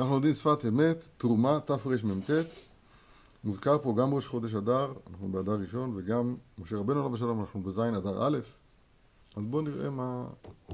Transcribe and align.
אנחנו 0.00 0.14
לומדים 0.14 0.34
שפת 0.34 0.58
אמת, 0.68 1.08
תרומה, 1.16 1.58
תרמ"ט. 1.60 2.30
מוזכר 3.44 3.78
פה 3.78 3.94
גם 3.98 4.14
ראש 4.14 4.26
חודש 4.26 4.54
אדר, 4.54 4.92
אנחנו 5.10 5.28
באדר 5.32 5.52
ראשון, 5.52 5.96
וגם 5.96 6.36
משה 6.58 6.76
רבנו 6.76 7.00
עליו 7.00 7.14
השלום, 7.14 7.40
אנחנו 7.40 7.62
בזין 7.62 7.94
אדר 7.94 8.26
א', 8.26 8.38
אז 9.36 9.42
בואו 9.42 9.62
נראה 9.62 9.90
מה, 9.90 10.26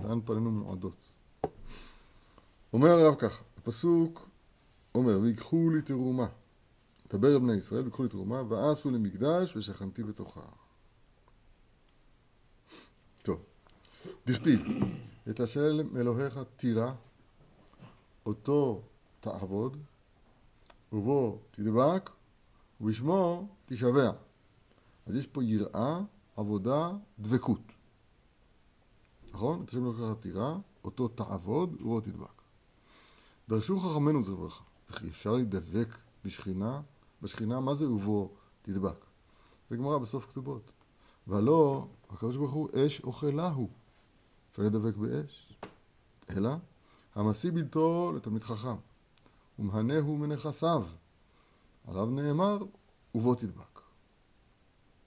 לאן 0.04 0.20
פנינו 0.24 0.50
מועדות. 0.50 1.04
אומר 2.72 2.90
הרב 2.90 3.14
ככה, 3.14 3.44
הפסוק 3.58 4.28
אומר, 4.94 5.18
ויקחו 5.20 5.70
לי 5.70 5.82
תרומה, 5.82 6.26
דבר 7.12 7.28
אל 7.28 7.38
בני 7.38 7.54
ישראל, 7.54 7.84
ויקחו 7.84 8.02
לי 8.02 8.08
תרומה, 8.08 8.42
ועשו 8.48 8.90
לי 8.90 8.98
מקדש 8.98 9.56
ושכנתי 9.56 10.02
בתוכה. 10.02 10.40
טוב, 13.22 13.42
דכתיב, 14.26 14.60
את 15.30 15.40
השם 15.40 15.96
אלוהיך 15.96 16.38
תירא, 16.56 16.92
אותו 18.26 18.82
תעבוד, 19.20 19.76
ובו 20.92 21.38
תדבק, 21.50 22.10
ובשמו 22.80 23.48
תשבע. 23.66 24.10
אז 25.06 25.16
יש 25.16 25.26
פה 25.26 25.44
יראה, 25.44 26.00
עבודה, 26.36 26.90
דבקות. 27.18 27.72
נכון? 29.32 29.62
את 29.62 29.68
השם 29.68 29.86
אלוהיך 29.86 30.18
תירא, 30.20 30.56
אותו 30.84 31.08
תעבוד, 31.08 31.80
ובו 31.80 32.00
תדבק. 32.00 32.42
דרשו 33.48 33.78
חכמינו 33.78 34.22
זכר 34.22 34.34
ברכה, 34.34 34.64
וכי 34.90 35.08
אפשר 35.08 35.32
להידבק 35.32 35.98
בשכינה, 36.24 36.80
בשכינה, 37.22 37.60
מה 37.60 37.74
זה 37.74 37.90
ובו 37.90 38.30
תדבק? 38.62 39.04
זה 39.70 39.76
גמרא 39.76 39.98
בסוף 39.98 40.26
כתובות. 40.26 40.72
והלא, 41.26 41.86
הקדוש 42.10 42.36
ברוך 42.36 42.52
הוא 42.52 42.68
אש 42.74 43.00
אוכלה 43.00 43.48
הוא. 43.48 43.68
אפשר 44.50 44.62
להידבק 44.62 44.96
באש. 44.96 45.58
אלא, 46.30 46.50
המשיא 47.14 47.50
בלתו 47.52 48.12
לתלמיד 48.16 48.44
חכם, 48.44 48.76
ומהנהו 49.58 50.16
מנכסיו. 50.16 50.86
עליו 51.86 52.06
נאמר, 52.06 52.58
ובו 53.14 53.34
תדבק. 53.34 53.80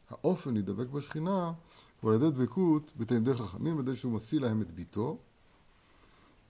האופן 0.10 0.54
להידבק 0.54 0.88
בשכינה 0.88 1.54
הוא 2.02 2.12
על 2.12 2.18
ידי 2.18 2.32
דבקות 2.32 2.92
בתלמידי 2.98 3.34
חכמים, 3.34 3.74
על 3.78 3.84
ידי 3.88 3.96
שהוא 3.96 4.12
משיא 4.12 4.40
להם 4.40 4.62
את 4.62 4.72
ביתו. 4.72 5.18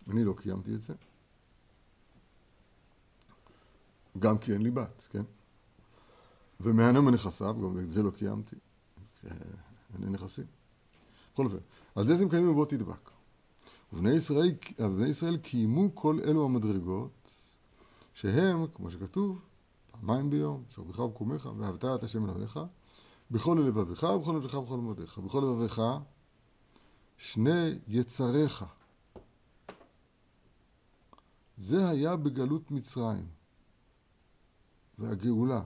אני 0.10 0.24
לא 0.24 0.34
קיימתי 0.34 0.76
את 0.76 0.82
זה. 0.82 0.94
גם 4.20 4.38
כי 4.38 4.54
אין 4.54 4.62
לי 4.62 4.72
בת, 4.72 5.08
כן? 5.12 5.24
ומהנהו 6.60 7.04
מנכסיו, 7.04 7.56
גם 7.62 7.80
את 7.80 7.90
זה 7.90 8.04
לא 8.04 8.12
קיימתי. 8.12 8.56
אין 9.94 10.12
נכסים. 10.12 10.46
בכל 11.34 11.46
אופן, 11.46 11.58
על 11.96 12.08
זה 12.08 12.16
זה 12.16 12.26
מקיימים 12.26 12.50
ובוא 12.50 12.66
תדבק. 12.66 13.10
ובני 13.94 14.12
ישראל, 14.12 14.52
ובני 14.80 15.08
ישראל 15.08 15.38
קיימו 15.38 15.96
כל 15.96 16.20
אלו 16.24 16.46
המדרגות, 16.46 17.12
שהם, 18.20 18.68
כמו 18.68 18.92
שכתוב, 18.92 19.42
פעמיים 19.92 20.30
ביום, 20.30 20.64
שרבך 20.70 21.00
וקומך, 21.00 21.50
ואהבת 21.58 21.86
את 21.86 22.04
השם 22.04 22.30
אלוהיך, 22.30 22.60
בכל 23.32 23.64
לבביך 23.68 24.04
ובכל 24.04 24.32
נפשך 24.32 24.54
ובכל 24.54 24.78
מודיך. 24.78 25.18
בכל 25.18 25.40
לבביך, 25.40 25.82
שני 27.18 27.80
יצריך. 27.88 28.66
זה 31.58 31.90
היה 31.90 32.16
בגלות 32.16 32.72
מצרים, 32.72 33.28
והגאולה, 34.98 35.62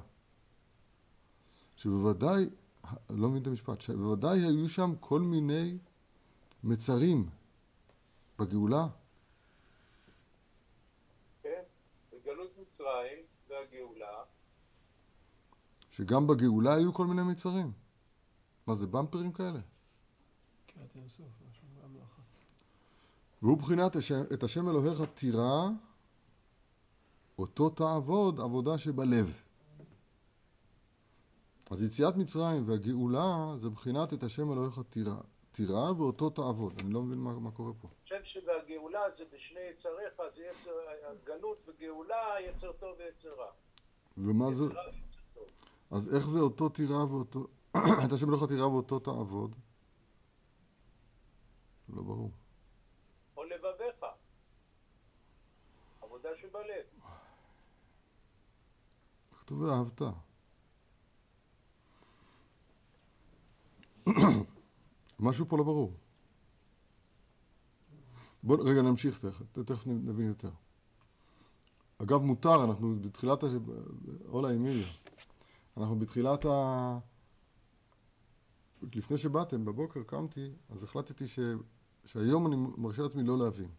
שבוודאי 1.76 2.50
לא 3.10 3.30
מבין 3.30 3.42
את 3.42 3.48
המשפט, 3.48 3.82
שבוודאי 3.82 4.40
היו 4.40 4.70
שם 4.70 4.94
כל 5.00 5.22
מיני 5.22 5.78
מצרים 6.64 7.30
בגאולה. 8.40 8.88
כן, 11.44 11.62
בגלות 12.12 12.52
מצרים 12.74 13.20
והגאולה. 13.48 14.24
שגם 15.92 16.28
בגאולה 16.28 16.74
היו 16.74 16.94
כל 16.94 17.08
מיני 17.08 17.24
מצרים. 17.24 17.72
מה 18.68 18.76
זה, 18.76 18.88
במפרים 18.88 19.32
כאלה? 19.32 19.60
לחץ. 21.96 22.40
והוא 23.42 23.58
בחינת 23.58 23.92
את 24.34 24.44
השם 24.44 24.70
אלוהיך 24.70 25.02
תירא, 25.14 25.70
אותו 27.38 27.70
תעבוד 27.70 28.40
עבודה 28.40 28.78
שבלב. 28.78 29.42
אז 31.72 31.84
יציאת 31.84 32.16
מצרים 32.16 32.70
והגאולה 32.70 33.56
זה 33.58 33.70
בחינת 33.70 34.14
את 34.14 34.24
השם 34.24 34.52
אלוהיך 34.52 34.80
תירא, 34.90 35.18
תירא 35.54 35.92
ואותו 35.98 36.30
תעבוד. 36.30 36.74
אני 36.84 36.94
לא 36.94 37.02
מבין 37.02 37.20
מה, 37.20 37.34
מה 37.34 37.52
קורה 37.52 37.72
פה. 37.82 37.88
אני 37.88 38.04
חושב 38.04 38.24
שבגאולה 38.24 39.10
זה 39.10 39.24
בשני 39.34 39.60
יצריך, 39.60 40.14
זה 40.28 40.44
יצר, 40.52 40.72
גלות 41.24 41.64
וגאולה, 41.68 42.42
יצר 42.42 42.72
טוב 42.72 42.96
ויצר 43.00 43.34
רע. 43.34 43.52
ומה 44.18 44.52
זה, 44.52 44.66
יצר 44.66 44.80
ויצר 44.80 45.20
טוב. 45.34 45.48
אז 45.92 46.16
איך 46.16 46.28
זה 46.28 46.40
אותו 46.40 46.70
תירא 46.70 47.04
ואותו, 47.04 47.48
את 48.06 48.12
השם 48.14 48.30
אלוהיך 48.30 48.44
תירא 48.44 48.66
ואותו 48.66 49.00
תעבוד? 49.00 49.56
לא 51.90 52.02
ברור. 52.02 52.32
או 53.38 53.44
לבביך. 53.44 54.06
עבודה 56.02 56.30
שבלב. 56.36 56.86
כתוב 59.40 59.62
ואהבת. 59.62 60.02
משהו 65.20 65.46
פה 65.50 65.58
לא 65.58 65.64
ברור. 65.64 65.94
בואו 68.44 68.66
רגע 68.66 68.82
נמשיך 68.82 69.20
תכף, 69.20 69.46
תכף 69.66 69.88
נבין 69.88 70.28
יותר. 70.28 70.50
אגב, 71.98 72.22
מותר, 72.22 72.64
אנחנו 72.64 72.96
בתחילת, 73.02 73.44
הש- 73.44 73.52
אולה 74.28 74.52
אמיליה, 74.52 74.88
אנחנו 75.78 76.00
בתחילת 76.00 76.46
ה... 76.46 76.98
לפני 78.96 79.18
שבאתם, 79.18 79.66
בבוקר 79.66 80.04
קמתי, 80.04 80.52
אז 80.70 80.84
החלטתי 80.84 81.28
ש... 81.28 81.40
שהיום 82.06 82.48
אני 82.48 82.56
מרשה 82.78 83.02
לעצמי 83.02 83.24
לא 83.24 83.38
להבין. 83.38 83.70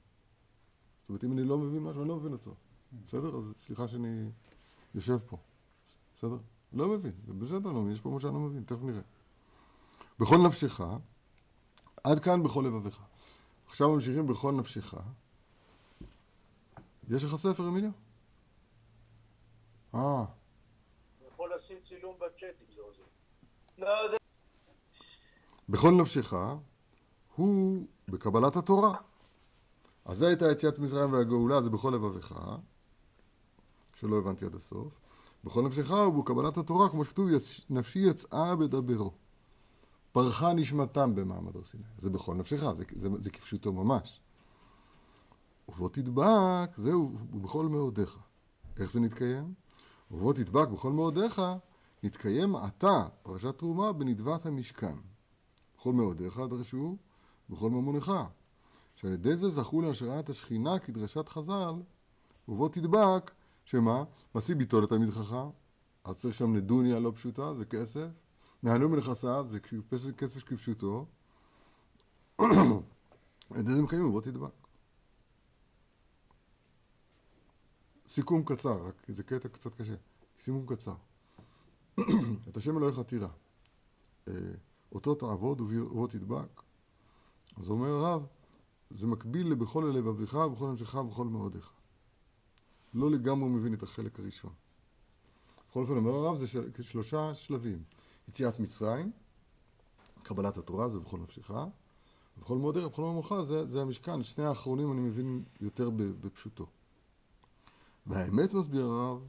זאת 1.00 1.08
אומרת, 1.08 1.24
אם 1.24 1.32
אני 1.32 1.44
לא 1.44 1.58
מבין 1.58 1.82
משהו, 1.82 2.00
אני 2.02 2.08
לא 2.08 2.16
מבין 2.16 2.32
אותו. 2.32 2.54
בסדר? 3.04 3.36
אז 3.36 3.52
סליחה 3.56 3.88
שאני 3.88 4.30
יושב 4.94 5.18
פה. 5.26 5.36
בסדר? 6.16 6.36
לא 6.72 6.88
מבין, 6.88 7.12
בסדר, 7.38 7.72
לא 7.72 7.80
מבין, 7.80 7.92
יש 7.92 8.00
פה 8.00 8.10
מה 8.10 8.20
שאני 8.20 8.34
לא 8.34 8.40
מבין, 8.40 8.62
תכף 8.62 8.82
נראה. 8.82 9.00
בכל 10.18 10.36
נפשך, 10.46 10.80
עד 12.04 12.18
כאן 12.18 12.42
בכל 12.42 12.64
לבביך. 12.66 13.00
עכשיו 13.66 13.90
ממשיכים 13.90 14.26
בכל 14.26 14.52
נפשך. 14.52 14.94
יש 17.10 17.24
לך 17.24 17.36
ספר, 17.36 17.68
אמיליו? 17.68 17.90
אה, 19.94 20.24
יכול 21.32 21.54
לשים 21.54 21.76
צילום 21.82 22.16
בצ'אט 22.18 22.62
אם 22.62 22.74
זה 22.74 22.80
עוזר. 22.80 23.02
לא. 23.78 24.18
בכל 25.68 25.90
נפשך 25.90 26.32
הוא 27.36 27.86
בקבלת 28.08 28.56
התורה. 28.56 28.94
אז 30.04 30.18
זה 30.18 30.26
הייתה 30.26 30.50
יציאת 30.52 30.78
מצרים 30.78 31.12
והגאולה, 31.12 31.62
זה 31.62 31.70
בכל 31.70 31.90
לבביך, 31.94 32.34
שלא 33.94 34.18
הבנתי 34.18 34.44
עד 34.44 34.54
הסוף. 34.54 34.92
בכל 35.44 35.62
נפשך 35.62 35.90
הוא 35.90 36.24
בקבלת 36.24 36.56
התורה, 36.56 36.88
כמו 36.88 37.04
שכתוב. 37.04 37.28
נפשי 37.70 37.98
יצאה 37.98 38.56
בדברו. 38.56 39.12
פרחה 40.14 40.52
נשמתם 40.52 41.14
במעמד 41.14 41.56
הר 41.56 41.64
סיני. 41.64 41.84
זה 41.98 42.10
בכל 42.10 42.34
נפשך, 42.34 42.72
זה, 42.72 42.84
זה, 42.96 43.08
זה 43.18 43.30
כפשוטו 43.30 43.72
ממש. 43.72 44.20
ובוא 45.68 45.88
תדבק, 45.88 46.76
זהו, 46.76 47.16
ובכל 47.32 47.68
מאודיך. 47.68 48.18
איך 48.76 48.92
זה 48.92 49.00
נתקיים? 49.00 49.54
ובוא 50.10 50.32
תדבק 50.32 50.68
בכל 50.68 50.92
מאודיך, 50.92 51.42
נתקיים 52.02 52.56
עתה, 52.56 53.06
פרשת 53.22 53.58
תרומה, 53.58 53.92
בנדבת 53.92 54.46
המשכן. 54.46 54.94
בכל 55.76 55.92
מאודיך 55.92 56.40
דרשו, 56.50 56.96
בכל 57.50 57.70
ממונך. 57.70 58.12
שעל 58.96 59.12
ידי 59.12 59.36
זה 59.36 59.50
זכו 59.50 59.80
להשראת 59.80 60.30
השכינה 60.30 60.78
כדרשת 60.78 61.28
חז"ל, 61.28 61.74
ובוא 62.48 62.68
תדבק, 62.68 63.30
שמה? 63.64 64.04
משיא 64.34 64.54
ביתו 64.54 64.80
לתלמיד 64.80 65.10
חכם, 65.10 65.48
אז 66.04 66.16
צריך 66.16 66.34
שם 66.34 66.56
נדוניה 66.56 67.00
לא 67.00 67.12
פשוטה, 67.14 67.54
זה 67.54 67.64
כסף. 67.64 68.08
נהנו 68.64 68.88
מנכסיו, 68.88 69.46
זה 69.48 69.60
כסף, 69.60 70.10
כסף 70.16 70.42
כפשוטו. 70.42 71.06
על 72.38 72.46
ידי 73.58 73.74
זה 73.74 73.82
מקיימים, 73.82 74.08
ובוא 74.08 74.20
תדבק. 74.20 74.52
סיכום 78.08 78.44
קצר, 78.44 78.86
רק 78.86 79.06
זה 79.08 79.22
קטע 79.22 79.48
קצת 79.48 79.74
קשה. 79.74 79.94
סיכום 80.40 80.66
קצר. 80.66 80.94
את 82.48 82.56
השם 82.56 82.78
אלוהיך 82.78 82.98
תירא. 82.98 83.28
אה, 84.28 84.32
אותו 84.92 85.14
תעבוד 85.14 85.60
ובו 85.60 86.06
תדבק. 86.06 86.62
אז 87.56 87.68
אומר 87.70 87.88
הרב, 87.88 88.26
זה 88.90 89.06
מקביל 89.06 89.52
לבכל 89.52 89.92
לבביך 89.94 90.34
ובכל 90.34 90.72
נפשך 90.72 90.94
ובכל 90.94 91.24
מאודיך. 91.24 91.72
לא 92.94 93.10
לגמרי 93.10 93.48
מבין 93.48 93.74
את 93.74 93.82
החלק 93.82 94.20
הראשון. 94.20 94.52
בכל 95.68 95.80
אופן, 95.80 95.96
אומר 95.96 96.10
הרב, 96.10 96.36
זה 96.36 96.46
של, 96.46 96.82
שלושה 96.82 97.34
שלבים. 97.34 97.82
יציאת 98.28 98.60
מצרים, 98.60 99.10
קבלת 100.22 100.56
התורה, 100.56 100.88
זה 100.88 100.98
בכל 100.98 101.18
נפשך, 101.18 101.50
ובכל 102.38 102.58
מאודיך, 102.58 102.84
ובכל 102.84 103.02
מאמרך, 103.02 103.42
זה, 103.42 103.66
זה 103.66 103.82
המשכן. 103.82 104.22
שני 104.22 104.44
האחרונים 104.44 104.92
אני 104.92 105.00
מבין 105.00 105.44
יותר 105.60 105.90
בפשוטו. 105.94 106.66
והאמת 108.06 108.54
מסביר 108.54 108.84
הרב, 108.84 109.26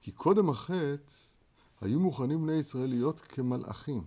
כי 0.00 0.12
קודם 0.12 0.50
החטא 0.50 1.12
היו 1.80 2.00
מוכנים 2.00 2.42
בני 2.42 2.52
ישראל 2.52 2.90
להיות 2.90 3.20
כמלאכים. 3.20 4.02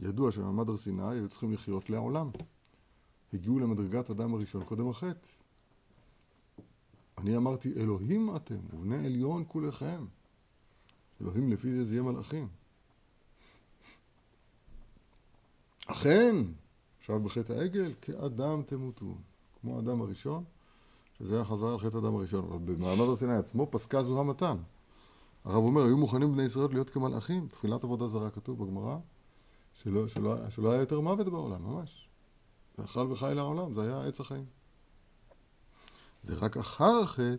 ידוע 0.00 0.32
שבמעמד 0.32 0.68
הר 0.68 0.76
סיני 0.76 1.08
היו 1.08 1.28
צריכים 1.28 1.52
לחיות 1.52 1.90
לעולם. 1.90 2.30
הגיעו 3.32 3.58
למדרגת 3.58 4.10
אדם 4.10 4.34
הראשון 4.34 4.64
קודם 4.64 4.88
החטא. 4.88 5.28
אני 7.18 7.36
אמרתי, 7.36 7.72
אלוהים 7.76 8.36
אתם, 8.36 8.58
ובני 8.72 9.06
עליון 9.06 9.44
כולכם. 9.48 10.06
אלוהים 11.20 11.52
לפי 11.52 11.70
זה 11.70 11.84
זה 11.84 11.94
יהיה 11.94 12.02
מלאכים. 12.02 12.48
אכן, 15.90 16.36
עכשיו 16.98 17.20
בחטא 17.20 17.52
העגל, 17.52 17.92
כאדם 18.00 18.62
תמותו. 18.66 19.14
כמו 19.60 19.76
האדם 19.76 20.00
הראשון, 20.00 20.44
שזה 21.18 21.34
היה 21.34 21.44
חזרה 21.44 21.72
על 21.72 21.78
חטא 21.78 21.96
האדם 21.96 22.16
הראשון. 22.16 22.44
אבל 22.44 22.58
במעמד 22.58 23.00
הר 23.00 23.16
סיני 23.16 23.36
עצמו 23.36 23.66
פסקה 23.70 24.02
זו 24.02 24.20
המתן. 24.20 24.56
הרב 25.44 25.56
אומר, 25.56 25.82
היו 25.82 25.96
מוכנים 25.96 26.32
בני 26.32 26.42
ישראל 26.42 26.68
להיות 26.70 26.90
כמלאכים. 26.90 27.48
תפילת 27.48 27.84
עבודה 27.84 28.06
זרה 28.06 28.30
כתוב 28.30 28.64
בגמרא, 28.64 28.96
שלא, 29.74 30.08
שלא, 30.08 30.50
שלא 30.50 30.72
היה 30.72 30.80
יותר 30.80 31.00
מוות 31.00 31.28
בעולם, 31.28 31.62
ממש. 31.62 32.08
ואכל 32.78 33.08
וחי 33.10 33.32
לעולם, 33.34 33.74
זה 33.74 33.82
היה 33.82 34.08
עץ 34.08 34.20
החיים. 34.20 34.46
ורק 36.24 36.56
אחר 36.56 37.00
החטא, 37.02 37.36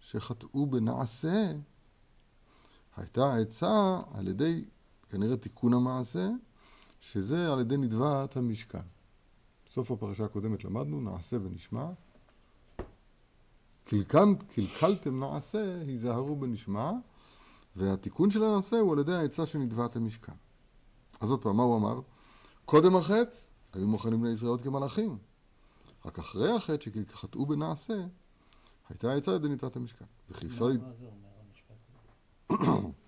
שחטאו 0.00 0.66
בנעשה, 0.66 1.52
הייתה 2.96 3.34
העצה 3.34 4.00
על 4.14 4.28
ידי, 4.28 4.64
כנראה 5.08 5.36
תיקון 5.36 5.74
המעשה, 5.74 6.28
שזה 7.12 7.52
על 7.52 7.60
ידי 7.60 7.76
נדבת 7.76 8.36
המשכן. 8.36 8.82
בסוף 9.66 9.90
הפרשה 9.90 10.24
הקודמת 10.24 10.64
למדנו, 10.64 11.00
נעשה 11.00 11.36
ונשמע. 11.42 11.90
קלקל, 13.84 14.34
קלקלתם 14.54 15.20
נעשה, 15.20 15.80
היזהרו 15.80 16.36
בנשמע, 16.36 16.92
והתיקון 17.76 18.30
של 18.30 18.44
הנעשה 18.44 18.76
הוא 18.76 18.92
על 18.92 18.98
ידי 18.98 19.14
העצה 19.14 19.46
של 19.46 19.58
נדבת 19.58 19.96
המשכן. 19.96 20.32
אז 21.20 21.30
עוד 21.30 21.42
פעם, 21.42 21.56
מה 21.56 21.62
הוא 21.62 21.76
אמר? 21.76 22.00
קודם 22.64 22.96
החטא, 22.96 23.36
היו 23.72 23.86
מוכנים 23.86 24.20
בני 24.20 24.30
ישראל 24.30 24.58
כמלאכים. 24.58 25.18
רק 26.04 26.18
אחרי 26.18 26.56
החטא, 26.56 26.90
שחטאו 27.10 27.46
בנעשה, 27.46 28.06
הייתה 28.88 29.12
העצה 29.12 29.30
על 29.30 29.36
ידי 29.36 29.48
נדבת 29.48 29.76
המשכן. 29.76 30.04
וכי 30.30 30.46
אפשר... 30.46 30.64
מה 30.64 30.72
זה 30.72 31.06
אומר 31.06 31.28
המשפט 31.48 31.76
הזה? 32.50 32.88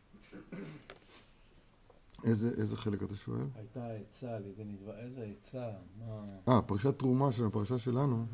איזה, 2.25 2.51
איזה 2.57 2.77
חלק 2.77 3.03
אתה 3.03 3.15
שואל? 3.15 3.47
הייתה 3.55 3.91
עצה 3.91 4.37
על 4.37 4.43
ידי 4.47 4.65
נדבה, 4.65 4.93
איזה 4.99 5.25
עצה? 5.39 5.71
מה? 5.99 6.25
אה, 6.49 6.63
פרשת 6.63 6.99
תרומה 6.99 7.33
של 7.33 7.47
הפרשה 7.47 7.79
שלנו 7.79 8.27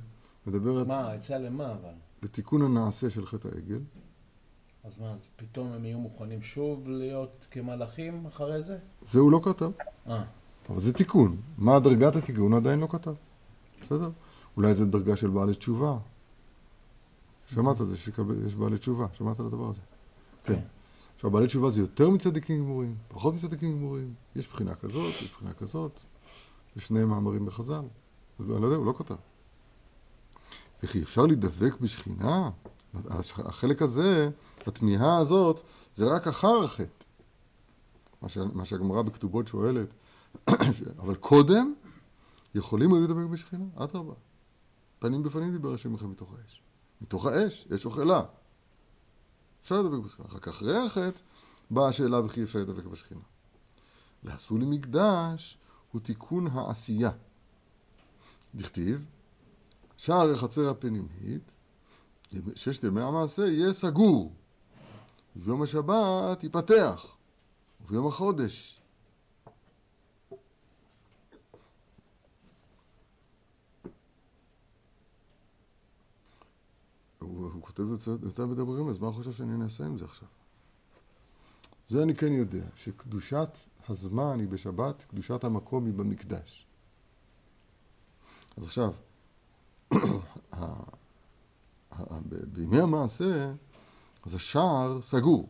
מדברת 0.46 0.87
מה, 0.87 1.12
עצה 1.12 1.38
למה 1.38 1.73
אבל? 1.73 1.94
לתיקון 2.23 2.62
הנעשה 2.62 3.11
של 3.11 3.26
חטא 3.26 3.49
העגל. 3.55 3.81
אז 4.84 4.99
מה, 4.99 5.12
אז 5.12 5.29
פתאום 5.37 5.73
הם 5.73 5.84
יהיו 5.84 5.99
מוכנים 5.99 6.43
שוב 6.43 6.88
להיות 6.88 7.46
כמלאכים 7.50 8.26
אחרי 8.26 8.62
זה? 8.62 8.79
זה 9.06 9.19
הוא 9.20 9.32
לא 9.32 9.40
כתב, 9.44 9.70
אה, 10.06 10.25
אבל 10.69 10.78
זה 10.78 10.93
תיקון. 10.93 11.37
מה 11.58 11.81
דרגת 11.81 12.17
התיקון 12.17 12.55
עדיין 12.55 12.81
לא 12.81 12.87
כתב. 12.87 13.14
בסדר? 13.82 14.11
אולי 14.56 14.75
זה 14.75 14.87
דרגה 14.87 15.17
של 15.17 15.31
בעלי 15.31 15.55
תשובה. 15.55 15.99
שמעת 17.46 17.81
על 17.81 17.87
זה 17.87 17.96
שיש 17.96 18.55
בעלי 18.55 18.78
תשובה, 18.78 19.06
שמעת 19.12 19.40
על 19.40 19.46
הדבר 19.46 19.69
הזה? 19.69 19.81
כן. 20.44 20.61
עכשיו, 21.22 21.30
בעלי 21.30 21.46
תשובה 21.46 21.70
זה 21.70 21.80
יותר 21.80 22.10
מצדיקים 22.10 22.64
גמורים, 22.64 22.96
פחות 23.08 23.34
מצדיקים 23.34 23.72
גמורים. 23.72 24.14
יש 24.36 24.48
בחינה 24.48 24.74
כזאת, 24.74 25.14
יש 25.22 25.32
בחינה 25.32 25.52
כזאת. 25.52 26.00
יש 26.76 26.86
שני 26.86 27.04
מאמרים 27.04 27.46
בחז"ל. 27.46 27.84
אני 28.40 28.48
לא 28.48 28.66
יודע, 28.66 28.76
הוא 28.76 28.86
לא 28.86 28.94
כתב. 28.98 29.14
וכי 30.82 31.02
אפשר 31.02 31.26
להידבק 31.26 31.80
בשכינה? 31.80 32.50
החלק 33.38 33.82
הזה, 33.82 34.30
התמיהה 34.66 35.19
הזאת, 35.19 35.60
זה 35.96 36.14
רק 36.14 36.26
אחר 36.26 36.64
החטא. 36.64 37.04
מה, 38.54 38.64
שהגמרא 38.64 39.02
בכתובות 39.02 39.48
שואלת. 39.48 39.88
אבל 41.02 41.14
קודם, 41.14 41.75
יכולים 42.54 42.94
היו 42.94 43.00
להידבק 43.00 43.30
בשכינה? 43.30 43.64
אדרבה. 43.75 44.14
פנים 44.98 45.22
בפנים 45.22 45.52
דיבר 45.52 45.75
השם 45.75 45.92
מכם 45.92 46.10
מתוך 46.10 46.34
האש. 46.38 46.62
מתוך 47.00 47.26
האש, 47.26 47.66
אש 47.75 47.84
אוכלה. 47.86 48.22
אפשר 49.62 49.82
לדבק 49.82 50.05
בשכינה. 50.05 50.29
רק 50.32 50.49
אחרי 50.49 50.76
החטא 50.76 51.19
באה 51.70 51.88
השאלה 51.88 52.25
וכי 52.25 52.43
אפשר 52.43 52.59
לדבק 52.59 52.85
בשכינה. 52.85 53.20
ועשו 54.25 54.59
לי 54.59 54.67
מקדש 54.67 55.59
הוא 55.93 56.00
תיקון 56.00 56.47
העשייה. 56.47 57.11
דכתיב, 58.55 59.05
שער 59.97 60.31
החצר 60.31 60.70
הפנימית, 60.70 61.53
ששת 62.55 62.85
ימי 62.85 63.03
המעשה 63.03 63.47
יהיה 63.47 63.73
סגור, 63.73 64.32
וביום 65.37 65.62
השבת 65.62 66.43
ייפתח, 66.43 67.06
וביום 67.81 68.06
החודש. 68.06 68.81
הוא, 77.37 77.62
כותב 77.62 77.82
את 77.93 78.00
זה 78.00 78.11
יותר 78.23 78.46
מדברים, 78.46 78.88
אז 78.88 79.00
מה 79.00 79.06
הוא 79.06 79.14
חושב 79.14 79.32
שאני 79.32 79.64
אעשה 79.64 79.87
עם 79.87 79.99
זה 79.99 80.05
עכשיו? 80.05 80.29
זה 81.88 82.02
אני 82.02 82.14
כן 82.14 82.32
יודע, 82.32 82.64
שקדושת 82.76 83.49
הזמן 83.88 84.40
היא 84.40 84.49
בשבת, 84.49 85.05
קדושת 85.05 85.44
המקום 85.44 85.87
היא 85.87 85.94
במקדש. 85.94 86.67
אז 88.56 88.64
עכשיו, 88.64 88.93
בימי 92.52 92.81
המעשה, 92.81 93.52
אז 94.26 94.35
השער 94.35 95.02
סגור. 95.02 95.49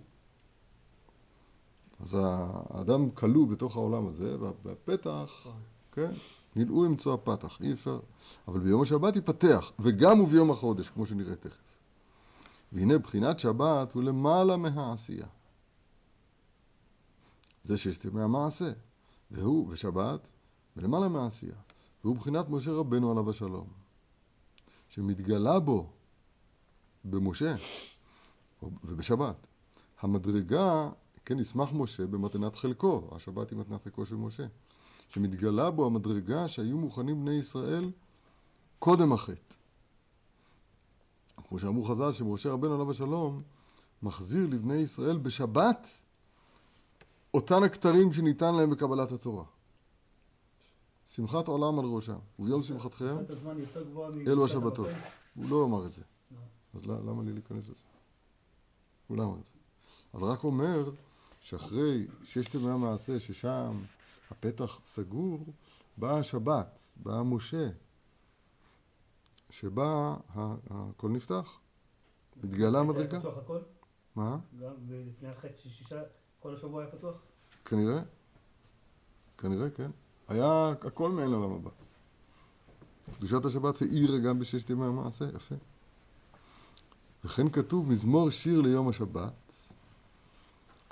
אז 2.01 2.19
האדם 2.21 3.11
כלוא 3.11 3.47
בתוך 3.49 3.77
העולם 3.77 4.07
הזה, 4.07 4.41
וה- 4.41 4.51
והפתח, 4.65 5.47
כן, 5.93 6.13
נדעו 6.57 6.85
למצוא 6.85 7.15
הפתח, 7.15 7.59
אי 7.61 7.73
אפשר. 7.73 8.01
אבל 8.49 8.61
ביום 8.61 8.83
השבת 8.83 9.17
ייפתח, 9.17 9.73
וגם 9.79 10.19
הוא 10.19 10.29
ביום 10.29 10.51
החודש, 10.51 10.89
כמו 10.89 11.07
שנראה 11.07 11.37
תכף. 11.37 11.72
והנה 12.73 12.99
בחינת 12.99 13.39
שבת 13.39 13.93
הוא 13.93 14.03
למעלה 14.03 14.57
מהעשייה. 14.57 15.27
זה 17.65 17.79
ששת 17.79 18.05
ימי 18.05 18.23
המעשה, 18.23 18.73
והוא, 19.31 19.69
ושבת, 19.71 20.29
ולמעלה 20.77 21.09
מהעשייה. 21.09 21.55
והוא 22.05 22.17
בחינת 22.17 22.51
משה 22.51 22.71
רבנו 22.71 23.11
עליו 23.11 23.31
השלום, 23.31 23.67
שמתגלה 24.89 25.61
בו 25.61 25.91
במשה 27.05 27.55
ובשבת. 28.63 29.47
המדרגה, 30.01 30.91
כן, 31.25 31.39
ישמח 31.39 31.69
משה 31.73 32.07
במתנת 32.07 32.57
חלקו, 32.57 33.09
השבת 33.13 33.51
היא 33.51 33.59
מתנת 33.59 33.85
חלקו 33.85 34.07
של 34.07 34.17
משה, 34.17 34.47
שמתגלה 35.09 35.71
בו 35.71 35.87
המדרגה 35.87 36.49
שהיו 36.49 36.79
מוכנים 36.79 37.25
בני 37.25 37.35
ישראל 37.35 37.91
קודם 38.79 39.13
החטא. 39.13 39.62
כמו 41.49 41.59
שאמרו 41.59 41.85
חז"ל, 41.85 42.13
שמשה 42.13 42.53
רבנו 42.53 42.75
עליו 42.75 42.91
השלום 42.91 43.43
מחזיר 44.03 44.47
לבני 44.51 44.75
ישראל 44.75 45.19
בשבת 45.19 45.89
אותן 47.35 47.63
הכתרים 47.63 48.13
שניתן 48.13 48.55
להם 48.55 48.71
בקבלת 48.71 49.13
התורה. 49.13 49.45
שמחת 51.07 51.49
עולם 51.49 51.79
על 51.79 51.85
ראשם, 51.85 52.19
וביום 52.39 52.63
שמחתכם 52.63 53.17
אלו 54.27 54.45
השבתות. 54.45 54.89
הוא 55.35 55.51
לא 55.51 55.65
אמר 55.65 55.87
את 55.87 55.93
זה. 55.93 56.03
לא. 56.31 56.39
אז 56.75 56.87
למה 56.87 57.23
לי 57.23 57.33
להיכנס 57.33 57.69
לזה? 57.69 57.83
הוא 59.07 59.19
לא 59.19 59.25
אמר 59.25 59.39
את 59.39 59.45
זה. 59.45 59.51
אבל 60.15 60.29
רק 60.29 60.45
אומר 60.45 60.91
שאחרי 61.41 62.07
ששת 62.23 62.55
ימי 62.55 62.71
המעשה, 62.71 63.21
ששם 63.21 63.83
הפתח 64.31 64.81
סגור, 64.85 65.47
באה 65.97 66.19
השבת, 66.19 66.81
באה 66.97 67.23
משה, 67.23 67.69
שבה 69.53 70.17
הכל 70.71 71.09
נפתח. 71.09 71.59
מתגלה 72.43 72.69
היה 72.69 72.79
המדרגה. 72.79 73.21
פתוח 73.21 73.39
הכל? 73.39 73.59
מה? 74.17 74.39
גם 74.61 74.73
לפני 74.89 75.29
החטא 75.29 75.57
של 75.57 75.69
שישה, 75.69 76.03
כל 76.41 76.55
השבוע 76.55 76.83
היה 76.83 76.93
פתוח? 76.93 77.23
כנראה. 77.65 78.03
כנראה, 79.39 79.71
כן. 79.71 79.91
היה 80.29 80.69
הכל 80.69 81.11
מעין 81.11 81.31
לעולם 81.31 81.53
הבא. 81.53 81.71
קדושת 83.17 83.45
השבת 83.45 83.83
האירה 83.83 84.19
גם 84.19 84.39
בששת 84.39 84.71
ימי 84.71 84.85
המעשה, 84.85 85.25
יפה. 85.35 85.55
וכן 87.25 87.49
כתוב 87.49 87.91
מזמור 87.91 88.31
שיר 88.31 88.61
ליום 88.61 88.89
השבת, 88.89 89.53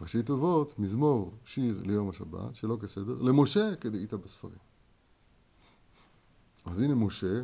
ראשי 0.01 0.23
תיבות, 0.23 0.79
מזמור 0.79 1.35
שיר 1.45 1.83
ליום 1.87 2.11
השבת, 2.11 2.55
שלא 2.55 2.77
כסדר, 2.83 3.23
למשה 3.23 3.77
כדאית 3.77 4.15
בספרים. 4.15 4.59
אז 6.65 6.81
הנה 6.81 6.95
משה 6.95 7.43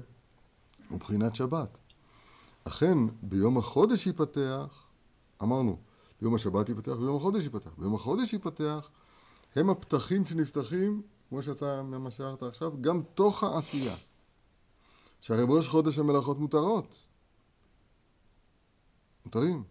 הוא 0.88 0.98
בחינת 1.00 1.34
שבת. 1.34 1.78
אכן, 2.64 2.98
ביום 3.22 3.58
החודש 3.58 4.06
ייפתח, 4.06 4.86
אמרנו, 5.42 5.78
ביום 6.20 6.34
השבת 6.34 6.68
ייפתח, 6.68 6.92
ביום 6.92 7.16
החודש 7.16 7.44
ייפתח. 7.44 7.70
ביום 7.78 7.94
החודש 7.94 8.32
ייפתח, 8.32 8.88
הם 9.56 9.70
הפתחים 9.70 10.24
שנפתחים, 10.24 11.02
כמו 11.28 11.42
שאתה, 11.42 11.82
מה 11.82 12.10
שאמרת 12.10 12.42
עכשיו, 12.42 12.72
גם 12.80 13.02
תוך 13.14 13.44
העשייה. 13.44 13.96
שהרי 15.20 15.46
בראש 15.46 15.68
חודש 15.68 15.98
המלאכות 15.98 16.38
מותרות. 16.38 17.06
מותרים. 19.24 19.64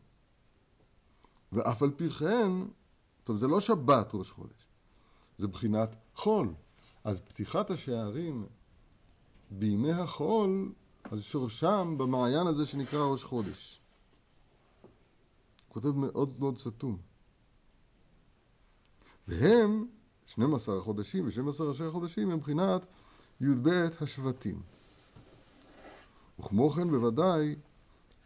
ואף 1.52 1.84
על 1.84 1.92
פי 1.92 2.10
כן, 2.10 2.52
טוב, 3.24 3.38
זה 3.38 3.48
לא 3.48 3.60
שבת 3.60 4.12
ראש 4.14 4.32
חודש, 4.32 4.68
זה 5.38 5.48
בחינת 5.48 5.96
חול. 6.16 6.54
אז 7.04 7.20
פתיחת 7.20 7.72
השערים 7.72 8.46
בימי 9.52 9.92
החול, 9.92 10.72
אז 11.12 11.24
שורשם 11.24 11.96
במעיין 11.98 12.48
הזה 12.48 12.66
שנקרא 12.66 13.06
ראש 13.06 13.24
חודש. 13.24 13.82
הוא 14.82 15.74
כותב 15.74 15.98
מאוד 15.98 16.30
מאוד 16.40 16.58
סתום. 16.58 16.98
והם, 19.28 19.88
12 20.26 20.78
החודשים 20.78 21.26
ו-12 21.28 21.64
ראשי 21.64 21.84
החודשים, 21.84 22.30
הם 22.30 22.38
מבחינת 22.38 22.86
י"ב 23.42 23.70
השבטים. 24.02 24.62
וכמו 26.40 26.70
כן 26.70 26.92
בוודאי, 26.92 27.56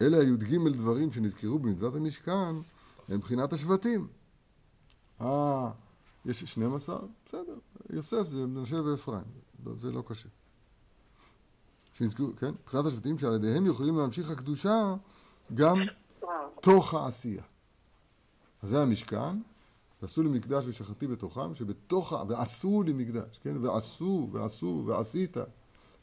אלה 0.01 0.17
הי"ג 0.17 0.67
דברים 0.73 1.11
שנזכרו 1.11 1.59
במצוות 1.59 1.95
המשכן, 1.95 2.31
הם 2.31 2.63
מבחינת 3.07 3.53
השבטים. 3.53 4.07
אה, 5.21 5.71
יש 6.25 6.43
12? 6.43 6.99
בסדר. 7.25 7.55
יוסף 7.89 8.27
זה 8.27 8.45
מנשה 8.45 8.81
ואפרים, 8.81 9.23
לא, 9.65 9.75
זה 9.75 9.91
לא 9.91 10.03
קשה. 10.07 10.29
שנזכרו, 11.99 12.35
כן? 12.35 12.51
מבחינת 12.63 12.85
השבטים 12.85 13.17
שעל 13.17 13.35
ידיהם 13.35 13.65
יכולים 13.65 13.97
להמשיך 13.97 14.29
הקדושה 14.29 14.95
גם 15.53 15.75
תוך 16.61 16.93
העשייה. 16.93 17.43
אז 18.61 18.69
זה 18.69 18.81
המשכן, 18.81 19.37
ועשו 20.01 20.23
לי 20.23 20.29
מקדש 20.29 20.65
ושכנתי 20.67 21.07
בתוכם, 21.07 21.55
שבתוך. 21.55 22.13
ועשו 22.27 22.83
לי 22.83 22.93
מקדש, 22.93 23.39
כן? 23.43 23.65
ועשו, 23.65 24.29
ועשו, 24.31 24.83
ועשית, 24.85 25.37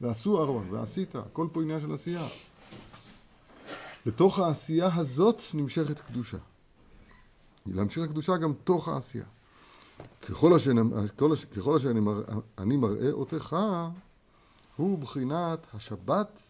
ועשו 0.01 0.41
ארון, 0.41 0.69
ועשית, 0.71 1.15
הכל 1.15 1.49
פה 1.53 1.63
עניין 1.63 1.81
של 1.81 1.95
עשייה. 1.95 2.29
לתוך 4.07 4.39
העשייה 4.39 4.95
הזאת 4.95 5.43
נמשכת 5.55 6.01
קדושה. 6.01 6.39
להמשיך 7.67 8.05
הקדושה 8.05 8.37
גם 8.37 8.53
תוך 8.65 8.89
העשייה. 8.89 9.25
ככל 10.23 10.55
אשר, 10.57 10.71
אני 12.59 12.77
מראה 12.77 13.11
אותך, 13.11 13.57
הוא 14.77 14.99
בחינת 14.99 15.67
השבת, 15.75 16.43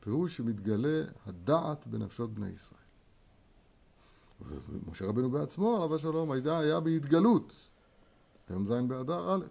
פירוש 0.00 0.36
שמתגלה 0.36 1.02
הדעת 1.26 1.86
בנפשות 1.86 2.34
בני 2.34 2.48
ישראל. 2.48 2.80
ומשה 4.40 5.06
רבנו 5.06 5.30
בעצמו, 5.30 5.76
עליו 5.76 5.94
השלום, 5.94 6.32
היה, 6.32 6.58
היה 6.58 6.80
בהתגלות. 6.80 7.68
היום 8.48 8.66
ז' 8.66 8.72
באדר 8.88 9.34
א'. 9.34 9.44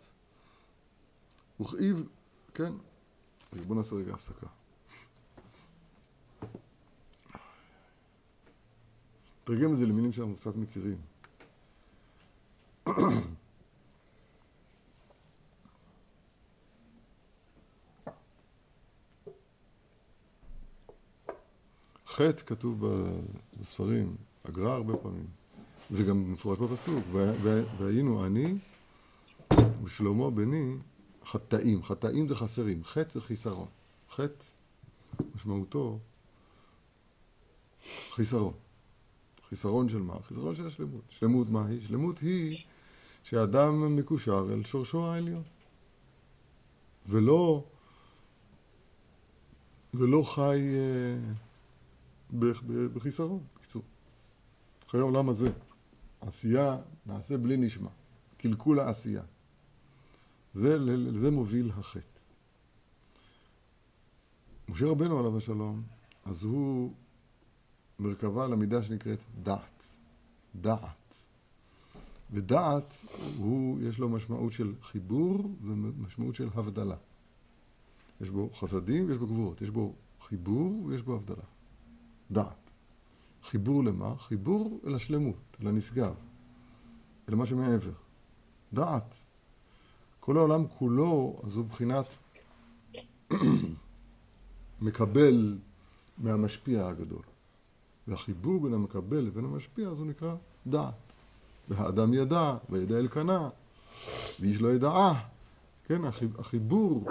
וכאיב, 1.61 2.09
כן, 2.53 2.73
בואו 3.67 3.77
נעשה 3.77 3.95
רגע 3.95 4.13
הפסקה. 4.13 4.47
תרגם 9.43 9.71
את 9.71 9.77
זה 9.77 9.85
למילים 9.85 10.11
שאנחנו 10.11 10.35
קצת 10.35 10.55
מכירים. 10.55 10.97
חטא 22.19 22.43
כתוב 22.45 22.85
בספרים, 23.59 24.15
הגר"א 24.45 24.69
הרבה 24.69 24.97
פעמים. 24.97 25.27
זה 25.89 26.03
גם 26.03 26.33
מפורש 26.33 26.59
בפסוק, 26.59 27.03
והיינו 27.77 28.25
אני 28.25 28.53
ושלמה 29.83 30.29
בני 30.29 30.75
חטאים. 31.25 31.83
חטאים 31.83 32.27
זה 32.27 32.35
חסרים, 32.35 32.83
חטא 32.83 33.13
זה 33.13 33.21
חיסרון. 33.21 33.67
חטא 34.09 34.45
משמעותו 35.35 35.99
חיסרון. 38.11 38.53
חיסרון 39.49 39.89
של 39.89 40.01
מה? 40.01 40.15
חיסרון 40.27 40.55
של 40.55 40.67
השלמות. 40.67 41.03
שלמות 41.09 41.47
מה 41.49 41.65
היא? 41.65 41.87
שלמות 41.87 42.19
היא 42.19 42.63
שאדם 43.23 43.95
מקושר 43.95 44.45
אל 44.53 44.63
שורשו 44.63 45.05
העליון. 45.05 45.43
ולא, 47.07 47.63
ולא 49.93 50.23
חי 50.23 50.59
אה, 50.75 51.33
בחיסרון, 52.93 53.43
בקיצור. 53.55 53.83
חיי 54.87 54.99
העולם 54.99 55.29
הזה. 55.29 55.51
עשייה 56.21 56.77
נעשה 57.05 57.37
בלי 57.37 57.57
נשמע. 57.57 57.89
קלקול 58.37 58.79
העשייה. 58.79 59.23
זה, 60.53 60.77
לזה 60.77 61.31
מוביל 61.31 61.71
החטא. 61.77 62.19
משה 64.69 64.85
רבנו 64.85 65.19
עליו 65.19 65.37
השלום, 65.37 65.83
אז 66.25 66.43
הוא 66.43 66.93
מרכבה 67.99 68.47
למידה 68.47 68.83
שנקראת 68.83 69.19
דעת. 69.43 69.83
דעת. 70.55 71.15
ודעת, 72.31 73.05
הוא, 73.37 73.79
יש 73.81 73.99
לו 73.99 74.09
משמעות 74.09 74.53
של 74.53 74.73
חיבור 74.81 75.51
ומשמעות 75.61 76.35
של 76.35 76.49
הבדלה. 76.53 76.95
יש 78.21 78.29
בו 78.29 78.49
חסדים 78.53 79.07
ויש 79.07 79.17
בו 79.17 79.27
גבורות. 79.27 79.61
יש 79.61 79.69
בו 79.69 79.93
חיבור 80.21 80.85
ויש 80.85 81.01
בו 81.01 81.15
הבדלה. 81.15 81.43
דעת. 82.31 82.69
חיבור 83.43 83.83
למה? 83.83 84.17
חיבור 84.17 84.79
אל 84.87 84.95
השלמות, 84.95 85.57
אל 85.61 85.67
הנשגב, 85.67 86.13
אל 87.29 87.35
מה 87.35 87.45
שמעבר. 87.45 87.93
דעת. 88.73 89.15
כל 90.19 90.37
העולם 90.37 90.67
כולו, 90.67 91.41
אז 91.43 91.55
הוא 91.55 91.65
בחינת 91.65 92.17
מקבל 94.81 95.57
מהמשפיע 96.17 96.87
הגדול. 96.87 97.23
והחיבור 98.07 98.61
בין 98.61 98.73
המקבל 98.73 99.17
לבין 99.17 99.45
המשפיע, 99.45 99.89
אז 99.89 99.99
הוא 99.99 100.07
נקרא 100.07 100.35
דעת. 100.67 101.13
והאדם 101.69 102.13
ידע, 102.13 102.57
וידע 102.69 102.97
אלקנה, 102.97 103.49
ואיש 104.39 104.61
לא 104.61 104.67
ידעה. 104.67 105.25
כן, 105.85 106.01
החיבור 106.39 107.03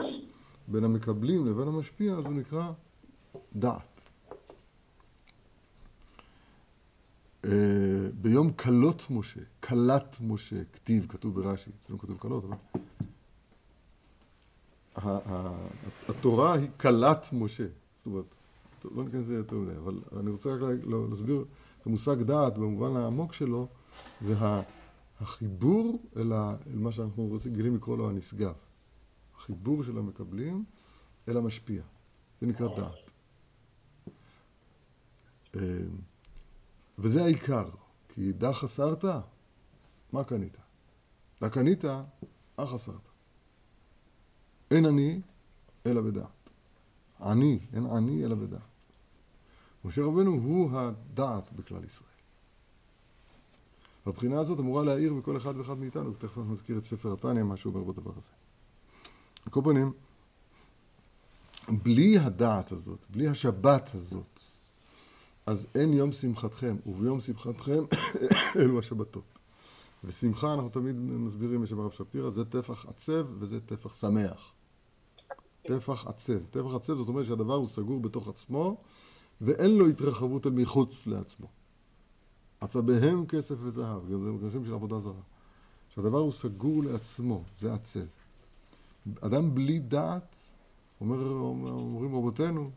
בין 0.69 0.85
המקבלים 0.85 1.47
לבין 1.47 1.69
המשפיע, 1.69 2.15
אז 2.15 2.25
הוא 2.25 2.35
נקרא 2.35 2.73
דעת. 3.57 3.98
ביום 8.15 8.53
כלות 8.53 9.07
משה, 9.11 9.41
כלת 9.61 10.19
משה, 10.21 10.65
כתיב, 10.73 11.07
כתוב 11.09 11.41
ברש"י, 11.41 11.71
אצלנו 11.79 11.99
כתוב 11.99 12.19
כלות, 12.19 12.45
אבל... 12.45 12.57
התורה 16.09 16.55
היא 16.55 16.69
כלת 16.81 17.29
משה, 17.33 17.67
זאת 17.97 18.07
אומרת, 18.07 18.25
לא 18.85 19.05
ניכנס 19.05 19.21
לזה 19.21 19.35
יותר 19.35 19.57
מדי, 19.57 19.77
אבל 19.77 20.01
אני 20.21 20.31
רוצה 20.31 20.51
רק 20.51 20.61
להסביר 21.11 21.45
את 21.81 21.87
המושג 21.87 22.23
דעת 22.23 22.59
במובן 22.59 22.97
העמוק 22.97 23.33
שלו, 23.33 23.69
זה 24.21 24.35
החיבור 25.21 26.03
אל, 26.17 26.33
ה, 26.33 26.55
אל 26.67 26.79
מה 26.79 26.93
שאנחנו 26.93 27.27
רוצים, 27.27 27.55
גילים 27.55 27.77
לקרוא 27.77 27.99
לו 27.99 28.11
הנשגב. 28.11 28.55
החיבור 29.37 29.83
של 29.83 29.99
המקבלים 29.99 30.65
אל 31.29 31.37
המשפיע. 31.37 31.83
זה 32.41 32.47
נקרא 32.47 32.69
דעת. 32.77 33.11
וזה 36.99 37.25
העיקר, 37.25 37.69
כי 38.09 38.33
דע 38.33 38.53
חסרת, 38.53 39.05
מה 40.13 40.25
קנית? 40.25 40.57
דע 41.41 41.49
קנית, 41.49 41.85
אה 42.59 42.67
חסרת. 42.67 43.09
אין 44.71 44.87
אני 44.87 45.21
אלא 45.87 46.01
בדעת. 46.01 46.51
עני, 47.21 47.59
אין 47.73 47.87
עני 47.87 48.25
אלא 48.25 48.35
בדעת. 48.35 48.61
משה 49.85 50.03
רבנו 50.03 50.31
הוא 50.31 50.71
הדעת 50.73 51.53
בכלל 51.53 51.85
ישראל. 51.85 52.09
והבחינה 54.07 54.41
הזאת 54.41 54.61
אמורה 54.61 54.85
להאיר 54.85 55.15
בכל 55.15 55.37
אחד 55.37 55.57
ואחד 55.57 55.79
מאיתנו, 55.79 56.13
תכף 56.13 56.39
אנחנו 56.39 56.53
נזכיר 56.53 56.79
את 56.79 56.85
ספר 56.85 57.13
התניא, 57.13 57.43
מה 57.43 57.57
שהוא 57.57 57.75
אומר 57.75 57.93
בדבר 57.93 58.13
הזה. 58.17 58.31
על 59.47 59.53
כל 59.53 59.61
פנים, 59.65 59.93
בלי 61.69 62.19
הדעת 62.19 62.73
הזאת, 62.73 63.07
בלי 63.11 63.29
השבת 63.29 63.95
הזאת, 63.95 64.41
אז 65.49 65.67
אין 65.75 65.93
יום 65.93 66.13
שמחתכם, 66.13 66.77
וביום 66.87 67.21
שמחתכם 67.21 67.85
אלו 68.61 68.79
השבתות. 68.79 69.39
ושמחה, 70.05 70.55
אנחנו 70.55 70.69
תמיד 70.69 70.97
מסבירים 70.97 71.63
בשם 71.63 71.81
הרב 71.81 71.91
שפירא, 71.91 72.31
זה 72.31 72.45
טפח 72.45 72.87
עצב 72.87 73.27
וזה 73.39 73.61
טפח 73.61 73.95
שמח. 73.95 74.53
טפח 75.63 76.07
עצב. 76.07 76.39
טפח 76.51 76.75
עצב 76.75 76.99
זאת 76.99 77.09
אומרת 77.09 77.27
שהדבר 77.27 77.55
הוא 77.55 77.67
סגור 77.67 78.01
בתוך 78.01 78.29
עצמו, 78.29 78.77
ואין 79.41 79.71
לו 79.71 79.87
התרחבות 79.87 80.47
אל 80.47 80.53
מחוץ 80.53 81.07
לעצמו. 81.07 81.47
עצביהם 82.61 83.27
כסף 83.27 83.55
וזהב, 83.59 84.09
זה 84.09 84.17
מגרשים 84.17 84.65
של 84.65 84.75
עבודה 84.75 85.01
זרה. 85.01 85.23
שהדבר 85.89 86.19
הוא 86.19 86.33
סגור 86.33 86.83
לעצמו, 86.83 87.45
זה 87.59 87.75
עצב. 87.75 88.07
אדם 89.21 89.55
בלי 89.55 89.79
דעת, 89.79 90.37
אומר, 91.01 91.31
אומרים 91.31 92.17
רבותינו, 92.17 92.71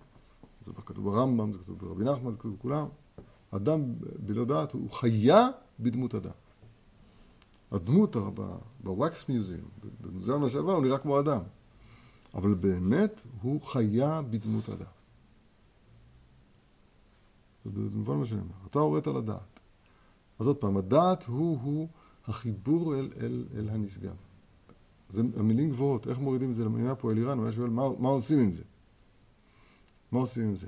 זה 0.65 0.71
כתוב 0.85 1.05
ברמב"ם, 1.05 1.53
זה 1.53 1.59
כתוב 1.59 1.79
ברבי 1.79 2.03
נחמן, 2.03 2.31
זה 2.31 2.37
כתוב 2.37 2.55
בכולם, 2.55 2.87
אדם 3.51 3.83
בלא 4.19 4.45
דעת 4.45 4.71
הוא 4.71 4.91
חיה 4.91 5.47
בדמות 5.79 6.15
אדם. 6.15 6.31
הדמות 7.71 8.15
בוואקס 8.83 9.29
מיוזיאום, 9.29 9.69
במוזיאון 10.01 10.43
לשעבר, 10.43 10.71
הוא 10.71 10.83
נראה 10.83 10.97
כמו 10.97 11.19
אדם. 11.19 11.41
אבל 12.33 12.53
באמת 12.53 13.23
הוא 13.41 13.61
חיה 13.61 14.21
בדמות 14.21 14.69
אדם. 14.69 14.91
במובן 17.65 18.15
מה 18.15 18.25
שאני 18.25 18.41
אומר. 18.41 18.51
אתה 18.69 18.79
הורית 18.79 19.07
לדעת. 19.07 19.59
אז 20.39 20.47
עוד 20.47 20.57
פעם, 20.57 20.77
הדעת 20.77 21.25
הוא-הוא 21.25 21.87
החיבור 22.27 22.95
אל, 22.95 23.09
אל, 23.21 23.45
אל 23.57 23.69
הנשגב. 23.69 24.15
זה 25.09 25.21
המילים 25.37 25.69
גבוהות, 25.69 26.07
איך 26.07 26.19
מורידים 26.19 26.51
את 26.51 26.55
זה 26.55 26.65
למילה 26.65 26.95
פה 26.95 27.11
אלירן, 27.11 27.37
הוא 27.37 27.45
היה 27.45 27.53
שואל 27.53 27.69
מה, 27.69 27.83
מה 27.99 28.09
עושים 28.09 28.39
עם 28.39 28.51
זה? 28.51 28.63
מה 30.11 30.19
עושים 30.19 30.43
עם 30.43 30.55
זה? 30.55 30.67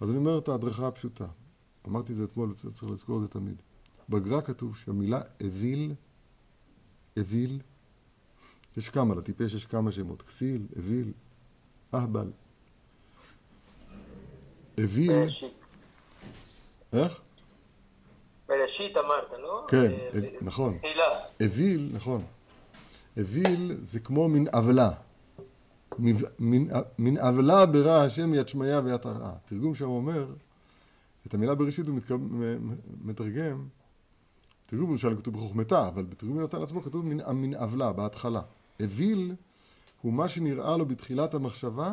אז 0.00 0.10
אני 0.10 0.18
אומר 0.18 0.38
את 0.38 0.48
ההדרכה 0.48 0.88
הפשוטה. 0.88 1.26
אמרתי 1.88 2.12
את 2.12 2.16
זה 2.16 2.24
אתמול, 2.24 2.54
צריך 2.54 2.90
לזכור 2.90 3.16
את 3.16 3.22
זה 3.22 3.28
תמיד. 3.28 3.62
בגר"א 4.08 4.40
כתוב 4.40 4.76
שהמילה 4.76 5.20
אוויל, 5.44 5.94
אוויל, 7.18 7.60
יש 8.76 8.88
כמה, 8.88 9.14
לטיפש 9.14 9.54
יש 9.54 9.66
כמה 9.66 9.92
שמות, 9.92 10.22
כסיל, 10.22 10.66
אוויל, 10.76 11.12
אהבל. 11.94 12.30
אוויל, 14.80 15.12
בראשית. 15.12 15.52
איך? 16.92 17.20
בראשית 18.48 18.96
אמרת, 18.96 19.32
לא? 19.42 19.66
כן, 19.68 19.92
אה, 19.92 20.08
אה, 20.14 20.20
נכון. 20.42 20.78
אוויל, 21.42 21.90
נכון. 21.92 22.24
אוויל 23.16 23.76
זה 23.82 24.00
כמו 24.00 24.28
מין 24.28 24.46
עוולה. 24.52 24.90
מין 26.98 27.18
עוולה 27.18 27.66
ברע 27.66 28.02
השם 28.02 28.34
יד 28.34 28.48
שמיא 28.48 28.76
ויד 28.84 29.00
הרעה. 29.06 29.32
תרגום 29.44 29.74
שם 29.74 29.84
אומר, 29.84 30.34
את 31.26 31.34
המילה 31.34 31.54
בראשית 31.54 31.86
הוא 31.86 31.96
מתק- 31.96 32.10
מ- 32.10 32.68
מ- 32.70 32.76
מתרגם, 33.08 33.68
תרגום 34.66 34.90
למשל 34.90 35.16
כתוב 35.18 35.34
בחוכמתה, 35.34 35.88
אבל 35.88 36.04
בתרגום 36.04 36.36
יונתן 36.38 36.62
עצמו 36.62 36.82
כתוב 36.82 37.04
מין 37.06 37.54
עוולה, 37.54 37.92
בהתחלה. 37.92 38.40
אוויל 38.82 39.34
הוא 40.02 40.12
מה 40.12 40.28
שנראה 40.28 40.76
לו 40.76 40.86
בתחילת 40.86 41.34
המחשבה, 41.34 41.92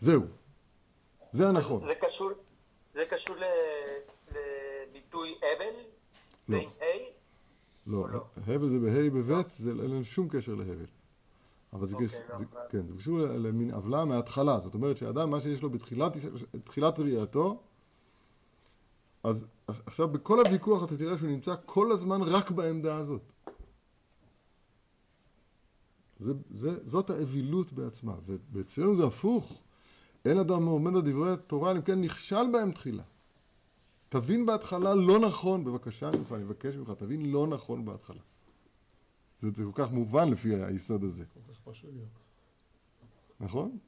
זהו. 0.00 0.22
זה 1.32 1.48
הנכון. 1.48 1.84
זה 1.84 1.92
קשור, 2.00 2.30
זה 2.94 3.04
קשור 3.10 3.36
לביטוי 4.90 5.34
אבל? 5.40 5.80
לא. 6.48 6.58
לא, 7.86 8.08
לא? 8.10 8.24
הבל 8.46 8.68
זה 8.68 8.78
בה' 8.78 9.10
בבית, 9.10 9.46
אין 9.82 10.04
שום 10.04 10.28
קשר 10.28 10.54
להבל. 10.54 10.84
אבל 11.72 11.86
זה, 11.86 11.94
אוקיי, 11.94 12.08
קש- 12.08 12.14
לא, 12.30 12.38
זה, 12.38 12.44
כן, 12.68 12.86
זה 12.88 12.94
קשור 12.98 13.18
למין 13.18 13.70
עוולה 13.74 14.04
מההתחלה. 14.04 14.60
זאת 14.60 14.74
אומרת 14.74 14.96
שאדם, 14.96 15.30
מה 15.30 15.40
שיש 15.40 15.62
לו 15.62 15.70
בתחילת, 15.70 16.12
תחילת 16.64 16.98
ראייתו, 16.98 17.60
אז 19.24 19.46
עכשיו 19.86 20.08
בכל 20.08 20.46
הוויכוח 20.46 20.84
אתה 20.84 20.96
תראה 20.96 21.18
שהוא 21.18 21.28
נמצא 21.30 21.54
כל 21.66 21.92
הזמן 21.92 22.22
רק 22.22 22.50
בעמדה 22.50 22.96
הזאת. 22.96 23.22
זה, 26.18 26.32
זה, 26.50 26.70
זאת 26.84 27.10
האווילות 27.10 27.72
בעצמה, 27.72 28.14
ואצלנו 28.52 28.96
זה 28.96 29.06
הפוך. 29.06 29.60
אין 30.24 30.38
אדם 30.38 30.66
עומד 30.66 30.94
על 30.96 31.02
דברי 31.02 31.34
תורה, 31.46 31.72
אם 31.72 31.82
כן 31.82 32.00
נכשל 32.00 32.52
בהם 32.52 32.72
תחילה. 32.72 33.02
תבין 34.08 34.46
בהתחלה 34.46 34.94
לא 34.94 35.18
נכון, 35.18 35.64
בבקשה 35.64 36.10
ממך, 36.10 36.32
אני 36.32 36.44
מבקש 36.44 36.76
ממך, 36.76 36.90
תבין 36.98 37.32
לא 37.32 37.46
נכון 37.46 37.84
בהתחלה. 37.84 38.20
זה, 39.38 39.50
זה 39.54 39.64
כל 39.64 39.84
כך 39.84 39.92
מובן 39.92 40.28
לפי 40.28 40.54
היסוד 40.54 41.04
הזה, 41.04 41.24
כל 41.34 41.52
כך 41.52 41.60
פשוט 41.64 41.90
גם. 41.90 42.06
נכון? 43.46 43.78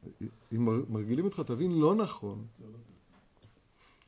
אם 0.55 0.65
מר- 0.65 0.85
מרגילים 0.89 1.25
אותך, 1.25 1.41
תבין 1.41 1.73
לא 1.73 1.95
נכון. 1.95 2.45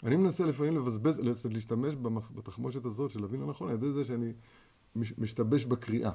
אני 0.02 0.16
מנסה 0.16 0.46
לפעמים 0.46 0.76
לבזבז, 0.76 1.20
להשתמש 1.50 1.94
בתחמושת 2.34 2.84
הזאת 2.86 3.10
של 3.10 3.20
להבין 3.20 3.40
לא 3.40 3.46
נכון, 3.46 3.68
על 3.68 3.74
ידי 3.74 3.92
זה 3.92 4.04
שאני 4.04 4.32
מש- 4.96 5.18
משתבש 5.18 5.64
בקריאה. 5.64 6.10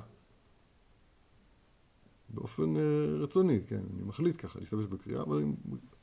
באופן 2.30 2.78
אה, 2.78 2.82
רצוני, 3.20 3.60
כן, 3.68 3.82
אני 3.94 4.04
מחליט 4.04 4.36
ככה 4.46 4.60
להשתמש 4.60 4.86
בקריאה, 4.86 5.22
אבל 5.22 5.38
אני 5.38 5.52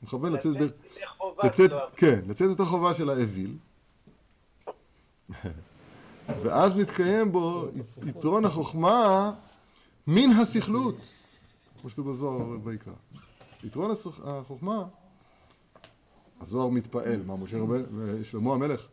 מכוון 0.03 0.33
לצאת, 0.33 0.53
לצאת 0.53 0.61
ב- 0.75 0.85
ידי 0.95 1.07
חובה 1.07 1.43
לצאת, 1.47 1.69
כבר. 1.69 1.89
כן, 1.95 2.21
לצאת 2.27 2.51
לתוך 2.51 2.69
חובה 2.69 2.93
של 2.93 3.09
האוויל, 3.09 3.57
ואז 6.27 6.73
מתקיים 6.73 7.31
בו 7.31 7.65
יתרון 8.05 8.45
החוכמה 8.45 9.31
מן 10.07 10.29
הסכלות, 10.31 10.95
כמו 11.81 11.89
שכתוב 11.89 12.11
בזוהר 12.11 12.57
ויקרא. 12.63 12.93
יתרון 13.63 13.91
החוכמה, 14.23 14.83
הזוהר 16.41 16.69
מתפעל, 16.69 17.21
מה 17.25 17.35
משה 17.35 17.57
רבנו, 17.57 17.85
שלמה 18.23 18.53
המלך 18.53 18.87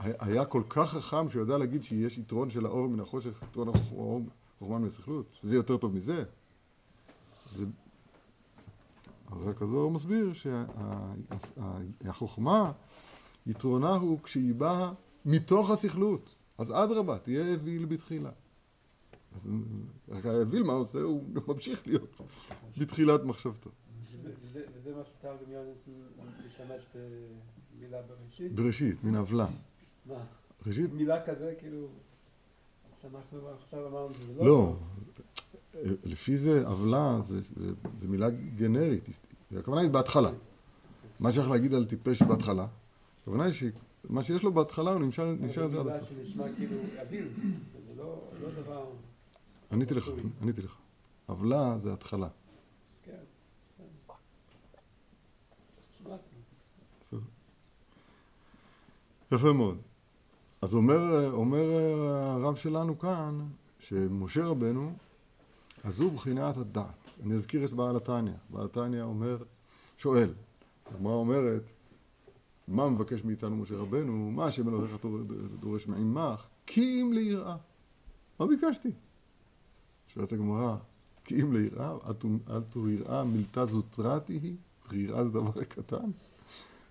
היה- 0.00 0.44
כל 0.44 0.62
כך 0.68 0.90
חכם 0.90 1.28
שהוא 1.28 1.40
יודע 1.40 1.58
להגיד 1.58 1.82
שיש 1.82 2.18
יתרון 2.18 2.50
של 2.50 2.66
האור 2.66 2.88
מן 2.88 3.00
החושך, 3.00 3.42
יתרון 3.50 3.68
החוכמה 3.68 4.18
מן 4.78 4.86
הסכלות, 4.86 5.26
שזה 5.40 5.56
יותר 5.56 5.76
טוב 5.76 5.94
מזה. 5.94 6.24
זה... 7.56 7.64
רק 9.46 9.62
הזוהר 9.62 9.88
מסביר 9.88 10.32
שהחוכמה, 12.04 12.72
יתרונה 13.46 13.94
הוא 13.94 14.18
כשהיא 14.22 14.54
באה 14.54 14.92
מתוך 15.24 15.70
הסכלות. 15.70 16.34
אז 16.58 16.72
אדרבה, 16.72 17.18
תהיה 17.18 17.54
אוויל 17.54 17.84
בתחילה. 17.84 18.30
רק 20.08 20.26
האוויל, 20.26 20.62
מה 20.62 20.72
עושה? 20.72 20.98
הוא 21.00 21.24
ממשיך 21.48 21.86
להיות 21.86 22.20
בתחילת 22.78 23.24
מחשבתו. 23.24 23.70
וזה- 24.22 24.64
מה 24.96 25.02
שתרגם 25.04 25.52
יונסון 25.52 25.94
משתמש 26.48 26.82
במילה 26.94 27.98
בראשית? 28.02 28.52
בראשית, 28.52 29.04
מן 29.04 29.14
עוולה. 29.16 29.46
מה? 30.06 30.14
ראשית, 30.66 30.92
מילה 30.92 31.26
כזה, 31.26 31.54
כאילו, 31.58 31.86
שאנחנו 33.02 33.38
עכשיו 33.48 33.86
אמרנו 33.88 34.14
שזה 34.14 34.44
לא. 34.44 34.76
לפי 36.04 36.36
זה 36.36 36.66
עוולה 36.66 37.18
זה, 37.22 37.40
זה, 37.40 37.72
זה 38.00 38.08
מילה 38.08 38.30
גנרית. 38.30 39.04
הכוונה 39.58 39.80
היא 39.80 39.90
בהתחלה. 39.90 40.30
מה 41.20 41.32
שייך 41.32 41.48
להגיד 41.48 41.74
על 41.74 41.84
טיפש 41.84 42.22
בהתחלה? 42.22 42.66
הכוונה 43.22 43.44
היא 43.44 43.52
שמה 44.08 44.22
שיש 44.22 44.42
לו 44.42 44.52
בהתחלה 44.52 44.90
הוא 44.90 45.00
נשאר 45.00 45.26
עם 45.26 45.52
זה 45.52 45.64
עד 45.64 45.86
הסוף. 45.86 46.08
שנשמע 46.08 46.44
כאילו 46.56 46.76
לא 47.96 48.22
לא 48.42 48.48
דבר... 48.50 48.84
עניתי 49.72 49.94
לך, 49.94 50.10
עניתי 50.42 50.62
לך. 50.62 50.76
עוולה 51.26 51.78
זה 51.78 51.92
התחלה. 51.92 52.28
כן. 53.04 53.12
יפה 59.32 59.52
מאוד. 59.52 59.78
אז 60.62 60.74
אומר, 60.74 61.30
אומר 61.32 61.64
הרב 62.12 62.56
שלנו 62.56 62.98
כאן, 62.98 63.40
שמשה 63.78 64.44
רבנו, 64.44 64.92
אז 65.84 66.00
הוא 66.00 66.12
בחינת 66.12 66.56
הדעת. 66.56 67.08
אני 67.24 67.34
אזכיר 67.34 67.64
את 67.64 67.72
בעל 67.72 67.96
התניא. 67.96 68.32
בעל 68.50 68.64
התניא 68.64 69.02
אומר, 69.02 69.38
שואל, 69.98 70.34
הגמרא 70.86 71.14
אומרת, 71.14 71.62
מה 72.68 72.88
מבקש 72.88 73.24
מאיתנו 73.24 73.56
משה 73.56 73.76
רבנו? 73.76 74.30
מה 74.30 74.46
השם 74.46 74.68
אלוהיך 74.68 74.92
דורש 75.60 75.86
מעמך? 75.86 76.46
כי 76.66 77.02
אם 77.02 77.12
ליראה. 77.12 77.56
מה 78.40 78.46
ביקשתי? 78.46 78.88
שואלת 80.06 80.32
הגמרא, 80.32 80.76
כי 81.24 81.42
אם 81.42 81.52
ליראה, 81.52 81.96
אל 82.50 82.60
תו 82.70 82.88
יראה 82.88 83.24
מילתא 83.24 83.64
זוטרתי 83.64 84.38
היא, 84.42 84.56
ויראה 84.90 85.24
זה 85.24 85.30
דבר 85.30 85.64
קטן. 85.64 86.10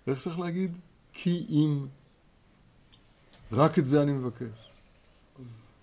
איך 0.07 0.19
צריך 0.19 0.39
להגיד? 0.39 0.71
כי 1.13 1.45
אם. 1.49 1.85
רק 3.51 3.79
את 3.79 3.85
זה 3.85 4.01
אני 4.01 4.11
מבקש. 4.11 4.71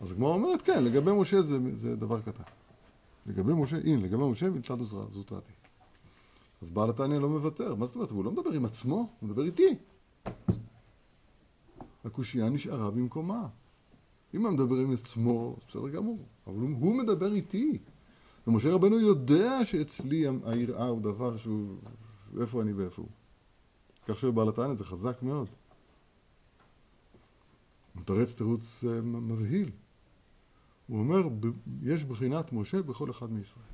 אז 0.00 0.12
הגמרא 0.12 0.30
אומרת, 0.30 0.62
כן, 0.62 0.85
לגבי 0.85 1.11
משה 1.12 1.42
זה, 1.42 1.59
זה 1.74 1.96
דבר 1.96 2.20
קטן. 2.20 2.42
לגבי 3.26 3.52
משה, 3.52 3.76
אין, 3.76 4.02
לגבי 4.02 4.24
משה 4.24 4.50
מלצד 4.50 4.78
זוטרתי. 5.11 5.52
אז 6.64 6.70
בעל 6.70 6.90
התניא 6.90 7.18
לא 7.18 7.29
מוותר. 7.29 7.74
מה 7.74 7.87
זאת 7.87 7.94
אומרת? 7.94 8.11
הוא 8.11 8.24
לא 8.24 8.31
מדבר 8.33 8.50
עם 8.50 8.64
עצמו, 8.64 8.94
הוא 8.94 9.29
מדבר 9.29 9.44
איתי. 9.44 9.77
הקושייה 12.05 12.48
נשארה 12.48 12.90
במקומה. 12.90 13.48
אם 14.35 14.46
הוא 14.46 14.53
מדבר 14.53 14.77
עם 14.77 14.92
עצמו, 14.92 15.57
בסדר 15.68 15.88
גמור. 15.88 16.18
אבל 16.46 16.57
הוא, 16.57 16.96
מדבר 16.96 17.33
איתי. 17.33 17.79
ומשה 18.46 18.72
רבנו 18.72 19.00
יודע 19.00 19.64
שאצלי 19.64 20.24
היראה 20.44 20.87
הוא 20.87 21.00
דבר 21.00 21.37
שהוא... 21.37 21.77
איפה 22.40 22.62
אני 22.62 22.72
ואיפה 22.72 23.03
הוא. 23.03 23.11
כך 24.07 24.18
שבעל 24.18 24.48
התניא 24.48 24.74
זה 24.74 24.85
חזק 24.85 25.22
מאוד. 25.22 25.48
הוא 27.94 28.03
מתרץ 28.03 28.35
תירוץ 28.35 28.85
אה, 28.85 29.00
מבהיל. 29.00 29.70
הוא 30.87 30.98
אומר, 30.98 31.29
יש 31.83 32.05
בחינת 32.05 32.53
משה 32.53 32.83
בכל 32.83 33.11
אחד 33.11 33.33
מישראל. 33.33 33.73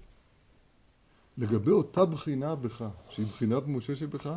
לגבי 1.41 1.71
אותה 1.71 2.05
בחינה 2.05 2.55
בך, 2.55 2.85
שהיא 3.09 3.27
בחינת 3.27 3.63
משה 3.67 3.95
שבך, 3.95 4.35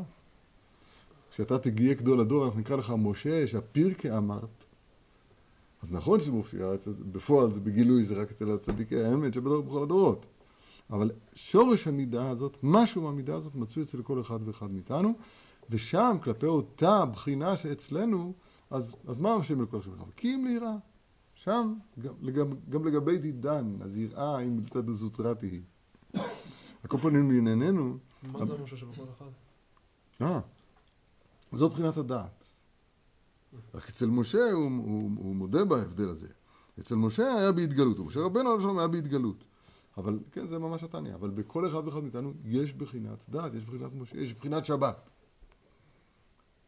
כשאתה 1.31 1.59
תגיע 1.59 1.93
גדול 1.93 2.19
הדור, 2.19 2.45
אנחנו 2.45 2.59
נקרא 2.59 2.75
לך 2.75 2.93
משה, 2.97 3.47
שהפירקה 3.47 4.17
אמרת. 4.17 4.65
אז 5.81 5.91
נכון 5.91 6.19
שזה 6.19 6.31
מופיע, 6.31 6.67
בפועל 7.11 7.51
זה 7.51 7.59
בגילוי, 7.59 8.03
זה 8.03 8.15
רק 8.15 8.31
אצל 8.31 8.51
הצדיקי 8.51 9.03
האמת 9.03 9.33
שבדור 9.33 9.63
בכל 9.63 9.83
הדורות. 9.83 10.25
אבל 10.89 11.11
שורש 11.33 11.87
המידה 11.87 12.29
הזאת, 12.29 12.57
משהו 12.63 13.01
מהמידה 13.01 13.35
הזאת 13.35 13.55
מצוי 13.55 13.83
אצל 13.83 14.01
כל 14.01 14.21
אחד 14.21 14.47
ואחד 14.47 14.71
מאיתנו, 14.71 15.13
ושם, 15.69 16.17
כלפי 16.23 16.45
אותה 16.45 17.05
בחינה 17.05 17.57
שאצלנו, 17.57 18.33
אז, 18.69 18.95
אז 19.07 19.21
מה 19.21 19.33
השם 19.33 19.61
לכל 19.61 19.79
השם? 19.79 19.91
כי 20.15 20.35
אם 20.35 20.45
ליראה. 20.45 20.75
שם, 21.35 21.73
גם, 21.99 22.13
גם, 22.33 22.47
גם 22.69 22.87
לגבי 22.87 23.17
דידן, 23.17 23.75
אז 23.81 23.97
יראה 23.97 24.39
אם 24.39 24.55
מילתא 24.55 24.81
דזוטרתי 24.81 25.47
היא. 25.47 25.61
על 26.83 26.89
כל 26.89 26.97
פנים 26.97 27.31
לענייננו, 27.31 27.97
מה 28.23 28.45
זה 28.45 28.57
משה 28.63 28.77
שבכל 28.77 29.03
אחד? 29.17 29.25
אה, 30.21 30.39
זו 31.53 31.69
בחינת 31.69 31.97
הדעת. 31.97 32.43
רק 33.73 33.89
אצל 33.89 34.05
משה 34.05 34.51
הוא, 34.51 34.63
הוא, 34.63 35.11
הוא 35.17 35.35
מודה 35.35 35.65
בהבדל 35.65 36.09
הזה. 36.09 36.27
אצל 36.79 36.95
משה 36.95 37.35
היה 37.35 37.51
בהתגלות, 37.51 37.99
ומשה 37.99 38.19
רבנו 38.19 38.49
עליו 38.49 38.61
שלום 38.61 38.79
היה 38.79 38.87
בהתגלות. 38.87 39.45
אבל 39.97 40.19
כן, 40.31 40.47
זה 40.47 40.59
ממש 40.59 40.83
התניא. 40.83 41.15
אבל 41.15 41.29
בכל 41.29 41.67
אחד 41.67 41.87
ואחד 41.87 41.99
מאיתנו 41.99 42.33
יש 42.45 42.73
בחינת 42.73 43.29
דעת, 43.29 43.53
יש 43.53 43.65
בחינת 43.65 43.91
משה, 43.93 44.17
יש 44.17 44.33
בחינת 44.33 44.65
שבת. 44.65 45.09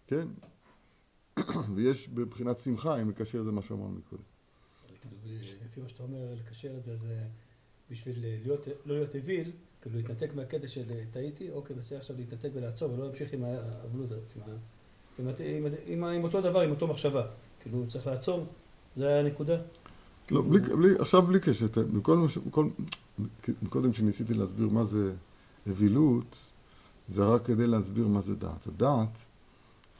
כן? 0.07 0.27
ויש 1.75 2.09
בבחינת 2.09 2.57
שמחה, 2.57 3.01
אם 3.01 3.09
נקשר 3.09 3.39
את 3.39 3.45
זה 3.45 3.51
מה 3.51 3.61
שאמרנו 3.61 3.89
מקודם. 3.89 4.23
כאילו, 5.01 5.15
לפי 5.65 5.81
מה 5.81 5.89
שאתה 5.89 6.03
אומר, 6.03 6.33
לקשר 6.33 6.77
את 6.77 6.83
זה, 6.83 6.95
זה 6.95 7.27
בשביל 7.91 8.15
להיות, 8.19 8.67
לא 8.85 8.95
להיות 8.95 9.15
אוויל, 9.15 9.51
כאילו 9.85 9.97
להתנתק 9.97 10.29
מהקטע 10.35 10.67
של 10.67 10.83
אה, 10.91 11.03
טעיתי, 11.11 11.49
אוקיי, 11.51 11.75
בסדר 11.75 11.97
עכשיו 11.99 12.15
להתנתק 12.17 12.49
ולעצור, 12.53 12.93
ולא 12.93 13.05
להמשיך 13.05 13.33
עם 13.33 13.43
האבלות, 13.43 14.09
עם, 15.19 15.27
ה- 15.27 15.31
עם, 15.39 15.65
עם, 15.65 15.73
עם, 15.85 16.03
ה- 16.03 16.11
עם 16.11 16.23
אותו 16.23 16.41
דבר, 16.41 16.59
עם 16.61 16.69
אותו 16.71 16.87
מחשבה. 16.87 17.27
כאילו, 17.59 17.87
צריך 17.87 18.07
לעצור, 18.07 18.45
זה 18.97 19.19
הנקודה. 19.19 19.57
לא, 20.31 20.41
בלי, 20.41 20.59
בלי, 20.59 20.89
עכשיו 20.99 21.21
בלי 21.21 21.39
קשר, 21.39 21.65
מקודם 23.63 23.93
שניסיתי 23.93 24.33
להסביר 24.33 24.69
מה 24.69 24.83
זה 24.83 25.13
אווילות, 25.67 26.51
זה 27.07 27.25
רק 27.25 27.45
כדי 27.45 27.67
להסביר 27.67 28.07
מה 28.07 28.21
זה 28.21 28.35
דעת. 28.35 28.67
הדעת, 28.67 29.19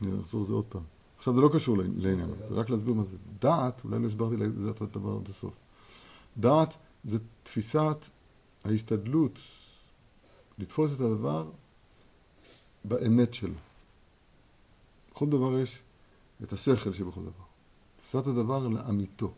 אני 0.02 0.12
אחזור 0.22 0.42
לזה 0.42 0.54
עוד 0.54 0.66
פעם. 0.70 0.82
עכשיו 1.18 1.36
זה 1.36 1.42
לא 1.42 1.50
קשור 1.54 1.78
לעני- 1.78 2.02
לעניין, 2.02 2.30
זה 2.50 2.56
רק 2.56 2.70
להסביר 2.70 2.94
מה 2.94 3.04
זה. 3.04 3.18
דעת, 3.42 3.82
אולי 3.84 4.00
לא 4.00 4.06
הסברתי 4.06 4.38
לזה 4.38 4.70
את 4.70 4.82
הדבר 4.82 5.18
עד 5.24 5.30
הסוף. 5.30 5.54
דעת 6.38 6.74
זה 7.06 7.18
תפיסת 7.44 7.98
ההשתדלות 8.64 9.40
לתפוס 10.58 10.96
את 10.96 11.00
הדבר 11.00 11.52
באמת 12.84 13.34
שלו. 13.34 13.54
בכל 15.12 15.30
דבר 15.30 15.60
יש 15.60 15.82
את 16.44 16.54
השכל 16.54 16.94
שבכל 16.94 17.22
דבר. 17.22 17.46
תפיסת 17.98 18.28
הדבר 18.28 18.68
לאמיתו. 18.68 19.34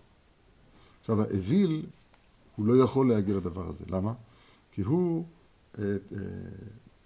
עכשיו, 0.99 1.21
האוויל, 1.21 1.85
הוא 2.55 2.65
לא 2.65 2.83
יכול 2.83 3.09
להגיע 3.09 3.35
לדבר 3.35 3.67
הזה. 3.67 3.83
למה? 3.87 4.13
כי 4.71 4.81
הוא 4.81 5.25
אה, 5.79 5.83
אה, 5.83 6.17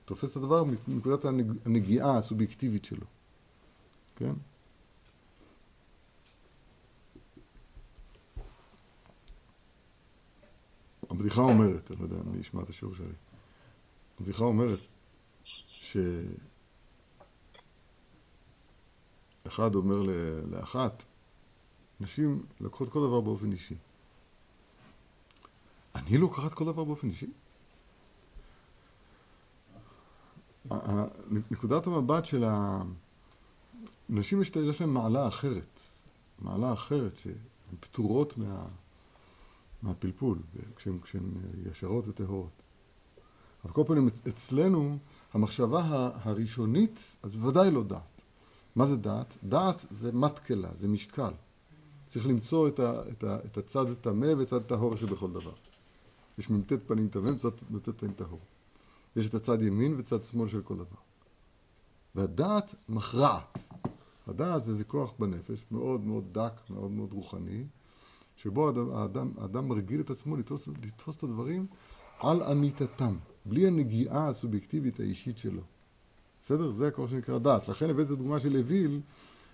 תופס 0.05 0.31
את 0.31 0.35
הדבר 0.35 0.63
מנקודת 0.87 1.25
הנג, 1.25 1.57
הנגיעה 1.65 2.17
הסובייקטיבית 2.17 2.85
שלו. 2.85 3.05
כן? 4.15 4.33
הבדיחה 11.09 11.41
אומרת, 11.41 11.91
אני 11.91 11.99
לא 11.99 12.03
יודע 12.03 12.29
מי 12.31 12.39
ישמע 12.39 12.63
את 12.63 12.69
השיעור 12.69 12.95
שלי, 12.95 13.05
הבדיחה 14.21 14.43
אומרת 14.43 14.79
שאחד 19.43 19.75
אומר 19.75 20.01
לאחת, 20.51 21.03
נשים 21.99 22.45
לוקחות 22.59 22.89
כל 22.89 22.99
דבר 23.07 23.21
באופן 23.21 23.51
אישי. 23.51 23.75
אני 25.95 26.17
לוקחת 26.17 26.53
כל 26.53 26.65
דבר 26.65 26.83
באופן 26.83 27.09
אישי? 27.09 27.27
נקודת 31.51 31.87
המבט 31.87 32.25
של 32.25 32.43
הנשים 34.09 34.41
יש 34.41 34.81
להן 34.81 34.89
מעלה 34.89 35.27
אחרת, 35.27 35.81
מעלה 36.39 36.73
אחרת 36.73 37.17
שהן 37.17 37.33
פטורות 37.79 38.37
מה, 38.37 38.65
מהפלפול, 39.81 40.39
כשהן 40.75 41.23
ישרות 41.71 42.07
וטהורות. 42.07 42.61
אבל 43.65 43.73
כל 43.73 43.83
פנים 43.87 44.07
אצ- 44.07 44.27
אצלנו 44.27 44.97
המחשבה 45.33 46.09
הראשונית, 46.23 47.15
אז 47.23 47.35
בוודאי 47.35 47.71
לא 47.71 47.83
דעת. 47.83 48.21
מה 48.75 48.85
זה 48.85 48.95
דעת? 48.97 49.37
דעת 49.43 49.85
זה 49.91 50.11
מתקלה, 50.11 50.69
זה 50.75 50.87
משקל. 50.87 51.31
צריך 52.07 52.27
למצוא 52.27 52.67
את, 52.67 52.79
ה, 52.79 53.01
את, 53.11 53.23
ה, 53.23 53.35
את 53.45 53.57
הצד 53.57 53.89
הטמא 53.89 54.27
והצד 54.37 54.57
הטהור 54.57 54.95
שבכל 54.95 55.31
דבר. 55.31 55.53
יש 56.37 56.49
מ"ט 56.49 56.73
פנים 56.87 57.07
טמא 57.07 57.29
וצד 57.29 57.49
מ"ט 57.69 57.89
פנים 57.97 58.13
טהור. 58.13 58.39
יש 59.15 59.27
את 59.29 59.33
הצד 59.33 59.61
ימין 59.61 59.95
וצד 59.97 60.23
שמאל 60.23 60.47
של 60.47 60.61
כל 60.61 60.75
דבר. 60.75 60.97
והדעת 62.15 62.75
מכרעת. 62.89 63.59
הדעת 64.27 64.63
זה 64.63 64.71
איזה 64.71 64.83
כוח 64.83 65.13
בנפש, 65.19 65.65
מאוד 65.71 66.01
מאוד 66.05 66.23
דק, 66.31 66.53
מאוד 66.69 66.91
מאוד 66.91 67.13
רוחני, 67.13 67.63
שבו 68.37 68.67
האדם, 68.67 68.91
האדם, 68.91 69.31
האדם 69.37 69.67
מרגיל 69.67 70.01
את 70.01 70.09
עצמו 70.09 70.37
לתפוס, 70.37 70.67
לתפוס 70.83 71.15
את 71.15 71.23
הדברים 71.23 71.65
על 72.19 72.43
אמיתתם, 72.43 73.15
בלי 73.45 73.67
הנגיעה 73.67 74.29
הסובייקטיבית 74.29 74.99
האישית 74.99 75.37
שלו. 75.37 75.61
בסדר? 76.41 76.71
זה 76.71 76.87
הכוח 76.87 77.09
שנקרא 77.09 77.37
דעת. 77.37 77.67
לכן 77.67 77.89
הבאתי 77.89 78.05
את 78.05 78.11
הדוגמה 78.11 78.39
של 78.39 78.57
אוויל, 78.57 79.01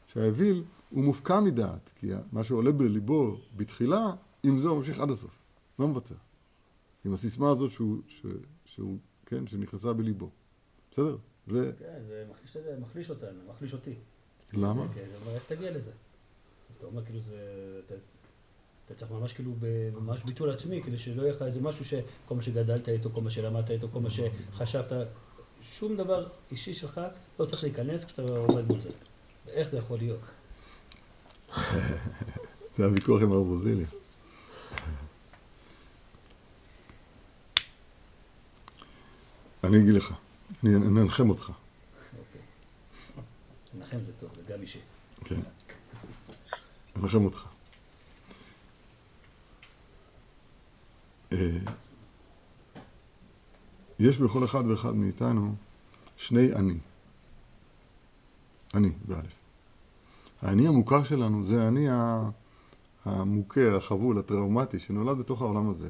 שהאוויל 0.07 0.63
הוא 0.89 1.03
מופקע 1.03 1.39
מדעת, 1.39 1.91
כי 1.95 2.11
מה 2.31 2.43
שעולה 2.43 2.71
בליבו 2.71 3.37
בתחילה, 3.55 4.05
עם 4.43 4.57
זה 4.57 4.67
הוא 4.67 4.77
ממשיך 4.77 4.99
עד 4.99 5.09
הסוף, 5.09 5.39
לא 5.79 5.87
מוותר. 5.87 6.15
עם 7.05 7.13
הסיסמה 7.13 7.49
הזאת 7.49 7.71
שהוא, 7.71 7.97
ש, 8.07 8.25
שהוא, 8.65 8.97
כן, 9.25 9.47
שנכנסה 9.47 9.93
בליבו. 9.93 10.29
בסדר? 10.91 11.17
זה, 11.45 11.71
כן, 11.79 11.99
זה 12.07 12.25
מחליש, 12.81 13.09
אותנו, 13.09 13.39
מחליש 13.49 13.73
אותי. 13.73 13.93
למה? 14.53 14.87
כן, 14.93 15.05
זה 15.11 15.17
אומר, 15.21 15.35
איך 15.35 15.43
תגיע 15.47 15.71
לזה? 15.71 15.91
אתה 16.77 16.85
אומר, 16.85 17.05
כאילו, 17.05 17.19
זה... 17.19 17.81
אתה, 18.87 18.95
צריך 18.95 19.11
ממש 19.11 19.33
כאילו, 19.33 19.51
ממש 19.93 20.23
ביטול 20.23 20.49
עצמי, 20.49 20.83
כדי 20.83 20.97
שלא 20.97 21.21
יהיה 21.21 21.33
לך 21.33 21.41
איזה 21.41 21.61
משהו 21.61 21.85
שכל 21.85 22.35
מה 22.35 22.41
שגדלת 22.41 22.89
איתו, 22.89 23.09
כל 23.13 23.21
מה 23.21 23.29
שלמדת 23.29 23.71
איתו, 23.71 23.87
כל 23.93 23.99
מה 23.99 24.09
שחשבת, 24.09 24.91
שום 25.61 25.97
דבר 25.97 26.27
אישי 26.51 26.73
שלך 26.73 27.01
לא 27.39 27.45
צריך 27.45 27.63
להיכנס 27.63 28.05
כשאתה 28.05 28.21
עומד 28.21 28.67
מול 28.67 28.81
זה. 28.81 28.89
איך 29.47 29.69
זה 29.69 29.77
יכול 29.77 29.97
להיות? 29.97 30.19
זה 32.75 32.85
הוויכוח 32.85 33.21
עם 33.21 33.31
הרב 33.31 33.47
רוזילי. 33.47 33.85
אני 39.63 39.81
אגיד 39.81 39.93
לך, 39.93 40.13
אני 40.63 40.75
אנחם 40.75 41.29
אותך, 41.29 41.51
אוקיי. 42.19 42.41
לנחם 43.75 43.99
זה 43.99 44.11
טוב, 44.19 44.29
זה 44.35 44.53
גם 44.53 44.61
אישי. 44.61 44.79
כן. 45.25 45.39
אנחם 46.95 47.25
אותך. 47.25 47.56
יש 53.99 54.17
בכל 54.19 54.43
אחד 54.43 54.65
ואחד 54.67 54.95
מאיתנו 54.95 55.55
שני 56.17 56.53
אני. 56.53 56.77
אני, 58.73 58.91
באלף. 59.05 59.33
האני 60.41 60.67
המוכר 60.67 61.03
שלנו 61.03 61.43
זה 61.43 61.63
האני 61.63 61.87
המוכה, 63.05 63.75
החבול, 63.77 64.19
הטראומטי, 64.19 64.79
שנולד 64.79 65.17
בתוך 65.17 65.41
העולם 65.41 65.69
הזה, 65.69 65.89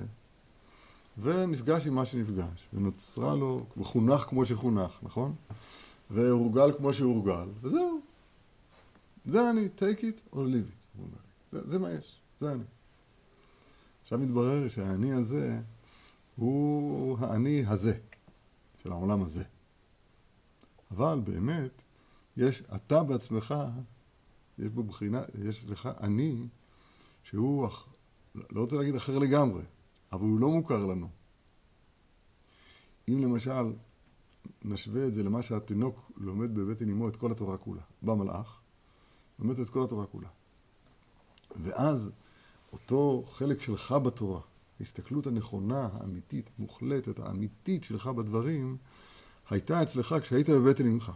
ונפגש 1.22 1.88
עם 1.88 1.96
מה 1.96 2.06
שנפגש, 2.06 2.68
ונוצרה 2.74 3.36
לו, 3.36 3.66
וחונך 3.78 4.22
כמו 4.22 4.46
שחונך, 4.46 5.00
נכון? 5.04 5.36
והורגל 6.12 6.72
כמו 6.78 6.94
שהורגל, 6.94 7.48
וזהו. 7.62 8.00
זה 9.26 9.50
אני, 9.50 9.68
take 9.78 10.02
it 10.02 10.34
or 10.34 10.38
leave 10.38 11.00
it. 11.00 11.02
זה, 11.52 11.60
זה 11.66 11.80
מה 11.80 11.92
יש, 11.92 12.22
זה 12.40 12.52
אני. 12.52 12.64
עכשיו 14.08 14.20
מתברר 14.20 14.68
שהאני 14.68 15.14
הזה 15.14 15.62
הוא 16.36 17.18
האני 17.20 17.66
הזה, 17.66 18.00
של 18.76 18.92
העולם 18.92 19.24
הזה. 19.24 19.44
אבל 20.92 21.20
באמת, 21.24 21.72
יש, 22.38 22.64
אתה 22.76 23.04
בעצמך, 23.04 23.56
יש 24.60 24.68
בו 24.68 24.84
בחינה, 24.84 25.22
יש 25.48 25.66
לך 25.66 25.90
אני, 26.02 26.48
שהוא, 27.24 27.68
אח- 27.68 27.88
לא 28.36 28.62
רוצה 28.62 28.76
להגיד 28.76 28.96
אחר 28.96 29.20
לגמרי, 29.20 29.64
אבל 30.12 30.26
הוא 30.26 30.40
לא 30.40 30.50
מוכר 30.50 30.86
לנו. 30.86 31.10
אם 33.10 33.20
למשל 33.24 33.74
נשווה 34.64 35.08
את 35.08 35.14
זה 35.14 35.24
למה 35.24 35.42
שהתינוק 35.42 36.12
לומד 36.18 36.56
בבטן 36.56 36.90
אמו 36.90 37.10
את 37.10 37.16
כל 37.16 37.32
התורה 37.32 37.58
כולה, 37.58 37.82
בא 38.02 38.14
מלאך, 38.14 38.62
לומד 39.40 39.60
את 39.60 39.70
כל 39.70 39.84
התורה 39.84 40.06
כולה. 40.06 40.30
ואז 41.64 42.12
אותו 42.74 43.24
חלק 43.32 43.62
שלך 43.62 43.92
בתורה, 43.92 44.42
ההסתכלות 44.80 45.28
הנכונה, 45.28 45.90
האמיתית, 45.94 46.50
המוחלטת, 46.58 47.20
האמיתית 47.20 47.84
שלך 47.84 48.08
בדברים, 48.08 48.78
הייתה 49.50 49.84
אצלך 49.84 50.16
כשהיית 50.22 50.50
בבטן 50.50 50.86
אמך. 50.86 51.12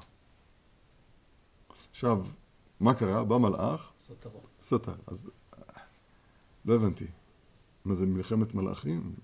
עכשיו, 1.91 2.25
מה 2.79 2.93
קרה? 2.93 3.23
בא 3.23 3.37
מלאך, 3.37 3.91
סותרו. 4.07 4.41
סתר. 4.61 4.95
אז 5.07 5.29
לא 6.65 6.75
הבנתי. 6.75 7.05
מה 7.85 7.95
זה 7.95 8.05
מלחמת 8.05 8.53
מלאכים? 8.55 9.15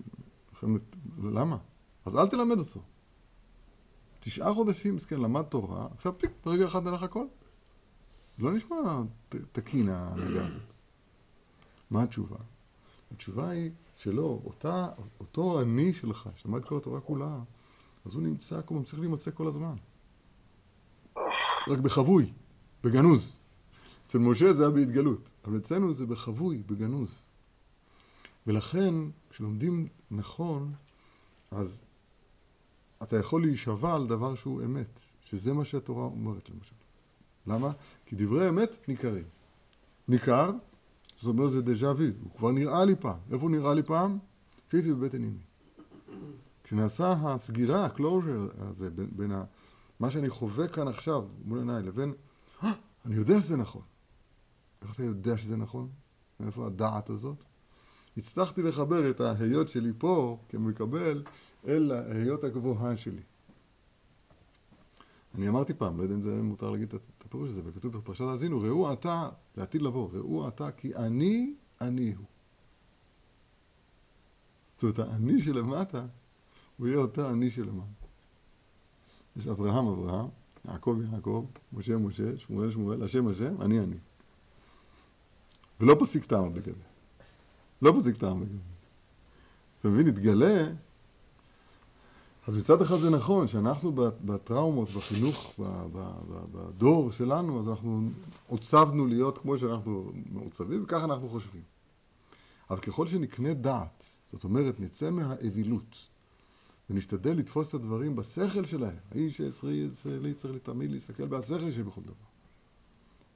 מלחמת... 0.52 0.80
למה? 1.22 1.56
אז 2.04 2.16
אל 2.16 2.26
תלמד 2.26 2.58
אותו. 2.58 2.80
תשעה 4.20 4.54
חודשים, 4.54 4.96
מסכן, 4.96 5.20
למד 5.20 5.42
תורה, 5.42 5.88
עכשיו 5.96 6.18
פליק, 6.18 6.32
ברגע 6.44 6.66
אחד 6.66 6.86
הלך 6.86 7.02
הכל. 7.02 7.24
זה 8.38 8.44
לא 8.44 8.52
נשמע 8.52 8.76
תקין 9.52 9.88
ההנהגה 9.88 10.46
הזאת. 10.46 10.67
מה 11.90 12.02
התשובה? 12.02 12.36
התשובה 13.12 13.48
היא 13.48 13.70
שלא, 13.96 14.40
אותה, 14.44 14.88
אותו 15.20 15.60
אני 15.60 15.94
שלך, 15.94 16.28
שלמד 16.36 16.64
כל 16.64 16.76
התורה 16.76 17.00
כולה, 17.00 17.38
אז 18.04 18.14
הוא 18.14 18.22
נמצא, 18.22 18.60
כמו 18.66 18.84
צריך 18.84 19.00
להימצא 19.00 19.30
כל 19.30 19.46
הזמן. 19.46 19.74
רק 21.68 21.78
בחבוי, 21.78 22.32
בגנוז. 22.84 23.38
אצל 24.06 24.18
משה 24.18 24.52
זה 24.52 24.62
היה 24.62 24.70
בהתגלות, 24.70 25.30
אבל 25.44 25.56
אצלנו 25.56 25.94
זה 25.94 26.06
בחבוי, 26.06 26.62
בגנוז. 26.66 27.26
ולכן, 28.46 28.94
כשלומדים 29.30 29.88
נכון, 30.10 30.72
אז 31.50 31.80
אתה 33.02 33.16
יכול 33.16 33.42
להישבע 33.42 33.94
על 33.94 34.06
דבר 34.06 34.34
שהוא 34.34 34.62
אמת, 34.62 35.00
שזה 35.22 35.52
מה 35.52 35.64
שהתורה 35.64 36.04
אומרת 36.04 36.50
למשל. 36.50 36.74
למה? 37.46 37.70
כי 38.06 38.16
דברי 38.16 38.48
אמת 38.48 38.88
ניכרים. 38.88 39.24
ניכר, 40.08 40.50
זאת 41.18 41.26
אומרת 41.28 41.50
זה 41.50 41.62
דז'ה 41.62 41.90
וו, 41.92 42.02
הוא 42.22 42.30
כבר 42.36 42.50
נראה 42.50 42.84
לי 42.84 42.96
פעם. 42.96 43.16
איפה 43.30 43.42
הוא 43.42 43.50
נראה 43.50 43.74
לי 43.74 43.82
פעם? 43.82 44.18
כשהייתי 44.68 44.92
בבטן 44.92 45.24
אמי. 45.24 45.38
כשנעשה 46.64 47.12
הסגירה, 47.22 47.84
הקלוז'ר 47.84 48.48
הזה, 48.58 48.90
בין, 48.90 49.08
בין 49.16 49.32
ה, 49.32 49.44
מה 50.00 50.10
שאני 50.10 50.28
חווה 50.30 50.68
כאן 50.68 50.88
עכשיו 50.88 51.24
מול 51.44 51.58
עיניי 51.58 51.82
לבין, 51.82 52.12
"אה, 52.64 52.72
אני 53.06 53.14
יודע 53.14 53.40
שזה 53.40 53.56
נכון. 53.56 53.82
איך 54.82 54.94
אתה 54.94 55.02
יודע 55.02 55.36
שזה 55.36 55.56
נכון? 55.56 55.88
מאיפה 56.40 56.66
הדעת 56.66 57.10
הזאת? 57.10 57.44
הצלחתי 58.16 58.62
לחבר 58.62 59.10
את 59.10 59.20
ההיות 59.20 59.68
שלי 59.68 59.92
פה, 59.98 60.38
כמקבל, 60.48 61.22
אל 61.66 61.92
ההיות 61.92 62.44
הגבוהה 62.44 62.96
שלי. 62.96 63.22
אני 65.34 65.48
אמרתי 65.48 65.74
פעם, 65.74 65.98
לא 65.98 66.02
יודע 66.02 66.14
אם 66.14 66.22
זה 66.22 66.42
מותר 66.42 66.70
להגיד 66.70 66.94
את 66.94 67.24
הפירוש 67.24 67.50
הזה, 67.50 67.62
וכתוב 67.64 67.96
בפרשת 67.96 68.24
האזינו, 68.24 68.60
ראו 68.60 68.92
אתה, 68.92 69.28
לעתיד 69.56 69.82
לבוא, 69.82 70.08
ראו 70.12 70.48
אתה 70.48 70.72
כי 70.72 70.96
אני, 70.96 71.54
אני 71.80 72.14
הוא. 72.14 72.26
זאת 74.76 74.82
אומרת, 74.82 74.98
האני 74.98 75.40
שלמטה, 75.40 76.06
הוא 76.76 76.86
יהיה 76.86 76.98
אותה 76.98 77.30
אני 77.30 77.50
שלמטה. 77.50 78.06
יש 79.36 79.46
אברהם, 79.46 79.86
אברהם, 79.86 80.28
יעקב, 80.68 80.98
יעקב, 81.12 81.46
משה, 81.72 81.96
משה, 81.96 82.36
שמואל, 82.36 82.70
שמואל, 82.70 83.02
השם, 83.02 83.28
השם, 83.28 83.62
אני, 83.62 83.80
אני. 83.80 83.96
ולא 85.80 85.96
פסיק 86.00 86.24
טעם 86.24 86.54
בגלל. 86.54 86.74
לא 87.82 87.94
פסיק 87.98 88.16
טעם 88.16 88.40
בגלל. 88.40 88.58
אתה 89.80 89.88
מבין, 89.88 90.06
התגלה 90.06 90.66
אז 92.48 92.56
מצד 92.56 92.82
אחד 92.82 92.96
זה 92.96 93.10
נכון 93.10 93.48
שאנחנו 93.48 93.92
בטראומות, 94.24 94.90
בחינוך, 94.90 95.60
בדור 96.52 97.12
שלנו, 97.12 97.60
אז 97.60 97.68
אנחנו 97.68 98.08
עוצבנו 98.46 99.06
להיות 99.06 99.38
כמו 99.38 99.56
שאנחנו 99.56 100.12
מעוצבים, 100.32 100.84
וככה 100.84 101.04
אנחנו 101.04 101.28
חושבים. 101.28 101.62
אבל 102.70 102.78
ככל 102.78 103.06
שנקנה 103.06 103.54
דעת, 103.54 104.04
זאת 104.32 104.44
אומרת, 104.44 104.80
נצא 104.80 105.10
מהאווילות, 105.10 105.96
ונשתדל 106.90 107.32
לתפוס 107.32 107.68
את 107.68 107.74
הדברים 107.74 108.16
בשכל 108.16 108.64
שלהם, 108.64 108.96
האיש 109.10 109.40
הישראלי 109.40 110.34
צריך 110.34 110.58
תמיד 110.62 110.90
להסתכל 110.90 111.26
בהשכל 111.26 111.70
שבכל 111.70 112.00
דבר. 112.00 112.28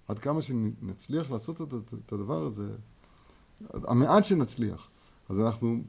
עד 0.09 0.19
כמה 0.19 0.43
שנצליח 0.43 1.31
לעשות 1.31 1.63
את 2.07 2.13
הדבר 2.13 2.43
הזה, 2.43 2.69
המעט 3.75 4.25
שנצליח, 4.25 4.89
אז 5.29 5.41
אנחנו 5.41 5.83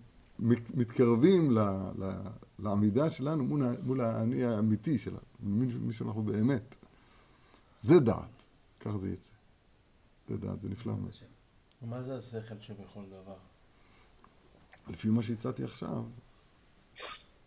מתקרבים 0.73 1.51
ל, 1.51 1.59
ל, 1.99 2.11
לעמידה 2.63 3.09
שלנו 3.09 3.43
מול, 3.43 3.63
מול 3.83 4.01
האני 4.01 4.43
האמיתי 4.43 4.97
שלנו, 4.97 5.19
מי 5.39 5.93
שאנחנו 5.93 6.23
באמת. 6.23 6.75
זה 7.79 7.99
דעת, 7.99 8.43
ככה 8.79 8.97
זה 8.97 9.09
יצא. 9.09 9.33
זה 10.29 10.37
דעת, 10.37 10.61
זה 10.61 10.69
נפלא 10.69 10.95
מאוד. 10.95 11.11
ומה 11.81 12.03
זה 12.03 12.17
השכל 12.17 12.59
שבכל 12.59 13.03
דבר? 13.05 13.37
לפי 14.87 15.09
מה 15.09 15.21
שהצעתי 15.21 15.63
עכשיו, 15.63 16.03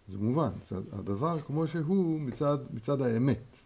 זה 0.07 0.19
מובן, 0.19 0.51
זה 0.63 0.77
הדבר 0.93 1.41
כמו 1.41 1.67
שהוא 1.67 2.21
מצד, 2.21 2.59
מצד 2.71 3.01
האמת. 3.01 3.57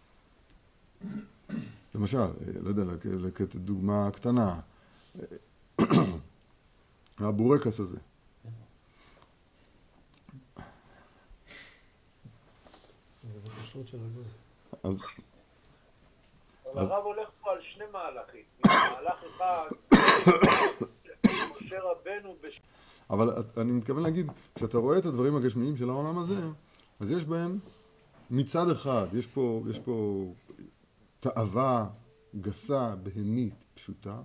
למשל, 1.95 2.27
לא 2.61 2.69
יודע, 2.69 2.83
לקט 3.05 3.55
דוגמה 3.55 4.09
קטנה, 4.11 4.59
הבורקס 7.19 7.79
הזה. 7.79 7.97
בכשרות 13.71 13.87
של 13.87 13.97
הגוי. 13.97 14.23
אז 14.83 15.01
אבל 16.73 16.79
הרב 16.79 17.03
הולך 17.03 17.29
פה 17.41 17.51
על 17.51 17.61
שני 17.61 17.85
מהלכים. 17.91 18.41
מהלך 18.65 19.23
אחד, 19.35 19.69
משה 21.61 21.79
רבנו 21.79 22.35
בש... 22.41 22.61
אבל 23.09 23.43
אני 23.57 23.71
מתכוון 23.71 24.03
להגיד, 24.03 24.31
כשאתה 24.55 24.77
רואה 24.77 24.97
את 24.97 25.05
הדברים 25.05 25.35
הגשמיים 25.35 25.75
של 25.75 25.89
העולם 25.89 26.17
הזה, 26.17 26.35
אז 26.99 27.11
יש 27.11 27.25
בהם, 27.25 27.59
מצד 28.29 28.69
אחד, 28.69 29.07
יש 29.13 29.27
פה, 29.27 29.61
יש 29.69 29.79
פה 29.79 30.25
תאווה 31.19 31.87
גסה, 32.41 32.95
בהמית, 33.03 33.53
פשוטה. 33.73 34.21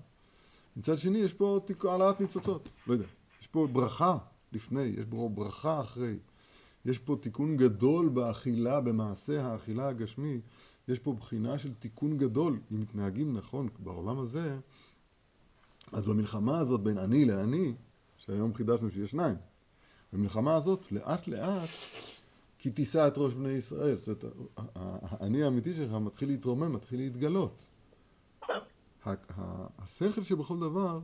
מצד 0.76 0.98
שני, 0.98 1.18
יש 1.18 1.34
פה 1.34 1.58
העלאת 1.84 2.20
ניצוצות, 2.20 2.68
לא 2.86 2.92
יודע. 2.92 3.06
יש 3.40 3.46
פה 3.46 3.68
ברכה 3.72 4.18
לפני, 4.52 4.82
יש 4.82 5.04
פה 5.10 5.30
ברכה 5.34 5.80
אחרי. 5.80 6.16
יש 6.86 6.98
פה 6.98 7.16
תיקון 7.20 7.56
גדול 7.56 8.08
באכילה, 8.08 8.80
במעשה 8.80 9.46
האכילה 9.46 9.88
הגשמי. 9.88 10.40
יש 10.88 10.98
פה 10.98 11.12
בחינה 11.12 11.58
של 11.58 11.74
תיקון 11.74 12.18
גדול. 12.18 12.60
אם 12.72 12.80
מתנהגים 12.80 13.36
נכון 13.36 13.68
בעולם 13.78 14.18
הזה, 14.18 14.58
אז 15.92 16.06
במלחמה 16.06 16.58
הזאת 16.58 16.82
בין 16.82 16.98
אני 16.98 17.24
לאני, 17.24 17.74
שהיום 18.16 18.54
חידשנו 18.54 18.90
שיש 18.90 19.10
שניים, 19.10 19.36
במלחמה 20.12 20.54
הזאת, 20.54 20.92
לאט 20.92 21.28
לאט, 21.28 21.68
כי 22.58 22.70
תישא 22.70 23.06
את 23.06 23.18
ראש 23.18 23.34
בני 23.34 23.50
ישראל. 23.50 23.96
זאת 23.96 24.24
אומרת, 24.24 24.38
האני 24.76 25.42
האמיתי 25.42 25.74
שלך 25.74 25.92
מתחיל 25.92 26.28
להתרומם, 26.28 26.72
מתחיל 26.72 27.00
להתגלות. 27.00 27.70
השכל 29.78 30.22
שבכל 30.22 30.60
דבר 30.60 31.00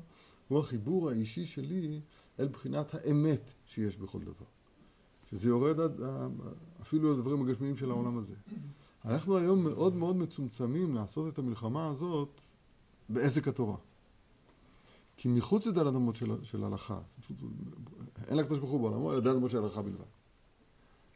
הוא 0.49 0.59
החיבור 0.59 1.11
האישי 1.11 1.47
שלי 1.47 2.01
אל 2.41 2.49
בחינת 2.49 2.95
האמת 2.95 3.53
שיש 3.67 3.97
בכל 3.97 4.21
דבר. 4.21 4.47
שזה 5.33 5.49
יורד 5.49 5.81
עד, 5.81 6.01
אפילו 6.83 7.13
לדברים 7.13 7.43
הגשמיים 7.43 7.77
של 7.77 7.91
העולם 7.91 8.19
הזה. 8.19 8.35
אנחנו 9.05 9.39
היום 9.39 9.65
מאוד 9.65 9.95
מאוד 9.95 10.17
מצומצמים 10.17 10.95
לעשות 10.95 11.33
את 11.33 11.39
המלחמה 11.39 11.89
הזאת 11.89 12.41
בעסק 13.09 13.49
התורה. 13.49 13.77
כי 15.17 15.29
מחוץ 15.29 15.67
לזה 15.67 15.83
לאדמות 15.83 16.17
של, 16.17 16.45
של 16.45 16.65
הלכה, 16.65 17.01
אין 18.29 18.37
לקדוש 18.37 18.59
ברוך 18.59 18.71
הוא 18.71 18.81
בעולמו, 18.81 19.13
אלא 19.13 19.21
דעת 19.21 19.35
אדמות 19.35 19.51
של 19.51 19.59
הלכה 19.59 19.83
בלבד. 19.83 20.05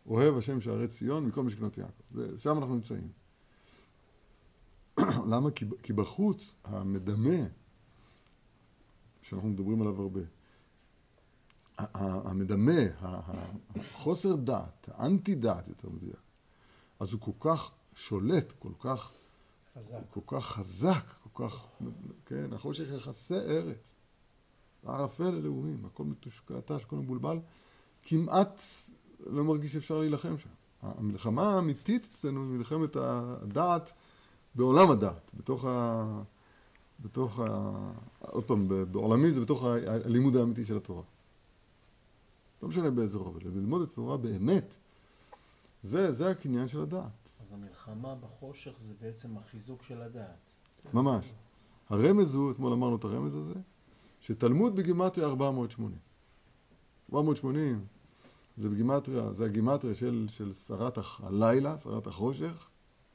אוהב 0.07 0.37
השם 0.37 0.61
שערי 0.61 0.89
ציון 0.89 1.27
מכל 1.27 1.43
משכנות 1.43 1.79
יעקב. 1.79 2.03
זה, 2.15 2.39
שם 2.39 2.59
אנחנו 2.59 2.75
נמצאים. 2.75 3.09
למה? 5.31 5.51
כי, 5.51 5.67
כי 5.83 5.93
בחוץ 5.93 6.57
המדמה, 6.65 7.47
שאנחנו 9.23 9.49
מדברים 9.49 9.81
עליו 9.81 10.03
הרבה, 10.03 10.21
המדמה, 11.79 12.81
החוסר 13.77 14.37
דעת, 14.37 14.89
האנטי 14.95 15.35
דעת 15.35 15.69
יותר 15.69 15.89
מדויק, 15.91 16.21
אז 17.01 17.13
הוא 17.13 17.21
כל 17.21 17.33
כך 17.41 17.71
שולט, 17.95 18.53
כל 18.59 18.73
כך, 18.79 19.13
חזק. 19.79 19.97
כל 20.11 20.21
כך 20.27 20.47
חזק, 20.47 21.05
כל 21.23 21.45
כך, 21.45 21.67
כן, 22.27 22.53
החושך 22.53 22.85
יחסי 22.97 23.35
ארץ, 23.35 23.95
הערפל 24.85 25.31
ללאומים, 25.31 25.85
הכל 25.85 26.05
מתושקעתש, 26.05 26.83
הכל 26.85 26.97
מבולבל, 26.97 27.39
כמעט 28.03 28.63
לא 29.27 29.45
מרגיש 29.45 29.73
שאפשר 29.73 29.99
להילחם 29.99 30.39
שם. 30.39 30.51
המלחמה 30.83 31.55
האמיתית 31.55 32.05
אצלנו 32.05 32.43
היא 32.43 32.51
מלחמת 32.51 32.97
הדעת 32.97 33.93
בעולם 34.55 34.91
הדעת, 34.91 35.31
בתוך 35.35 35.65
ה... 35.65 36.23
בתוך 37.01 37.39
ה... 37.39 37.73
עוד 38.21 38.45
פעם, 38.45 38.69
בעולמי 38.93 39.31
זה 39.31 39.41
בתוך 39.41 39.65
הלימוד 39.87 40.37
האמיתי 40.37 40.65
של 40.65 40.77
התורה. 40.77 41.03
לא 42.63 42.69
משנה 42.69 42.91
באיזה 42.91 43.19
רובד, 43.19 43.43
ללמוד 43.43 43.83
את 43.83 43.89
התורה 43.93 44.17
באמת, 44.17 44.75
זה, 45.83 46.13
זה 46.13 46.31
הקניין 46.31 46.69
של 46.69 46.81
הדעת, 46.81 47.31
אז 47.41 47.53
המלחמה 47.53 48.15
בחושך 48.15 48.73
זה 48.87 48.93
בעצם 49.01 49.37
החיזוק 49.37 49.83
של 49.83 50.03
הדעת. 50.03 50.51
ממש. 50.95 51.33
הרמז 51.89 52.35
הוא, 52.35 52.53
אתמול 52.53 52.73
אמרנו 52.73 52.97
את 52.97 53.05
הרמז 53.05 53.35
הזה, 53.35 53.55
שתלמוד 54.21 54.77
בגימטריה 54.77 55.27
480. 55.27 55.99
480 57.13 57.85
זה 58.57 58.69
בגימטריה, 58.69 59.33
זה 59.33 59.45
הגימטריה 59.45 59.95
של, 59.95 60.27
של 60.29 60.55
שרת 60.55 60.99
הלילה, 61.19 61.79
שרת 61.79 62.07
החושך, 62.07 62.69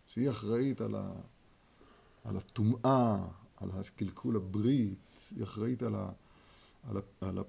שהיא 0.07 0.29
אחראית 0.29 0.81
על, 0.81 0.95
ה, 0.95 1.11
על 2.23 2.37
הטומאה, 2.37 3.17
על 3.57 3.69
קלקול 3.95 4.35
הברית, 4.35 5.31
היא 5.35 5.43
אחראית 5.43 5.83
על, 5.83 5.95
ה, 5.95 6.09
על, 6.89 6.97
ה, 6.97 7.01
על, 7.21 7.37
ה, 7.37 7.41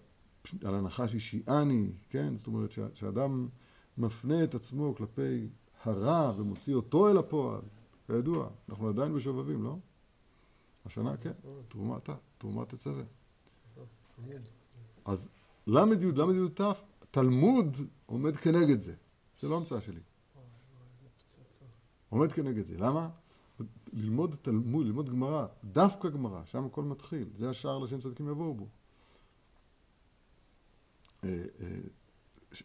על 0.64 0.74
הנחש 0.74 1.14
אישיאני, 1.14 1.92
כן? 2.10 2.36
זאת 2.36 2.46
אומרת 2.46 2.72
שאדם 2.94 3.48
מפנה 3.98 4.44
את 4.44 4.54
עצמו 4.54 4.94
כלפי 4.94 5.48
הרע 5.84 6.32
ומוציא 6.36 6.74
אותו 6.74 7.10
אל 7.10 7.18
הפועל, 7.18 7.60
כידוע, 8.06 8.48
אנחנו 8.68 8.88
עדיין 8.88 9.14
בשובבים, 9.14 9.62
לא? 9.62 9.76
השנה 10.86 11.16
כן, 11.16 11.32
תרומת, 11.68 12.10
תרומת 12.38 12.68
תצווה. 12.68 13.04
אז 15.04 15.28
ל"י, 15.66 16.12
ל"י 16.12 16.48
ת', 16.54 16.60
תלמוד 17.10 17.76
עומד 18.06 18.36
כנגד 18.36 18.80
זה. 18.80 18.94
זה 19.40 19.48
לא 19.48 19.56
המצאה 19.56 19.80
שלי. 19.80 20.00
עומד 22.08 22.32
כנגד 22.32 22.64
זה. 22.64 22.78
למה? 22.78 23.08
ללמוד 23.92 24.36
תלמוד, 24.42 24.86
ללמוד 24.86 25.10
גמרא, 25.10 25.46
דווקא 25.64 26.08
גמרא, 26.08 26.44
שם 26.44 26.64
הכל 26.64 26.84
מתחיל, 26.84 27.28
זה 27.34 27.50
השער 27.50 27.78
לשם 27.78 28.00
צדיקים 28.00 28.28
יבואו 28.28 28.54
בו. 28.54 28.66
אה, 31.24 31.42
אה, 31.60 31.66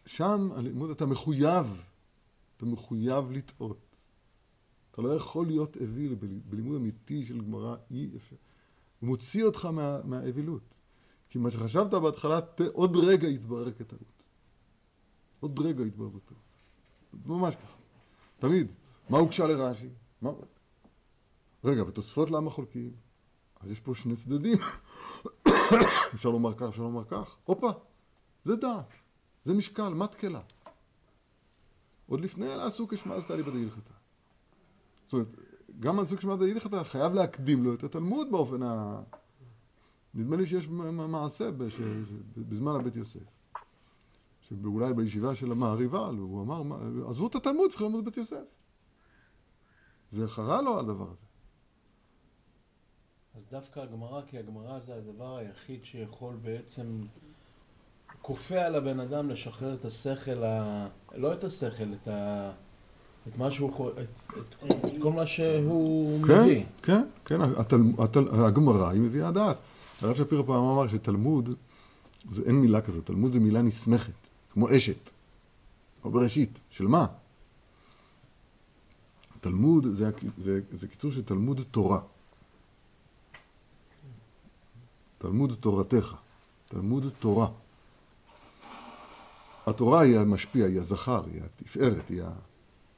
שם 0.06 0.50
הלימוד 0.56 0.90
אתה 0.90 1.06
מחויב, 1.06 1.82
אתה 2.56 2.66
מחויב 2.66 3.30
לטעות. 3.30 3.96
אתה 4.90 5.02
לא 5.02 5.14
יכול 5.14 5.46
להיות 5.46 5.76
אוויל 5.76 6.14
בל- 6.14 6.40
בלימוד 6.48 6.76
אמיתי 6.76 7.24
של 7.24 7.40
גמרא, 7.40 7.76
אי 7.90 8.10
אפשר. 8.16 8.36
הוא 9.00 9.06
מוציא 9.08 9.44
אותך 9.44 9.64
מה, 9.64 10.00
מהאווילות. 10.04 10.78
כי 11.28 11.38
מה 11.38 11.50
שחשבת 11.50 11.94
בהתחלה, 11.94 12.40
ת, 12.40 12.60
עוד 12.60 12.96
רגע 12.96 13.28
יתברר 13.28 13.70
כטעות. 13.70 14.22
עוד 15.40 15.58
רגע 15.58 15.84
יתברר 15.84 16.10
כטעות. 16.10 16.40
ממש 17.26 17.54
ככה. 17.54 17.76
תמיד. 18.38 18.72
מה 19.10 19.18
הוגשה 19.18 19.46
לרש"י? 19.46 19.88
מה... 20.22 20.30
רגע, 21.64 21.82
ותוספות 21.82 22.30
למה 22.30 22.50
חולקים? 22.50 22.92
אז 23.60 23.70
יש 23.70 23.80
פה 23.80 23.94
שני 23.94 24.16
צדדים. 24.16 24.58
אפשר 26.14 26.30
לומר 26.30 26.54
כך, 26.54 26.62
אפשר 26.68 26.82
לומר 26.82 27.04
כך. 27.04 27.36
הופה, 27.44 27.70
זה 28.48 28.56
דעת, 28.56 28.92
זה 29.44 29.54
משקל, 29.54 29.88
מתקלה. 29.88 30.40
עוד 32.06 32.20
לפני 32.20 32.54
אלא 32.54 32.62
עשו 32.62 32.88
כשמעזתא 32.88 33.32
ליבא 33.32 33.50
דהילכתא. 33.50 33.92
זאת 35.04 35.12
אומרת, 35.12 35.28
גם 35.80 36.00
עשו 36.00 36.16
כשמעזתא 36.16 36.44
דהילכתא 36.44 36.82
חייב 36.82 37.12
להקדים 37.12 37.64
לו 37.64 37.74
את 37.74 37.84
התלמוד 37.84 38.30
באופן 38.30 38.62
ה... 38.62 39.00
נדמה 40.14 40.36
לי 40.36 40.46
שיש 40.46 40.68
מעשה 40.68 41.50
בש... 41.50 41.76
בזמן 42.36 42.74
הבית 42.80 42.96
יוסף. 42.96 43.20
שאולי 44.40 44.94
בישיבה 44.94 45.34
של 45.34 45.52
המעריבל, 45.52 46.14
הוא 46.18 46.42
אמר, 46.42 46.62
"מה- 46.62 46.78
עזבו 47.10 47.26
את 47.26 47.34
התלמוד, 47.34 47.70
צריכים 47.70 47.86
ללמוד 47.86 48.04
בבית 48.04 48.16
יוסף. 48.16 48.44
זה 50.10 50.28
חרה 50.28 50.62
לו 50.62 50.78
הדבר 50.78 51.10
הזה. 51.10 51.26
אז 53.34 53.46
דווקא 53.50 53.80
הגמרא, 53.80 54.22
כי 54.26 54.38
הגמרא 54.38 54.78
זה 54.78 54.94
הדבר 54.94 55.36
היחיד 55.36 55.84
שיכול 55.84 56.36
בעצם, 56.36 57.06
כופה 58.22 58.54
על 58.60 58.74
הבן 58.74 59.00
אדם 59.00 59.30
לשחרר 59.30 59.74
את 59.74 59.84
השכל, 59.84 60.44
ה... 60.44 60.86
לא 61.14 61.32
את 61.32 61.44
השכל, 61.44 61.92
את, 62.02 62.08
ה... 62.08 62.50
את 63.28 63.38
מה 63.38 63.50
שהוא, 63.50 63.90
את, 63.90 63.96
את, 64.28 64.64
את 64.84 65.02
כל 65.02 65.12
מה 65.12 65.26
שהוא 65.26 66.24
כן, 66.26 66.40
מביא. 66.40 66.64
כן, 66.82 67.02
כן, 67.24 67.40
התל, 67.40 67.80
התל, 67.98 68.24
הגמרא 68.32 68.90
היא 68.90 69.00
מביאה 69.00 69.30
דעת. 69.30 69.58
הרב 70.02 70.16
שפירא 70.16 70.42
פעם 70.42 70.64
אמר 70.64 70.88
שתלמוד, 70.88 71.54
זה 72.30 72.42
אין 72.46 72.54
מילה 72.54 72.80
כזאת, 72.80 73.06
תלמוד 73.06 73.32
זה 73.32 73.40
מילה 73.40 73.62
נסמכת, 73.62 74.12
כמו 74.52 74.76
אשת, 74.76 75.10
או 76.04 76.10
בראשית, 76.10 76.58
של 76.70 76.86
מה? 76.86 77.06
תלמוד 79.40 79.86
זה, 79.92 80.10
זה, 80.38 80.60
זה 80.72 80.88
קיצור 80.88 81.10
של 81.10 81.22
תלמוד 81.22 81.60
תורה. 81.70 82.00
תלמוד 85.18 85.56
תורתך, 85.60 86.14
תלמוד 86.68 87.06
תורה. 87.20 87.48
התורה 89.68 90.00
היא 90.00 90.18
המשפיע, 90.18 90.66
היא 90.66 90.80
הזכר, 90.80 91.24
היא 91.32 91.42
התפארת, 91.42 92.08
היא 92.08 92.22
ה... 92.22 92.30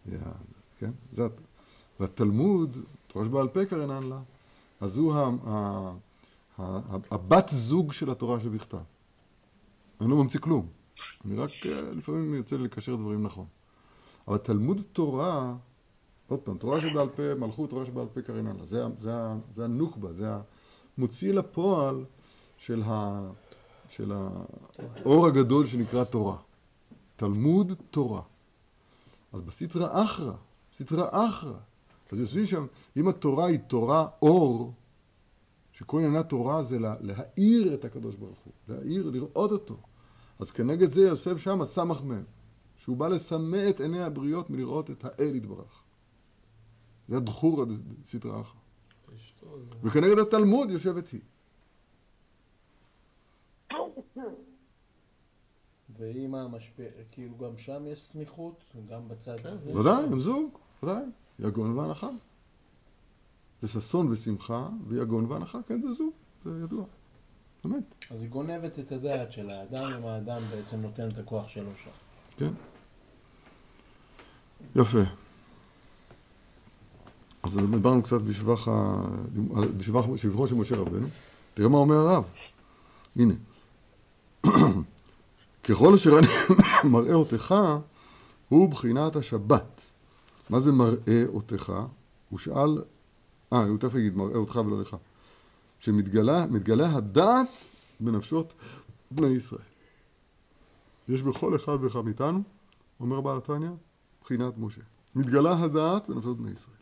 היא 0.07 0.19
ה 0.25 0.31
כן? 0.79 0.91
זה, 1.13 1.25
הת- 1.27 1.41
והתלמוד, 2.01 2.77
תורה 3.07 3.25
שבעל 3.25 3.49
פה 3.49 3.65
קרנן 3.65 4.03
לה, 4.03 4.19
אז 4.81 4.97
הוא 4.97 5.15
ה, 5.15 5.31
ה, 5.47 5.91
ה, 6.59 6.79
הבת 7.11 7.49
זוג 7.53 7.93
של 7.93 8.11
התורה 8.11 8.41
שבכתב. 8.41 8.79
אני 10.01 10.11
לא 10.11 10.17
ממציא 10.17 10.41
כלום. 10.41 10.67
אני 11.25 11.37
רק 11.37 11.51
אה, 11.67 11.81
לפעמים 11.93 12.35
יוצא 12.35 12.57
לי 12.57 12.63
לקשר 12.65 12.97
דברים 12.97 13.23
נכון. 13.23 13.47
אבל 14.29 14.37
תלמוד 14.37 14.81
תורה, 14.93 15.55
עוד 16.29 16.41
פעם, 16.41 16.59
תורה 16.59 16.81
שבעל 16.81 17.09
פה, 17.09 17.35
מלכות, 17.35 17.71
תורה 17.71 17.85
שבעל 17.87 18.07
פה 18.15 18.23
קרנן 18.23 18.57
לה. 18.57 18.67
זה, 18.67 18.85
זה, 18.99 19.13
זה 19.55 19.65
הנוקבה, 19.65 20.13
זה 20.13 20.29
המוציא 20.99 21.33
לפועל 21.33 22.05
של, 22.57 22.83
ה, 22.87 23.21
של 23.89 24.13
האור 25.05 25.27
הגדול 25.27 25.67
שנקרא 25.67 26.05
תורה. 26.05 26.37
תלמוד 27.21 27.73
תורה. 27.91 28.23
אז 29.33 29.41
בסטרא 29.41 30.05
אחרא, 30.05 30.33
סטרא 30.75 31.09
אחרא, 31.11 31.59
אז 32.13 32.21
יושבים 32.21 32.47
שם, 32.47 32.67
אם 32.97 33.09
התורה 33.09 33.47
היא 33.47 33.59
תורה 33.59 34.09
אור, 34.23 34.73
שכל 35.73 35.99
עניינה 35.99 36.23
תורה 36.23 36.63
זה 36.63 36.79
לה, 36.79 36.95
להאיר 37.01 37.75
את 37.75 37.85
הקדוש 37.85 38.17
ברוך 38.17 38.39
הוא, 38.45 38.53
להאיר, 38.69 39.11
לראות 39.11 39.53
אותו. 39.53 39.77
אז 40.39 40.51
כנגד 40.51 40.91
זה 40.93 41.01
יושב 41.01 41.39
שם 41.39 41.61
הסמ"ך 41.61 42.03
מ', 42.05 42.23
שהוא 42.77 42.97
בא 42.97 43.09
לסמא 43.09 43.69
את 43.71 43.81
עיני 43.81 44.03
הבריות 44.03 44.51
מלראות 44.51 44.91
את 44.91 45.05
האל 45.05 45.35
יתברך. 45.35 45.83
זה 47.09 47.17
הדחור 47.17 47.65
סטרא 48.05 48.41
אחרא. 48.41 48.61
וכנגד 49.83 50.19
התלמוד 50.19 50.71
יושבת 50.71 51.09
היא. 51.09 51.21
ואם 56.01 56.35
המשפיע, 56.35 56.87
כאילו 57.13 57.39
גם 57.39 57.57
שם 57.57 57.87
יש 57.87 58.03
סמיכות, 58.03 58.65
גם 58.89 59.09
בצד 59.09 59.41
כן, 59.41 59.49
הזה. 59.49 59.79
ודאי, 59.79 60.05
הם 60.05 60.21
זוג, 60.21 60.59
ודאי. 60.83 61.03
יגון 61.39 61.79
ואנחה. 61.79 62.09
זה 63.61 63.69
ששון 63.69 64.09
ושמחה, 64.09 64.69
ויגון 64.89 65.25
ואנחה, 65.25 65.59
כן, 65.67 65.81
זה 65.83 65.93
זוג, 65.93 66.13
זה 66.45 66.65
ידוע. 66.65 66.85
באמת, 67.65 67.83
אז 68.11 68.23
היא 68.23 68.31
גונבת 68.31 68.79
את 68.79 68.93
הדעת 68.93 69.33
של 69.33 69.51
האדם, 69.51 69.93
אם 69.99 70.07
האדם 70.07 70.43
בעצם 70.51 70.81
נותן 70.81 71.09
את 71.09 71.19
הכוח 71.19 71.49
שלו 71.49 71.77
שם. 71.77 71.91
כן. 72.37 72.53
יפה. 74.77 75.03
אז 77.43 77.57
דיברנו 77.57 78.03
קצת 78.03 78.21
בשבח 78.21 78.69
ה... 78.69 79.03
בשבח 79.77 80.17
שבחו 80.17 80.47
של 80.47 80.55
משה 80.55 80.77
רבנו. 80.77 81.07
תראה 81.55 81.69
מה 81.69 81.79
אומר 81.79 81.97
הרב. 81.97 82.25
הנה. 83.17 83.35
ככל 85.71 85.95
אשר 85.95 86.19
אני 86.19 86.27
מראה 86.93 87.15
אותך, 87.15 87.55
הוא 88.49 88.71
בחינת 88.71 89.17
השבת. 89.17 89.83
מה 90.51 90.61
זה 90.61 90.73
מראה 90.73 91.25
אותך? 91.29 91.73
הוא 92.29 92.39
שאל, 92.39 92.83
אה, 93.53 93.65
הוא 93.65 93.79
תכף 93.79 93.95
יגיד, 93.95 94.17
מראה 94.17 94.37
אותך 94.37 94.61
ולא 94.67 94.81
לך. 94.81 94.97
שמתגלה 95.81 96.47
מתגלה 96.47 96.97
הדעת 96.97 97.49
בנפשות 98.01 98.55
בני 99.11 99.29
ישראל. 99.29 99.61
יש 101.09 101.23
בכל 101.23 101.57
אחד 101.57 101.79
ואחד 101.81 102.01
מאיתנו, 102.01 102.43
אומר 103.01 103.21
בעל 103.21 103.37
התניא, 103.39 103.71
בחינת 104.23 104.53
משה. 104.59 104.81
מתגלה 105.15 105.59
הדעת 105.59 106.09
בנפשות 106.09 106.37
בני 106.37 106.51
ישראל. 106.51 106.77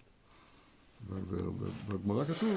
ו- 1.09 1.21
ו- 1.29 1.51
ו- 1.59 1.99
בגמרא 1.99 2.25
כתוב, 2.25 2.51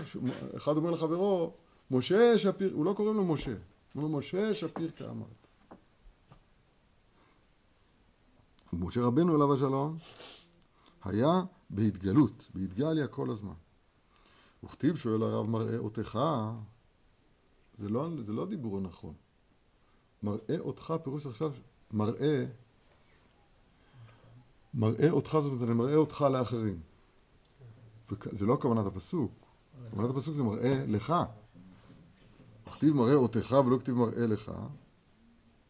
אחד 0.57 0.77
אומר 0.77 0.91
לחברו, 0.91 1.53
משה 1.91 2.37
שפיר, 2.37 2.73
הוא 2.73 2.85
לא 2.85 2.93
קורא 2.93 3.13
לו 3.13 3.25
משה, 3.25 3.53
הוא 3.93 4.03
אומר 4.03 4.17
משה 4.17 4.53
שפיר 4.53 4.91
כאמרת. 4.95 5.41
משה 8.73 9.01
רבנו 9.01 9.35
עליו 9.35 9.53
השלום 9.53 9.97
היה 11.03 11.43
בהתגלות, 11.69 12.49
בהתגליה 12.53 13.07
כל 13.07 13.29
הזמן. 13.29 13.53
וכתיב 14.63 14.95
שואל 14.95 15.23
הרב 15.23 15.49
מראה 15.49 15.77
אותך, 15.77 16.19
זה 17.77 17.89
לא, 17.89 18.09
זה 18.21 18.33
לא 18.33 18.43
הדיבור 18.43 18.77
הנכון. 18.77 19.13
מראה 20.23 20.59
אותך, 20.59 20.93
פירוש 21.03 21.25
עכשיו, 21.25 21.53
מראה, 21.91 22.45
מראה 24.73 25.09
אותך, 25.09 25.37
זאת 25.41 25.51
אומרת, 25.51 25.69
אני 25.69 25.73
מראה 25.73 25.95
אותך 25.95 26.21
לאחרים. 26.21 26.79
זה 28.31 28.45
לא 28.45 28.57
כוונת 28.61 28.85
הפסוק. 28.85 29.31
כוונת 29.91 30.09
הפסוק 30.09 30.35
זה 30.35 30.43
מראה 30.43 30.85
לך. 30.87 31.13
כתיב 32.65 32.95
מראה 32.95 33.15
אותך 33.15 33.55
ולא 33.65 33.77
כתיב 33.77 33.95
מראה 33.95 34.27
לך. 34.27 34.51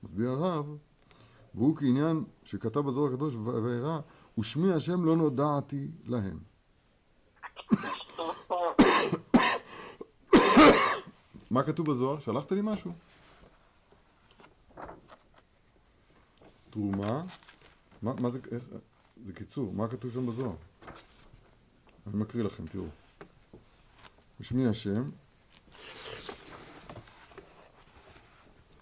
מסביר 0.04 0.30
הרב, 0.30 0.78
והוא 1.56 1.78
כעניין 1.78 2.24
שכתב 2.46 2.80
בזוהר 2.80 3.14
הקדוש 3.14 3.36
ו- 3.36 3.64
וירא, 3.64 4.00
ושמי 4.38 4.74
השם 4.74 5.06
לא 5.06 5.16
נודעתי 5.16 5.88
להם. 6.06 6.40
מה 11.52 11.64
כתוב 11.64 11.92
בזוהר? 11.92 12.20
שלחת 12.20 12.52
לי 12.52 12.62
משהו? 12.64 12.92
תרומה? 16.70 17.24
מה, 18.02 18.14
מה 18.14 18.30
זה, 18.30 18.40
איך, 18.52 18.64
זה 19.26 19.34
קיצור, 19.34 19.74
מה 19.74 19.88
כתוב 19.88 20.12
שם 20.12 20.28
בזוהר? 20.28 20.56
אני 22.08 22.18
מקריא 22.18 22.44
לכם, 22.44 22.68
תראו. 22.68 22.86
ושמי 24.40 24.68
השם, 24.68 25.04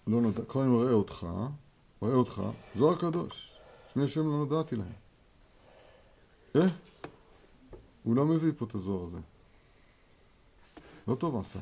לא 0.06 0.20
נודע, 0.20 0.44
כל 0.44 0.60
אני 0.60 0.68
מראה 0.68 0.92
אותך, 0.92 1.26
מראה 2.02 2.14
אותך, 2.14 2.42
זוהר 2.76 2.96
קדוש, 2.96 3.56
שמי 3.92 4.04
השם 4.04 4.20
לא 4.20 4.38
נודעתי 4.38 4.76
להם. 4.76 4.92
אה? 6.56 6.66
הוא 8.02 8.16
לא 8.16 8.26
מביא 8.26 8.52
פה 8.56 8.64
את 8.64 8.74
הזוהר 8.74 9.04
הזה. 9.04 9.18
לא 11.08 11.14
טוב 11.14 11.40
עשה. 11.40 11.58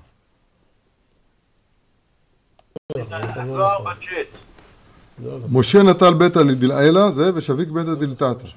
משה 5.50 5.82
נטל 5.82 6.14
ביתא 6.14 6.40
דלעילה, 6.42 7.10
זה 7.10 7.34
ושביק 7.34 7.68
ביתא 7.68 7.94
דלתתא. 7.94 8.48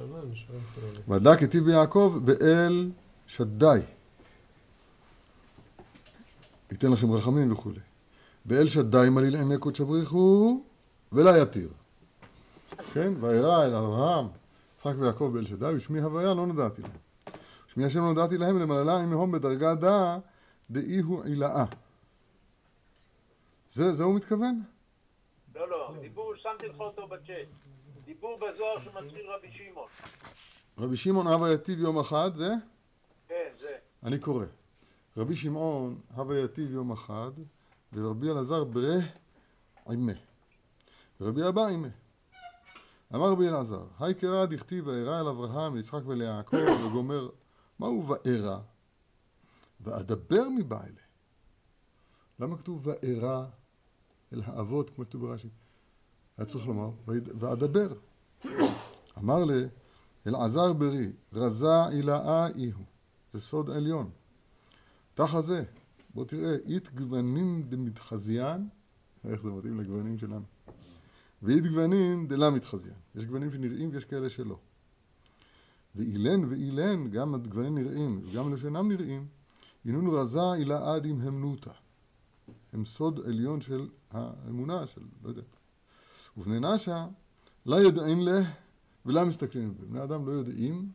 ודק 1.07 1.37
איתי 1.41 1.61
ביעקב 1.61 2.19
באל 2.25 2.89
שדי, 3.27 3.79
ייתן 6.71 6.91
לכם 6.91 7.11
רחמים 7.11 7.51
וכולי. 7.51 7.79
באל 8.45 8.67
שדי 8.67 9.07
מליל 9.11 9.35
עיני 9.35 9.57
קודש 9.57 9.81
הבריחו 9.81 10.61
ולא 11.11 11.29
יתיר. 11.41 11.69
כן? 12.93 13.13
וירא 13.19 13.65
אל 13.65 13.75
אברהם, 13.75 14.27
יצחק 14.75 14.93
ויעקב 14.99 15.31
באל 15.33 15.45
שדי, 15.45 15.73
ושמי 15.75 15.99
הוויה 15.99 16.33
לא 16.33 16.47
נודעתי 16.47 16.81
להם. 16.81 16.91
שמי 17.67 17.85
השם 17.85 17.99
לא 17.99 18.05
נודעתי 18.05 18.37
להם 18.37 18.59
למעלה 18.59 18.97
עמהם 18.97 19.31
בדרגה 19.31 19.75
דא 19.75 20.17
דאי 20.71 20.99
הוא 20.99 21.23
עילאה. 21.23 21.65
זה, 23.71 23.91
זה 23.91 24.03
הוא 24.03 24.15
מתכוון? 24.15 24.61
לא, 25.55 25.69
לא, 25.69 25.93
דיבור, 26.01 26.35
שמתי 26.35 26.67
לך 26.67 26.79
אותו 26.79 27.07
בצ'אט. 27.07 27.47
דיבור 28.05 28.39
בזוהר 28.47 28.79
שמתחיל 28.79 29.25
רבי 29.29 29.51
שמעון. 29.51 29.87
רבי 30.77 30.97
שמעון 30.97 31.27
הווה 31.27 31.53
יתיב 31.53 31.79
יום 31.79 31.99
אחד, 31.99 32.31
זה? 32.33 32.49
כן, 33.27 33.49
זה. 33.55 33.75
אני 34.03 34.19
קורא. 34.19 34.45
רבי 35.17 35.35
שמעון 35.35 35.99
הווה 36.15 36.39
יתיב 36.39 36.71
יום 36.71 36.91
אחד, 36.91 37.31
ורבי 37.93 38.29
אלעזר 38.29 38.63
ברה 38.63 38.95
עימה. 39.85 40.13
ורבי 41.21 41.47
אבא 41.47 41.65
עימה. 41.67 41.87
אמר 43.15 43.31
רבי 43.31 43.47
אלעזר, 43.47 43.85
היי 43.99 44.13
קרא 44.13 44.45
דכתיב 44.45 44.87
וארא 44.87 45.21
אל 45.21 45.27
אברהם, 45.27 45.75
ליצחק 45.75 46.01
וליעקב, 46.05 46.57
וגומר, 46.85 47.29
מהו 47.79 48.07
וארא? 48.07 48.59
ואדבר 49.81 50.43
מבעלה. 50.57 51.01
למה 52.39 52.57
כתוב 52.57 52.87
וארא 52.87 53.45
אל 54.33 54.41
האבות, 54.45 54.89
כמו 54.89 55.05
כתוב 55.05 55.21
ברש"י? 55.21 55.49
היה 56.37 56.45
צריך 56.47 56.67
לומר, 56.67 56.89
"ויד- 57.07 57.29
ואדבר. 57.39 57.93
אמר 59.17 59.45
ל... 59.45 59.51
אלעזר 60.27 60.73
ברי, 60.73 61.11
רזה 61.33 61.85
עילאה 61.87 62.47
איהו. 62.47 62.83
זה 63.33 63.41
סוד 63.41 63.69
עליון. 63.69 64.09
תחת 65.13 65.43
זה, 65.43 65.63
בוא 66.13 66.25
תראה, 66.25 66.55
אית 66.65 66.93
גוונים 66.95 67.63
דמתחזיין, 67.69 68.69
איך 69.29 69.41
זה 69.41 69.49
מתאים 69.49 69.79
לגוונים 69.79 70.17
שלנו. 70.17 70.45
ואית 71.43 71.65
גוונים 71.65 72.27
דלה 72.27 72.49
מתחזיין. 72.49 72.95
יש 73.15 73.25
גוונים 73.25 73.51
שנראים 73.51 73.89
ויש 73.93 74.05
כאלה 74.05 74.29
שלא. 74.29 74.57
ואילן 75.95 76.45
ואילן, 76.45 77.09
גם 77.09 77.35
הגוונים 77.35 77.77
נראים 77.77 78.21
וגם 78.23 78.47
אלה 78.47 78.57
שאינם 78.57 78.91
נראים, 78.91 79.27
הנון 79.85 80.07
רזה 80.07 80.51
עילאה 80.55 80.99
דמהמנותא. 80.99 81.71
הם 82.73 82.85
סוד 82.85 83.19
עליון 83.25 83.61
של 83.61 83.87
האמונה, 84.11 84.87
של 84.87 85.01
לא 85.23 85.29
יודע. 85.29 85.41
ובני 86.37 86.59
נשה, 86.59 87.07
לא 87.65 87.83
ידעין 87.83 88.25
לה 88.25 88.41
ולא 89.05 89.25
מסתכלים. 89.25 89.73
בני 89.89 90.03
אדם 90.03 90.27
לא 90.27 90.31
יודעים 90.31 90.91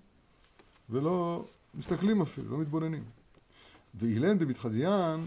ולא 0.91 1.45
מסתכלים 1.75 2.23
אפילו, 2.23 2.51
לא 2.51 2.59
מתבוננים. 2.59 3.05
ואילן 3.95 4.39
דמתחזיין, 4.39 5.27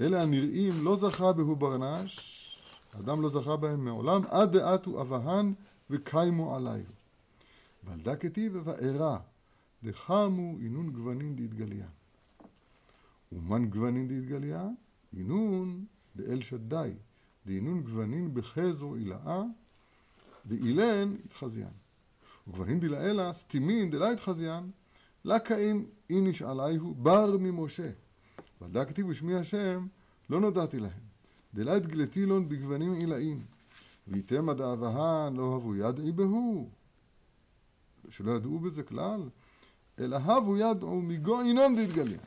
אלה 0.00 0.22
הנראים 0.22 0.84
לא 0.84 0.96
זכה 0.96 1.32
בהו 1.32 1.56
ברנש, 1.56 2.37
האדם 2.98 3.22
לא 3.22 3.30
זכה 3.30 3.56
בהם 3.56 3.84
מעולם, 3.84 4.22
עד 4.28 4.56
דעתו 4.56 5.00
אבהן 5.00 5.54
וקיימו 5.90 6.56
עליו. 6.56 6.80
דא 8.02 8.16
כתיב 8.16 8.56
וארא, 8.64 9.18
דחמו 9.82 10.56
אינון 10.60 10.90
גוונין 10.90 11.36
דהתגליה. 11.36 11.86
ומן 13.32 13.70
גוונין 13.70 14.08
דהתגליה? 14.08 14.68
אינון 15.16 15.84
דאל 16.16 16.42
שדי, 16.42 16.90
דאינון 17.46 17.80
גוונין 17.80 18.34
בחזו 18.34 18.94
עילאה, 18.94 19.42
ואילן 20.46 21.14
התחזיין. 21.24 21.76
וגוונין 22.48 22.80
דלעילה 22.80 23.32
סתימין 23.32 23.90
דלה 23.90 24.10
התחזיין, 24.10 24.70
לה 25.24 25.38
קאים 25.38 25.86
איניש 26.10 26.42
עלייהו 26.42 26.94
בר 26.94 27.36
ממשה. 27.40 27.90
דא 28.70 28.84
כתיב 28.84 29.08
ושמי 29.08 29.34
השם 29.34 29.86
לא 30.30 30.40
נודעתי 30.40 30.80
להם. 30.80 31.07
דלה 31.54 31.76
התגלתי 31.76 32.26
לון 32.26 32.48
בגוונים 32.48 32.94
עילאים. 32.94 33.42
ויתם 34.08 34.48
עד 34.48 34.60
אבהן 34.60 35.36
לא 35.36 35.56
הבו 35.56 35.76
ידעי 35.76 36.12
בהו. 36.12 36.70
שלא 38.10 38.32
ידעו 38.32 38.58
בזה 38.58 38.82
כלל, 38.82 39.28
אלא 39.98 40.16
הבו 40.16 40.56
ידעו 40.56 41.00
מגו 41.00 41.40
אינון 41.40 41.76
דתגליה. 41.76 42.18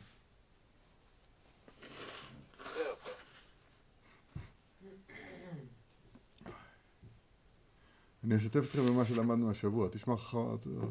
אני 8.23 8.37
אשתף 8.37 8.65
אתכם 8.67 8.85
במה 8.85 9.05
שלמדנו 9.05 9.49
השבוע. 9.49 9.89
תשמח, 9.91 10.35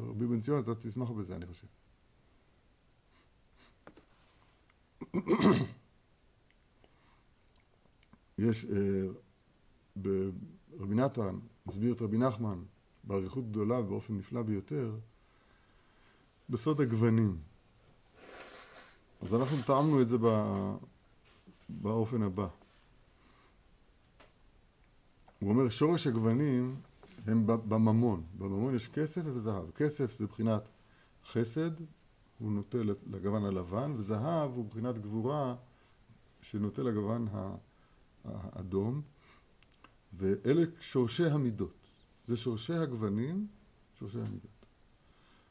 רבי 0.09 0.27
בן 0.27 0.41
ציון, 0.41 0.59
אתה 0.59 0.75
תשמח 0.75 1.09
בזה, 1.09 1.35
אני 1.35 1.45
חושב. 1.45 1.67
יש, 8.41 8.65
אה, 8.65 9.07
ברבי 9.95 10.95
נתן, 10.95 11.39
מסביר 11.65 11.93
את 11.93 12.01
רבי 12.01 12.17
נחמן, 12.17 12.59
באריכות 13.03 13.49
גדולה 13.51 13.79
ובאופן 13.79 14.17
נפלא 14.17 14.41
ביותר, 14.41 14.95
בסוד 16.49 16.81
הגוונים. 16.81 17.37
אז 19.21 19.33
אנחנו 19.35 19.57
טעמנו 19.65 20.01
את 20.01 20.09
זה 20.09 20.17
בא- 20.17 20.75
באופן 21.69 22.21
הבא. 22.23 22.47
הוא 25.41 25.49
אומר, 25.49 25.69
שורש 25.69 26.07
הגוונים 26.07 26.75
הם 27.27 27.47
ב- 27.47 27.51
בממון. 27.51 28.23
בממון 28.37 28.75
יש 28.75 28.87
כסף 28.87 29.21
וזהב. 29.25 29.71
כסף 29.71 30.17
זה 30.17 30.27
בחינת 30.27 30.69
חסד, 31.31 31.71
הוא 32.39 32.51
נוטה 32.51 32.77
לגוון 33.11 33.45
הלבן, 33.45 33.91
וזהב 33.97 34.51
הוא 34.55 34.65
בחינת 34.65 34.97
גבורה 34.97 35.55
שנוטה 36.41 36.83
לגוון 36.83 37.27
ה- 37.31 37.55
האדום, 38.25 39.01
ואלה 40.13 40.63
שורשי 40.79 41.25
המידות. 41.25 41.87
זה 42.25 42.37
שורשי 42.37 42.73
הגוונים, 42.73 43.47
שורשי 43.99 44.19
המידות. 44.19 44.65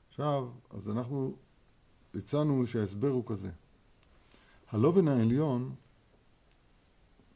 עכשיו, 0.08 0.48
אז 0.70 0.88
אנחנו 0.88 1.36
הצענו 2.14 2.66
שההסבר 2.66 3.08
הוא 3.08 3.24
כזה. 3.26 3.50
הלובן 4.68 5.08
העליון, 5.08 5.74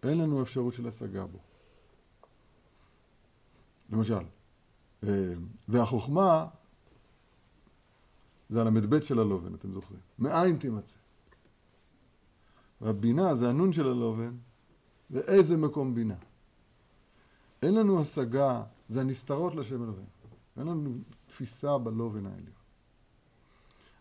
אין 0.03 0.19
לנו 0.19 0.43
אפשרות 0.43 0.75
של 0.75 0.89
השגה 0.89 1.27
בו. 1.27 1.39
למשל, 3.91 4.25
אה, 5.05 5.35
והחוכמה 5.69 6.47
זה 8.51 8.61
על 8.61 8.67
המ"ב 8.67 9.01
של 9.01 9.19
הלובן, 9.19 9.55
אתם 9.55 9.73
זוכרים. 9.73 10.01
מאין 10.19 10.59
תימצא. 10.59 10.99
והבינה 12.81 13.35
זה 13.35 13.49
הנון 13.49 13.73
של 13.73 13.87
הלובן, 13.87 14.37
ואיזה 15.15 15.57
מקום 15.57 15.95
בינה. 15.95 16.15
אין 17.63 17.75
לנו 17.75 18.01
השגה, 18.01 18.63
זה 18.89 19.01
הנסתרות 19.01 19.55
לשם 19.55 19.83
אלוהים. 19.83 20.07
אין 20.57 20.67
לנו 20.67 20.99
תפיסה 21.27 21.79
בלובן 21.79 22.27
העליון. 22.27 22.65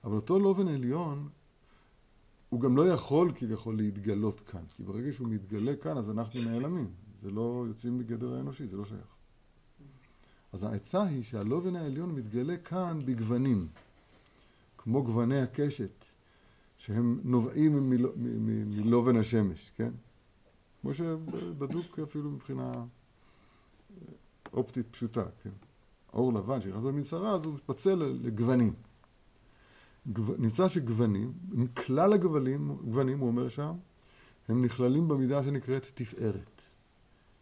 אבל 0.03 0.16
אותו 0.16 0.39
לובן 0.39 0.68
עליון, 0.68 1.30
הוא 2.49 2.61
גם 2.61 2.78
לא 2.78 2.89
יכול 2.89 3.32
כביכול 3.36 3.78
להתגלות 3.78 4.41
כאן, 4.41 4.61
כי 4.70 4.84
ברגע 4.84 5.14
שהוא 5.14 5.28
מתגלה 5.28 5.76
כאן, 5.76 5.97
אז 5.97 6.09
אנחנו 6.09 6.41
נעלמים. 6.45 6.91
זה 7.22 7.32
לא 7.32 7.66
יוצאים 7.68 7.97
מגדר 7.97 8.34
האנושי, 8.34 8.68
זה 8.68 8.78
לא 8.78 8.86
שייך. 8.86 9.16
אז 10.53 10.64
העצה 10.64 11.03
היא 11.03 11.24
שהלובן 11.24 11.76
העליון 11.76 12.11
מתגלה 12.11 12.57
כאן 12.57 12.99
בגוונים, 13.05 13.68
כמו 14.78 15.03
גווני 15.03 15.41
הקשת, 15.41 16.05
שהם 16.78 17.20
נובעים 17.24 17.89
מלובן 18.70 19.18
השמש, 19.18 19.72
כן? 19.76 19.91
כמו 20.84 20.93
שבדוק 20.93 21.99
אפילו 21.99 22.31
מבחינה 22.31 22.71
אה, 22.73 22.84
אופטית 24.53 24.88
פשוטה, 24.91 25.23
כן? 25.43 25.49
אור 26.13 26.34
לבן 26.34 26.61
שנכנס 26.61 26.81
במנסרה, 26.84 27.34
אז 27.34 27.45
הוא 27.45 27.53
מתפצל 27.53 27.95
לגוונים. 27.95 28.73
גו... 30.07 30.34
נמצא 30.38 30.67
שגוונים, 30.67 31.34
עם 31.53 31.67
כלל 31.67 32.13
הגוונים, 32.13 32.77
גוונים, 32.84 33.19
הוא 33.19 33.27
אומר 33.27 33.49
שם, 33.49 33.73
הם 34.47 34.65
נכללים 34.65 35.07
במידה 35.07 35.43
שנקראת 35.43 35.91
תפארת. 35.93 36.61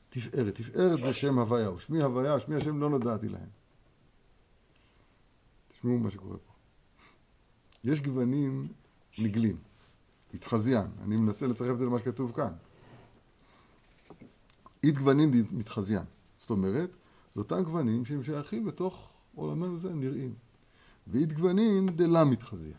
תפארת. 0.09 0.55
תפארת 0.55 0.99
זה 0.99 1.13
שם 1.13 1.39
הוויה, 1.39 1.71
ושמי 1.71 2.01
הוויה, 2.01 2.39
שמי 2.39 2.55
השם 2.55 2.79
לא 2.79 2.89
נודעתי 2.89 3.29
להם. 3.29 3.49
תשמעו 5.67 5.99
מה 5.99 6.09
שקורה 6.09 6.37
פה. 6.37 6.53
יש 7.83 8.01
גוונים 8.01 8.67
נגלים, 9.19 9.57
התחזיין, 10.33 10.87
אני 11.01 11.15
מנסה 11.15 11.47
לצרף 11.47 11.71
את 11.71 11.77
זה 11.77 11.85
למה 11.85 11.99
שכתוב 11.99 12.31
כאן. 12.35 12.53
אית 14.83 14.97
גוונים 14.97 15.31
די- 15.31 15.43
מתחזיין. 15.51 16.05
זאת 16.37 16.49
אומרת, 16.49 16.89
זה 17.33 17.39
אותם 17.39 17.63
גוונים 17.63 18.05
שהם 18.05 18.23
שייכים 18.23 18.65
בתוך 18.65 19.13
עולמנו 19.35 19.79
זה, 19.79 19.91
הם 19.91 19.99
נראים. 19.99 20.33
ואית 21.07 21.33
גוונים 21.33 21.85
דלה 21.85 22.23
מתחזיין. 22.23 22.77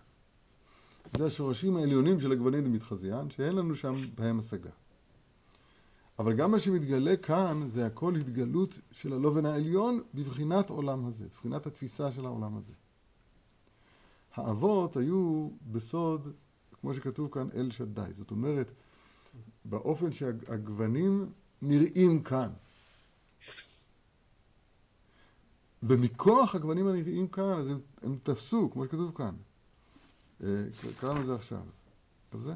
זה 1.16 1.26
השורשים 1.26 1.76
העליונים 1.76 2.20
של 2.20 2.32
הגוונים 2.32 2.64
דמתחזיין, 2.64 3.30
שאין 3.30 3.54
לנו 3.56 3.74
שם 3.74 3.94
בהם 4.14 4.38
השגה. 4.38 4.70
אבל 6.18 6.32
גם 6.32 6.50
מה 6.50 6.60
שמתגלה 6.60 7.16
כאן 7.16 7.64
זה 7.68 7.86
הכל 7.86 8.16
התגלות 8.16 8.80
של 8.90 9.12
הלובן 9.12 9.46
העליון 9.46 10.00
בבחינת 10.14 10.70
עולם 10.70 11.06
הזה, 11.06 11.24
בבחינת 11.24 11.66
התפיסה 11.66 12.12
של 12.12 12.26
העולם 12.26 12.56
הזה. 12.56 12.72
האבות 14.34 14.96
היו 14.96 15.48
בסוד, 15.72 16.28
כמו 16.80 16.94
שכתוב 16.94 17.28
כאן, 17.32 17.48
אל 17.54 17.70
שדי. 17.70 18.02
זאת 18.10 18.30
אומרת, 18.30 18.72
באופן 19.64 20.12
שהגוונים 20.12 21.32
נראים 21.62 22.22
כאן. 22.22 22.48
ומכוח 25.82 26.54
הגוונים 26.54 26.86
הנראים 26.86 27.28
כאן, 27.28 27.52
אז 27.58 27.70
הם, 27.70 27.80
הם 28.02 28.18
תפסו, 28.22 28.70
כמו 28.70 28.84
שכתוב 28.84 29.16
כאן. 29.16 29.34
אה, 30.44 30.48
קראנו 31.00 31.20
את 31.20 31.26
זה 31.26 31.34
עכשיו. 31.34 31.62
זה? 32.32 32.52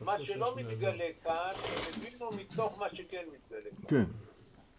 מה 0.00 0.18
שלא 0.18 0.56
מתגלה 0.56 1.04
כאן, 1.22 1.52
הבינו 1.96 2.30
מתוך 2.32 2.78
מה 2.78 2.86
שכן 2.94 3.24
מתגלה 3.34 3.70
כאן. 3.88 3.88
כן. 3.88 4.04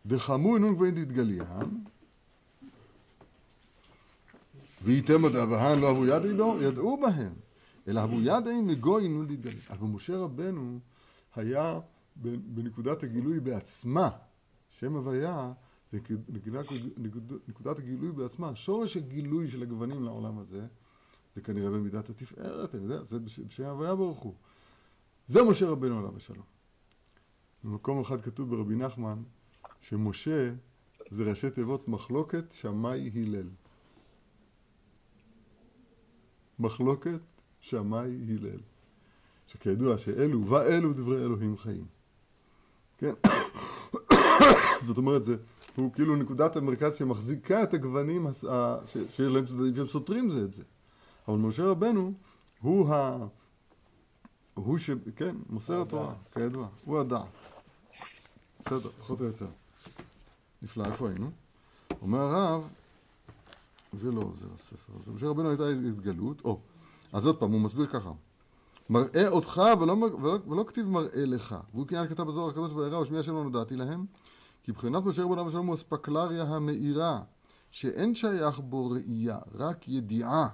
דחמו 0.06 0.56
אינון 0.56 0.74
גבוהים 0.74 0.96
דתגליין, 0.96 1.84
וייתם 4.82 5.24
עוד 5.24 5.36
אבהן 5.36 5.80
לא 5.80 5.92
אבו 5.92 6.06
ידי 6.06 6.34
לא, 6.34 6.58
ידעו 6.62 7.02
בהם, 7.02 7.34
אלא 7.88 8.04
אבו 8.04 8.22
ידי 8.22 8.62
מגוי 8.64 9.04
אינון 9.04 9.28
דתגליין. 9.28 9.60
אבל 9.70 9.88
משה 9.88 10.18
רבנו 10.18 10.80
היה 11.36 11.80
בנקודת 12.16 13.04
הגילוי 13.04 13.40
בעצמה, 13.40 14.10
שם 14.70 14.96
הוויה 14.96 15.54
זה 15.92 16.00
נקודת, 16.30 16.66
נקודת 17.48 17.80
הגילוי 17.80 18.12
בעצמה, 18.12 18.56
שורש 18.56 18.98
הגילוי 18.98 19.48
של 19.48 19.62
הגוונים 19.62 20.04
לעולם 20.04 20.40
הזה, 20.40 20.68
זה 21.36 21.42
כנראה 21.42 21.70
במידת 21.70 22.10
התפארת, 22.10 22.76
אני 22.76 22.84
יודע, 22.84 23.04
זה 23.04 23.20
בשם 23.20 23.64
הוויה 23.64 23.96
ברוך 23.96 24.20
הוא. 24.20 24.34
זה 25.28 25.44
משה 25.44 25.70
רבנו 25.70 26.00
עליו 26.00 26.18
השלום. 26.18 26.46
במקום 27.64 28.00
אחד 28.00 28.22
כתוב 28.22 28.50
ברבי 28.50 28.76
נחמן, 28.76 29.24
שמשה 29.82 30.54
זה 31.10 31.24
ראשי 31.30 31.50
תיבות 31.50 31.88
מחלוקת 31.88 32.52
שמאי 32.52 33.12
הלל. 33.16 33.50
מחלוקת 36.60 37.20
שמאי 37.60 38.20
הלל. 38.30 38.60
שכידוע 39.48 39.98
שאלו 39.98 40.48
ואלו 40.48 40.94
דברי 40.94 41.24
אלוהים 41.24 41.58
חיים. 41.58 41.86
כן? 43.04 43.30
זאת 44.86 44.98
אומרת, 44.98 45.24
זה, 45.24 45.36
הוא 45.76 45.94
כאילו 45.94 46.16
נקודת 46.16 46.56
המרכז 46.56 46.96
שמחזיקה 46.96 47.64
את 47.64 47.74
הגוונים 47.74 48.28
שיש 48.86 49.20
להם 49.20 49.46
צדדים 49.46 49.76
שהם 49.76 49.88
סותרים 49.88 50.30
זה 50.30 50.44
את 50.44 50.54
זה. 50.54 50.64
אבל 51.28 51.38
משה 51.38 51.66
רבנו 51.66 52.14
הוא 52.62 52.94
ה... 52.94 53.18
הוא 54.54 54.78
ש... 54.78 54.90
כן, 55.16 55.36
מוסר 55.50 55.82
התורה, 55.82 56.14
כידוע, 56.34 56.68
הוא 56.86 57.00
הדעת. 57.00 57.26
בסדר, 58.60 58.90
פחות 58.90 59.22
או 59.22 59.26
יותר. 59.26 59.48
נפלא, 60.62 60.86
איפה 60.86 61.10
היינו? 61.10 61.32
אומר 62.02 62.20
הרב, 62.20 62.68
זה 63.94 64.12
לא 64.12 64.22
עוזר 64.22 64.48
הספר 64.56 64.94
הזה. 65.00 65.12
משה 65.12 65.28
רבנו 65.28 65.50
הייתה 65.50 65.68
התגלות, 65.68 66.42
או, 66.46 66.60
אז 67.14 67.28
עוד 67.28 67.40
פעם, 67.40 67.52
הוא 67.52 67.62
מסביר 67.62 67.86
ככה. 67.86 68.12
מראה 68.90 69.28
אותך 69.28 69.62
ולא, 69.82 69.94
ולא, 69.94 70.38
ולא 70.48 70.64
כתיב 70.68 70.88
מראה 70.88 71.26
לך. 71.26 71.56
והוא 71.74 71.88
כנראה 71.88 72.08
כתב 72.08 72.24
בזוהר 72.24 72.50
הקדוש 72.50 72.74
וירא 72.74 72.98
ושמי 72.98 73.20
השם 73.20 73.34
לא 73.34 73.44
נודעתי 73.44 73.76
להם. 73.76 74.06
כי 74.64 74.72
מבחינת 74.72 75.04
משה 75.04 75.24
רבנו 75.24 75.46
ושלום 75.46 75.68
הוא 75.68 75.76
אספקלריה 75.76 76.44
המאירה, 76.44 77.22
שאין 77.72 78.16
שייך 78.16 78.60
בו 78.60 78.90
ראייה, 78.90 79.40
רק 79.54 79.88
ידיעה. 79.88 80.48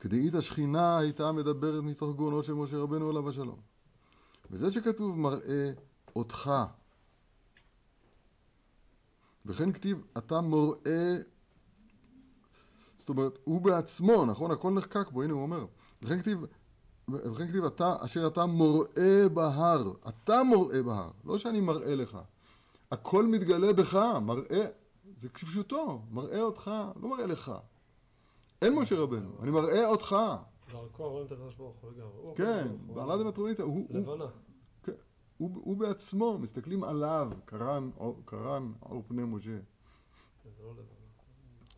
כדאית 0.00 0.34
השכינה 0.34 0.98
הייתה 0.98 1.32
מדברת 1.32 1.84
מתוך 1.84 2.16
גאונות 2.16 2.44
של 2.44 2.54
משה 2.54 2.76
רבנו 2.76 3.08
עליו 3.08 3.28
השלום. 3.28 3.60
וזה 4.50 4.70
שכתוב 4.70 5.18
מראה 5.18 5.72
אותך. 6.16 6.50
וכן 9.46 9.72
כתיב 9.72 10.04
אתה 10.18 10.40
מוראה 10.40 11.16
זאת 13.06 13.08
אומרת, 13.08 13.38
הוא 13.44 13.60
בעצמו, 13.60 14.24
נכון? 14.24 14.50
הכל 14.50 14.70
נחקק 14.70 15.10
בו, 15.10 15.22
הנה 15.22 15.32
הוא 15.32 15.42
אומר. 15.42 15.66
וכן 16.02 16.18
כתיב, 16.18 16.44
וכן 17.08 17.48
כתיב 17.48 17.64
אתה, 17.64 17.96
אשר 18.00 18.26
אתה 18.26 18.46
מוראה 18.46 19.28
בהר. 19.34 19.92
אתה 20.08 20.42
מוראה 20.42 20.82
בהר, 20.82 21.10
לא 21.24 21.38
שאני 21.38 21.60
מראה 21.60 21.94
לך. 21.94 22.18
הכל 22.90 23.26
מתגלה 23.26 23.72
בך, 23.72 23.94
מראה, 24.22 24.66
זה 25.16 25.28
כפשוטו, 25.28 26.02
מראה 26.10 26.42
אותך, 26.42 26.70
לא 27.02 27.08
מראה 27.08 27.26
לך. 27.26 27.52
אין 28.62 28.74
משה 28.74 28.98
רבנו, 28.98 29.30
אני 29.42 29.50
מראה 29.50 29.88
אותך. 29.88 30.16
דרכו 30.72 31.08
רואים 31.10 31.26
את 31.26 31.32
הקדוש 31.32 31.54
ברוך 31.54 31.76
הוא 31.76 31.90
לגמרי. 31.90 32.36
כן, 32.36 32.68
בעלת 32.94 33.20
המטרוניתא, 33.20 33.62
הוא... 33.62 33.86
לבנה. 33.90 34.26
כן, 34.82 34.92
הוא, 35.36 35.50
הוא 35.54 35.76
בעצמו, 35.76 36.38
מסתכלים 36.38 36.84
עליו, 36.84 37.30
קרן, 37.44 37.90
קרן 38.24 38.72
אור 38.82 39.02
פני 39.06 39.24
משה. 39.24 39.58
לא. 40.62 40.74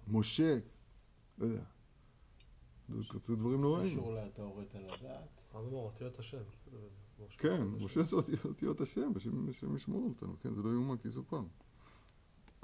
משה, 0.08 0.58
לא 1.38 1.46
יודע. 1.46 1.62
זה 3.26 3.36
דברים 3.36 3.60
נוראים. 3.60 3.86
קשור 3.86 4.12
לה, 4.12 4.26
אתה 4.26 4.42
הורית 4.42 4.74
לדעת. 4.74 5.28
אבל 5.52 5.64
אמר, 5.64 5.76
אותיות 5.78 6.18
השם. 6.18 6.42
כן, 7.38 7.62
משה 7.80 8.02
זה 8.02 8.16
אותיות 8.44 8.80
השם, 8.80 9.12
השם 9.48 9.76
ישמור 9.76 10.08
אותנו, 10.08 10.36
כן, 10.40 10.54
זה 10.54 10.62
לא 10.62 10.70
יאומן 10.70 10.96
כי 10.96 11.08
יסופר. 11.08 11.42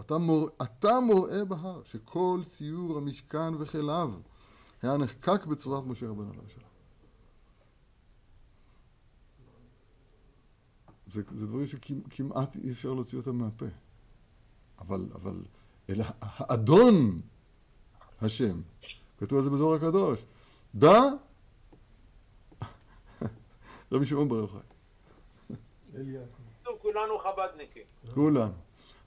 אתה, 0.00 0.18
מור, 0.18 0.48
אתה 0.62 1.00
מוראה 1.00 1.44
בהר, 1.44 1.82
שכל 1.82 2.40
ציור 2.46 2.98
המשכן 2.98 3.54
וכליו 3.54 4.12
היה 4.82 4.96
נחקק 4.96 5.46
בצורת 5.46 5.86
משה 5.86 6.08
רבנו 6.08 6.30
עליו 6.30 6.48
שלום. 6.48 6.68
זה, 11.06 11.22
זה 11.34 11.46
דברים 11.46 11.66
שכמעט 11.66 12.56
אי 12.56 12.70
אפשר 12.70 12.92
להוציא 12.92 13.18
אותם 13.18 13.36
מהפה. 13.36 13.66
אבל, 14.78 15.08
אבל, 15.14 15.42
אלא 15.90 16.04
האדון 16.20 17.20
השם. 18.24 18.60
כתוב 19.18 19.38
על 19.38 19.44
זה 19.44 19.50
בזוהר 19.50 19.74
הקדוש. 19.74 20.24
דע 20.74 21.00
רבי 23.92 24.06
שמעון 24.06 24.28
בר 24.28 24.36
יוחאי. 24.36 24.60
בקיצור, 25.92 26.78
כולנו 26.82 27.18
חב"דניקים. 27.18 27.82
כולנו. 28.14 28.52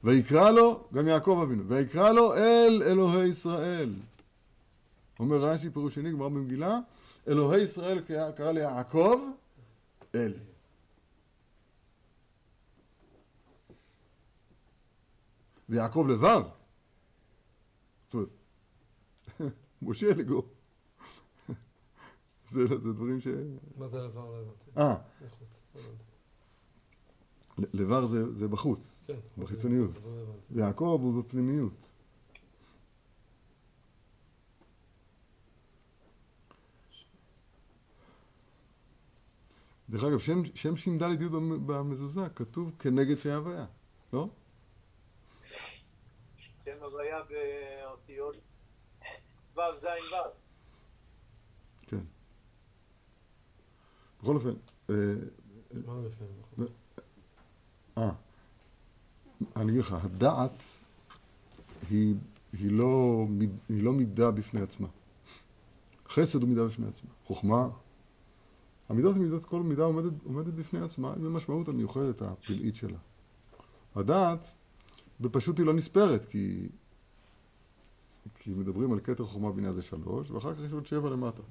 ויקרא 0.03 0.51
לו, 0.51 0.88
גם 0.93 1.07
יעקב 1.07 1.39
אבינו, 1.43 1.68
ויקרא 1.68 2.11
לו 2.11 2.36
אל 2.36 2.84
אלוהי 2.86 3.28
ישראל. 3.28 3.93
אומר 5.20 5.38
רש"י, 5.38 5.70
פירוש 5.70 5.95
שני, 5.95 6.11
גמר 6.11 6.30
במגילה, 6.30 6.80
אלוהי 7.28 7.61
ישראל 7.61 8.01
קרא 8.38 8.51
ליעקב 8.51 9.20
אל. 10.15 10.34
ויעקב 15.70 16.05
לבב. 16.09 16.41
זאת 18.05 18.13
אומרת, 18.13 18.37
משה 19.82 20.14
לגו. 20.14 20.42
זה, 22.50 22.68
זה 22.68 22.94
דברים 22.94 23.22
ש... 23.22 23.28
מה 23.78 23.88
זה 23.88 24.00
לבר? 24.00 24.26
לא 24.26 24.38
הבנתי. 24.40 24.72
אה. 24.78 24.96
לא. 25.76 25.82
לבר 27.74 28.06
זה, 28.06 28.34
זה 28.34 28.48
בחוץ, 28.48 29.02
כן. 29.08 29.20
בחיצוניות. 29.38 29.98
אז 29.98 30.08
לא. 30.08 30.34
ויעקב 30.52 31.00
הוא 31.04 31.24
בפנימיות. 31.24 31.94
דרך 39.90 40.04
אגב, 40.04 40.20
שם, 40.20 40.42
שם 40.56 40.76
ש"ד 40.76 41.02
י' 41.02 41.30
במזוזה 41.66 42.30
כתוב 42.36 42.74
כנגד 42.80 43.18
שם 43.18 43.30
הוויה, 43.30 43.66
לא? 44.14 44.30
שם 46.66 46.78
הוויה 46.82 47.18
באותיות 47.24 48.38
ו' 49.58 49.76
ז' 49.76 49.86
ו'. 49.86 50.16
כן. 51.88 52.03
בכל 54.22 54.36
אופן, 54.36 54.53
אה, 54.89 54.95
בחוץ? 55.74 56.70
אה, 57.97 58.12
אני 59.55 59.72
אגיד 59.72 59.82
לך, 59.82 59.95
הדעת 60.03 60.64
היא, 61.89 62.16
היא, 62.53 62.72
לא, 62.72 63.26
היא 63.70 63.84
לא 63.84 63.93
מידה 63.93 64.32
בפני 64.32 64.62
עצמה. 64.62 64.88
חסד 66.10 66.41
הוא 66.41 66.49
מידה 66.49 66.66
בפני 66.66 66.88
עצמה. 66.88 67.10
חוכמה, 67.24 67.70
המידות 68.89 69.16
הן 69.16 69.22
מידות, 69.22 69.45
כל 69.45 69.64
מידה 69.64 69.84
עומדת, 69.84 70.14
עומדת 70.24 70.53
בפני 70.53 70.80
עצמה, 70.80 71.14
עם 71.14 71.26
המשמעות 71.26 71.68
המיוחדת, 71.68 72.22
הפלאית 72.22 72.76
שלה. 72.76 72.97
הדעת, 73.95 74.47
בפשוט 75.20 75.58
היא 75.60 75.66
לא 75.66 75.74
נספרת, 75.74 76.26
כי, 76.26 76.70
כי 78.48 78.54
מדברים 78.54 78.91
על 78.91 79.00
כתר 79.00 79.26
חוכמה 79.26 79.52
בינה 79.52 79.72
זה 79.72 79.82
שלוש, 79.82 80.32
ואחר 80.32 80.54
כך 80.54 80.60
יש 80.60 80.72
עוד 80.72 80.86
שבע 80.86 81.10
למטה. 81.10 81.41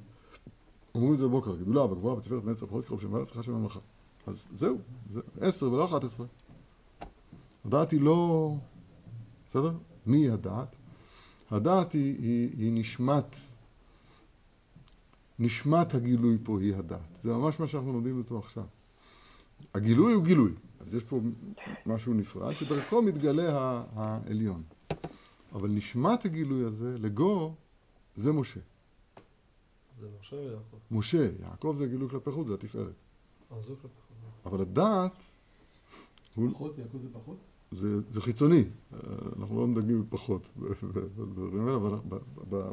אומרים 0.95 1.13
את 1.13 1.19
זה 1.19 1.25
בבוקר, 1.25 1.57
גדולה, 1.57 1.87
בגבוהה, 1.87 2.17
בתפארת 2.17 2.45
נצח, 2.45 2.63
בכל 2.63 2.83
תקרוב 2.83 3.01
שם 3.01 3.13
וארץ, 3.13 3.43
שם 3.43 3.55
המלאכה. 3.55 3.81
אז 4.27 4.49
זהו, 4.53 4.79
זה 5.11 5.21
עשר 5.41 5.73
ולא 5.73 5.85
אחת 5.85 6.05
עשרה. 6.05 6.27
הדעת 7.65 7.91
היא 7.91 8.01
לא... 8.01 8.55
בסדר? 9.49 9.73
מי 10.07 10.17
היא 10.17 10.33
הדעת? 10.33 10.77
הדעת 11.51 11.93
היא, 11.93 12.17
היא, 12.19 12.51
היא 12.59 12.73
נשמת, 12.73 13.37
נשמת 15.39 15.95
הגילוי 15.95 16.39
פה 16.43 16.61
היא 16.61 16.77
הדעת. 16.77 17.21
זה 17.23 17.33
ממש 17.33 17.61
מה 17.61 17.67
שאנחנו 17.67 17.93
לומדים 17.93 18.19
אותו 18.19 18.39
עכשיו. 18.39 18.65
הגילוי 19.75 20.13
הוא 20.13 20.25
גילוי. 20.25 20.53
אז 20.81 20.95
יש 20.95 21.05
פה 21.05 21.21
משהו 21.87 22.15
נפרד, 22.15 22.53
שדרכו 22.53 23.03
מתגלה 23.03 23.83
העליון. 23.95 24.63
אבל 25.53 25.69
נשמת 25.69 26.25
הגילוי 26.25 26.65
הזה, 26.65 26.99
לגו, 26.99 27.55
זה 28.17 28.33
משה. 28.33 28.61
זה 30.01 30.07
משה 30.21 30.37
או 30.37 30.43
יעקב? 30.43 30.77
משה, 30.91 31.29
יעקב 31.41 31.75
זה 31.79 31.87
גילוי 31.87 32.09
כלפי 32.09 32.31
חוץ, 32.31 32.47
זה 32.47 32.55
התפארת. 32.55 32.95
אה. 33.53 33.57
אבל 34.45 34.61
הדעת 34.61 35.23
פחות, 36.53 36.79
יעקב 36.79 36.99
זה 37.03 37.09
פחות? 37.13 37.37
זה, 37.73 37.89
זה 38.11 38.21
חיצוני, 38.21 38.65
אה, 38.93 38.99
אנחנו 39.39 39.61
לא 39.61 39.67
מדגים 39.67 40.07
פחות 40.09 40.49
בדברים 41.17 41.67
האלה, 41.67 41.77
אבל 41.77 41.99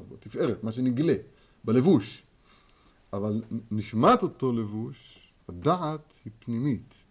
בתפארת, 0.09 0.63
מה 0.63 0.71
שנגלה, 0.71 1.15
בלבוש. 1.63 2.23
אבל 3.13 3.43
נשמת 3.71 4.23
אותו 4.23 4.51
לבוש, 4.51 5.29
הדעת 5.49 6.21
היא 6.25 6.33
פנימית. 6.39 7.03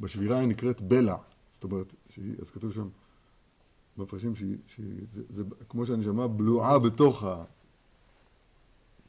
בשבירה 0.00 0.38
היא 0.38 0.48
נקראת 0.48 0.80
בלע, 0.80 1.16
זאת 1.50 1.64
אומרת, 1.64 1.94
שהיא, 2.08 2.34
אז 2.40 2.50
כתוב 2.50 2.72
שם, 2.72 2.88
מפרשים 4.00 4.34
שהיא, 4.34 4.56
שהיא 4.66 5.06
זה, 5.12 5.22
זה 5.28 5.44
כמו 5.68 5.86
שהנשמה 5.86 6.28
בלועה 6.28 6.78
בתוך 6.78 7.24
ה... 7.24 7.44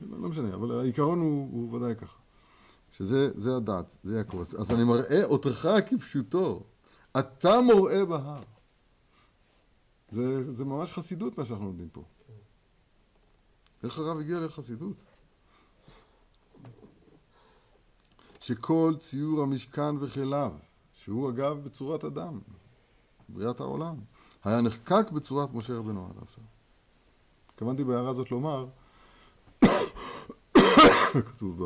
לא 0.01 0.29
משנה, 0.29 0.53
אבל 0.53 0.79
העיקרון 0.79 1.19
הוא, 1.19 1.49
הוא 1.51 1.73
ודאי 1.73 1.95
ככה. 1.95 2.19
שזה 2.91 3.29
זה 3.35 3.55
הדעת, 3.55 3.97
זה 4.03 4.17
יעקב. 4.17 4.39
אז, 4.39 4.61
אז 4.61 4.71
אני 4.71 4.83
מראה 4.83 5.23
אותך 5.23 5.69
כפשוטו. 5.87 6.63
אתה 7.19 7.61
מוראה 7.61 8.05
בהר. 8.05 8.41
זה, 10.09 10.51
זה 10.51 10.65
ממש 10.65 10.91
חסידות 10.91 11.37
מה 11.37 11.45
שאנחנו 11.45 11.65
לומדים 11.65 11.89
פה. 11.89 12.03
איך 13.83 13.97
הרב 13.97 14.19
הגיע 14.19 14.39
לחסידות? 14.39 15.03
שכל 18.39 18.93
ציור 18.99 19.41
המשכן 19.41 19.97
וכליו, 19.99 20.53
שהוא 20.93 21.29
אגב 21.29 21.63
בצורת 21.63 22.03
אדם, 22.03 22.39
בריאת 23.29 23.59
העולם, 23.59 23.95
היה 24.43 24.61
נחקק 24.61 25.11
בצורת 25.11 25.53
משה 25.53 25.73
רבנו 25.73 26.07
עד 26.09 26.21
עכשיו. 26.21 26.43
התכוונתי 27.49 27.83
בהערה 27.83 28.09
הזאת 28.09 28.31
לומר, 28.31 28.67
כתוב 31.27 31.63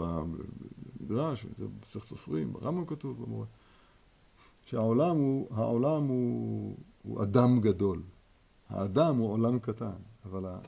במדרש, 1.01 1.45
בסך 1.81 2.07
סופרים, 2.07 2.53
ברמב"ם 2.53 2.85
כתוב, 2.85 3.23
במורה, 3.23 3.45
שהעולם 4.65 5.17
הוא, 5.17 5.47
העולם 5.55 6.03
הוא, 6.03 6.77
הוא 7.03 7.23
אדם 7.23 7.61
גדול. 7.61 8.01
האדם 8.69 9.17
הוא 9.17 9.31
עולם 9.31 9.59
קטן, 9.59 9.95
אבל 10.25 10.45
ה... 10.45 10.59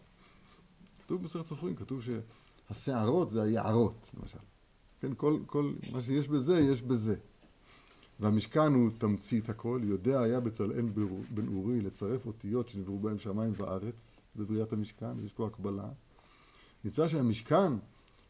כתוב 1.05 1.23
בסרט 1.23 1.45
סופרים, 1.45 1.75
כתוב 1.75 2.01
שהשערות 2.01 3.31
זה 3.31 3.41
היערות, 3.41 4.09
למשל. 4.19 4.37
כן, 4.99 5.13
כל, 5.17 5.39
כל 5.45 5.73
מה 5.91 6.01
שיש 6.01 6.27
בזה, 6.27 6.59
יש 6.59 6.81
בזה. 6.81 7.15
והמשכן 8.20 8.74
הוא 8.74 8.89
תמצית 8.97 9.49
הכל, 9.49 9.82
יודע 9.84 10.20
היה 10.20 10.39
בצלאל 10.39 10.86
בן 11.30 11.47
אורי 11.47 11.82
לצרף 11.82 12.26
אותיות 12.26 12.70
שנבראו 12.70 12.99
בהם 12.99 13.18
שמיים 13.18 13.53
וארץ 13.55 14.30
בבריאת 14.36 14.74
המשכן, 14.74 15.20
יש 15.26 15.34
פה 15.34 15.47
הקבלה. 15.47 15.89
נמצא 16.86 17.07
שהמשכן, 17.07 17.74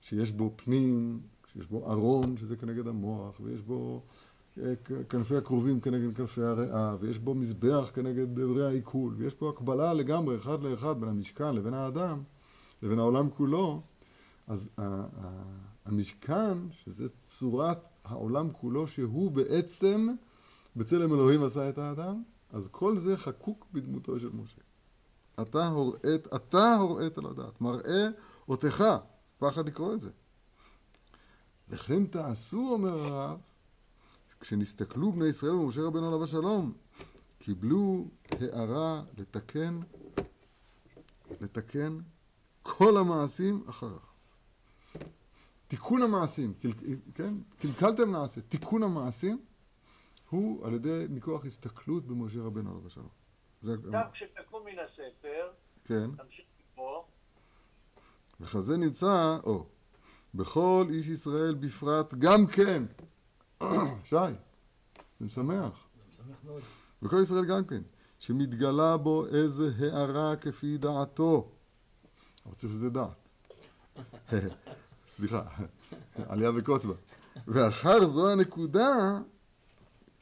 שיש 0.02 0.32
בו 0.32 0.54
פנים, 0.56 1.20
שיש 1.54 1.68
בו 1.68 1.92
ארון, 1.92 2.38
שזה 2.38 2.56
כנגד 2.56 2.88
המוח, 2.88 3.40
ויש 3.44 3.62
בו 3.62 4.02
אה, 4.62 4.74
כנפי 5.10 5.36
הכרובים 5.36 5.82
כנגד 5.82 6.14
כנפי 6.16 6.42
הריאה, 6.42 6.96
ויש 7.00 7.20
בו 7.20 7.36
מזבח 7.36 7.92
כנגד 7.94 8.40
דברי 8.40 8.66
העיכול, 8.66 9.14
ויש 9.18 9.34
פה 9.34 9.50
הקבלה 9.50 9.94
לגמרי, 9.94 10.36
אחד 10.36 10.64
לאחד, 10.64 11.00
בין 11.02 11.10
המשכן 11.10 11.56
לבין 11.56 11.74
האדם, 11.74 12.24
לבין 12.84 13.00
העולם 13.00 13.30
כולו, 13.30 13.82
אז 14.48 14.70
המשכן, 15.86 16.58
שזה 16.72 17.08
צורת 17.26 17.78
העולם 18.08 18.52
כולו, 18.52 18.88
שהוא 18.88 19.32
בעצם 19.32 20.08
בצלם 20.76 21.14
אלוהים 21.14 21.44
עשה 21.44 21.70
את 21.70 21.78
האדם, 21.78 22.24
אז 22.50 22.68
כל 22.72 22.98
זה 22.98 23.18
חקוק 23.18 23.68
בדמותו 23.74 24.20
של 24.20 24.30
משה. 24.34 24.62
אתה 25.42 25.68
הוראת, 25.68 26.28
אתה 26.36 26.76
הוראת 26.76 27.18
על 27.18 27.26
הדעת, 27.26 27.62
מראה 27.62 28.08
אותך, 28.50 28.84
פחד 29.38 29.68
לקרוא 29.68 29.94
את 29.94 30.02
זה. 30.02 30.10
וכן 31.70 32.06
תעשו, 32.06 32.70
אומר 32.72 33.00
הרב, 33.00 33.40
כשנסתכלו 34.40 35.12
בני 35.12 35.26
ישראל 35.26 35.52
ומשה 35.52 35.82
רבנו 35.82 36.08
עליו 36.08 36.24
השלום, 36.24 36.74
קיבלו 37.40 38.08
הערה 38.32 39.04
לתקן, 39.18 39.80
לתקן 41.42 42.00
כל 42.64 42.98
המעשים 42.98 43.64
אחריו. 43.70 44.17
תיקון 45.68 46.02
המעשים, 46.02 46.54
קל, 46.54 46.70
כן? 47.16 47.34
קלקלתם 47.60 48.12
נעשה, 48.12 48.42
תיקון 48.42 48.84
המעשים 48.84 49.46
הוא 50.30 50.68
על 50.68 50.74
ידי 50.74 51.06
מכוח 51.10 51.46
הסתכלות 51.46 52.08
במשה 52.08 52.40
רבנו 52.40 52.70
עליו 52.70 52.88
השלום. 52.88 53.10
זה, 53.62 53.74
עכשיו 53.74 54.02
כשתקום 54.12 54.66
מן 54.66 54.80
הספר, 54.80 55.52
כן. 55.86 56.16
תמשיך 56.16 56.46
לקרוא, 56.72 57.04
וכזה 58.40 58.78
נמצא, 58.78 59.38
או, 59.44 59.66
בכל 60.34 60.88
איש 60.90 61.08
ישראל 61.08 61.56
בפרט, 61.56 62.14
גם 62.14 62.48
כן. 62.48 62.84
שי, 64.10 64.16
זה 65.20 65.26
משמח. 65.26 65.88
משמח 66.10 66.38
מאוד. 66.44 66.62
בכל 67.02 67.22
ישראל 67.24 67.46
גם 67.46 67.66
כן, 67.66 67.82
שמתגלה 68.20 68.98
בו 68.98 69.26
איזה 69.28 69.70
הערה 69.80 70.36
כפי 70.36 70.78
דעתו. 70.78 71.52
אבל 72.46 72.56
צריך 72.56 72.74
שזה 72.74 72.90
דעת. 72.90 73.30
סליחה, 75.18 75.42
עלייה 76.28 76.52
וקוץ 76.56 76.86
בה. 76.86 76.94
ואחר 77.48 78.08
זו 78.08 78.32
הנקודה, 78.32 79.20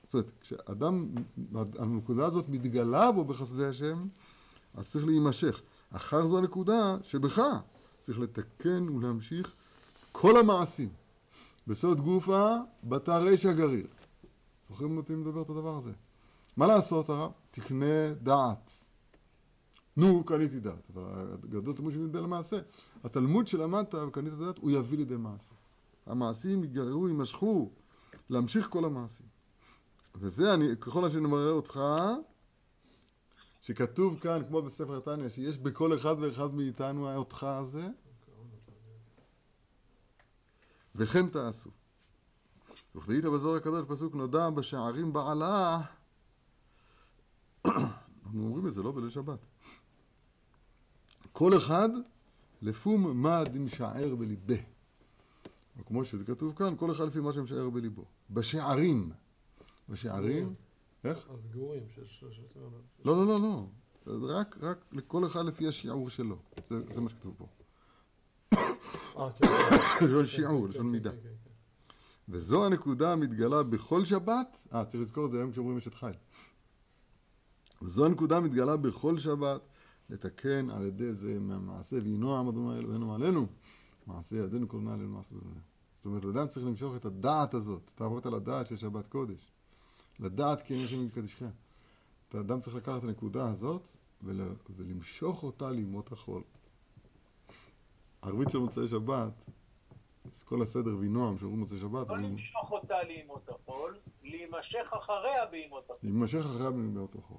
זאת 0.03 0.13
אומרת, 0.13 0.31
כשאדם, 0.41 1.07
הנקודה 1.53 2.25
הזאת 2.25 2.49
מתגלה 2.49 3.11
בו 3.11 3.25
בחסדי 3.25 3.65
השם, 3.65 4.07
אז 4.73 4.89
צריך 4.89 5.05
להימשך. 5.05 5.61
אחר 5.91 6.27
זו 6.27 6.37
הנקודה 6.37 6.97
שבך 7.03 7.41
צריך 7.99 8.19
לתקן 8.19 8.89
ולהמשיך 8.89 9.53
כל 10.11 10.39
המעשים. 10.39 10.89
בסוד 11.67 12.01
גופה, 12.01 12.55
בתר 12.83 13.23
רישא 13.23 13.51
גריר. 13.51 13.87
זוכרים 14.67 14.97
אותי 14.97 15.15
מדבר 15.15 15.41
את 15.41 15.49
הדבר 15.49 15.77
הזה? 15.77 15.91
מה 16.57 16.67
לעשות 16.67 17.09
הרב? 17.09 17.31
תקנה 17.51 18.13
דעת. 18.23 18.84
נו, 19.97 20.23
קניתי 20.23 20.59
דעת, 20.59 20.89
אבל 20.93 21.03
הגדול 21.43 21.75
תלמוד 21.75 21.91
שמתגלה 21.93 22.21
למעשה. 22.21 22.59
התלמוד 23.03 23.47
שלמדת 23.47 23.93
וקנית 23.93 24.33
דעת, 24.33 24.57
הוא 24.57 24.71
יביא 24.71 24.97
לידי 24.97 25.15
מעשה. 25.15 25.53
המעשים 26.05 26.63
יגררו, 26.63 27.07
יימשכו, 27.07 27.71
להמשיך 28.29 28.67
כל 28.69 28.85
המעשים. 28.85 29.25
וזה, 30.15 30.53
אני, 30.53 30.77
ככל 30.77 31.09
שאני 31.09 31.27
מראה 31.27 31.51
אותך, 31.51 31.79
שכתוב 33.61 34.19
כאן, 34.19 34.41
כמו 34.47 34.61
בספר 34.61 34.99
תניא, 34.99 35.29
שיש 35.29 35.57
בכל 35.57 35.95
אחד 35.95 36.15
ואחד 36.19 36.53
מאיתנו 36.53 37.09
האותך 37.09 37.43
הזה, 37.43 37.87
וכן 40.95 41.29
תעשו. 41.29 41.69
וכתהית 42.95 43.25
בזוהר 43.25 43.55
הקדוש, 43.55 43.85
פסוק 43.87 44.15
נודע 44.15 44.49
בשערים 44.49 45.13
בעלה, 45.13 45.81
אנחנו 47.65 48.43
אומרים 48.43 48.67
את 48.67 48.73
זה, 48.73 48.83
לא 48.83 48.91
בליל 48.91 49.09
שבת. 49.09 49.39
כל 51.37 51.57
אחד 51.57 51.89
לפום 52.61 53.21
מה 53.21 53.43
דמשער 53.43 54.15
בליבה. 54.15 54.55
או 55.79 55.85
כמו 55.85 56.05
שזה 56.05 56.25
כתוב 56.25 56.55
כאן, 56.55 56.73
כל 56.77 56.91
אחד 56.91 57.07
לפי 57.07 57.19
מה 57.19 57.33
שמשער 57.33 57.69
בליבו. 57.69 58.05
בשערים. 58.29 59.11
בשערים, 59.89 60.53
איך? 61.03 61.27
רבנים. 62.55 62.81
לא, 63.05 63.17
לא, 63.17 63.27
לא, 63.27 63.39
לא. 63.41 63.65
רק, 64.33 64.57
רק 64.61 64.85
לכל 64.91 65.25
אחד 65.25 65.45
לפי 65.45 65.67
השיעור 65.67 66.09
שלו. 66.09 66.37
זה, 66.69 66.93
זה 66.93 67.01
מה 67.01 67.09
שכתוב 67.09 67.35
פה. 67.37 67.47
אה, 69.17 69.31
כן. 69.31 69.47
לשון 70.05 70.25
שיעור, 70.25 70.63
כן, 70.63 70.69
לשון 70.69 70.85
כן, 70.85 70.91
מידה. 70.91 71.11
כן, 71.11 71.17
כן, 71.17 71.29
כן. 71.43 71.93
וזו 72.29 72.65
הנקודה 72.65 73.11
המתגלה 73.11 73.63
בכל 73.63 74.05
שבת, 74.05 74.67
אה, 74.73 74.85
צריך 74.85 75.03
לזכור 75.03 75.25
את 75.25 75.31
זה 75.31 75.37
היום 75.37 75.51
כשאומרים 75.51 75.77
אשת 75.77 75.93
חיל. 75.93 76.15
וזו 77.81 78.05
הנקודה 78.05 78.37
המתגלה 78.37 78.77
בכל 78.77 79.17
שבת, 79.17 79.61
לתקן 80.09 80.69
על 80.69 80.85
ידי 80.85 81.13
זה 81.13 81.39
מהמעשה, 81.39 81.97
וינו 82.03 82.35
העם 82.35 82.47
אדוני 82.47 82.79
אלוהינו 82.79 83.15
עלינו, 83.15 83.47
מעשה 84.07 84.35
ידינו 84.35 84.67
נעל 84.73 84.93
עלינו 84.93 85.09
מעשה 85.09 85.35
אדוני. 85.35 85.59
זאת 85.95 86.05
אומרת, 86.05 86.25
אדם 86.25 86.47
צריך 86.47 86.65
למשוך 86.65 86.95
את 86.95 87.05
הדעת 87.05 87.53
הזאת, 87.53 87.91
תעבוד 87.95 88.27
על 88.27 88.33
הדעת 88.33 88.67
של 88.67 88.77
שבת 88.77 89.07
קודש. 89.07 89.51
לדעת 90.19 90.61
כי 90.61 90.73
אני 90.73 90.83
השם 90.83 91.05
מקדישכם. 91.05 91.49
את 92.29 92.35
האדם 92.35 92.59
צריך 92.59 92.75
לקחת 92.75 92.97
את 92.97 93.03
הנקודה 93.03 93.49
הזאת 93.49 93.87
ול, 94.23 94.41
ולמשוך 94.69 95.43
אותה 95.43 95.71
לימות 95.71 96.11
החול. 96.11 96.43
הערבית 98.21 98.49
של 98.49 98.57
מוצאי 98.57 98.87
שבת, 98.87 99.33
אז 100.25 100.43
כל 100.43 100.61
הסדר 100.61 100.97
וינועם 100.97 101.37
שאומרים 101.37 101.59
מוצאי 101.59 101.79
שבת, 101.79 102.09
לא 102.09 102.17
למשוך 102.17 102.71
אותה 102.71 103.03
לימות 103.03 103.49
החול, 103.49 103.97
להימשך 104.23 104.93
אחריה 104.93 105.45
בימות 105.45 105.83
החול. 105.83 105.97
להימשך 106.03 106.39
אחריה 106.39 106.71
בימות 106.71 107.15
החול. 107.15 107.37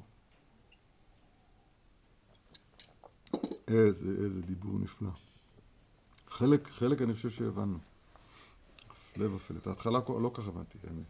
איזה, 3.69 4.11
איזה 4.25 4.43
דיבור 4.43 4.79
נפלא. 4.79 5.09
חלק, 6.29 6.69
חלק 6.69 7.03
אני 7.03 7.15
חושב 7.15 7.31
שהבנו. 7.31 7.79
הפלא 8.91 9.35
ופלא. 9.35 9.59
את 9.59 9.67
ההתחלה 9.67 9.99
לא 10.09 10.31
כך 10.35 10.49
הבנתי, 10.49 10.79
האמת. 10.85 11.05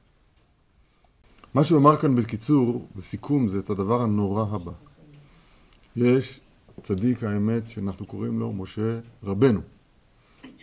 מה 1.54 1.64
שהוא 1.64 1.78
אמר 1.78 1.96
כאן 1.96 2.14
בקיצור, 2.14 2.88
בסיכום, 2.96 3.48
זה 3.48 3.58
את 3.58 3.70
הדבר 3.70 4.02
הנורא 4.02 4.42
הבא. 4.54 4.72
יש 5.96 6.40
צדיק 6.82 7.22
האמת 7.22 7.68
שאנחנו 7.68 8.06
קוראים 8.06 8.38
לו 8.38 8.52
משה 8.52 9.00
רבנו. 9.22 9.60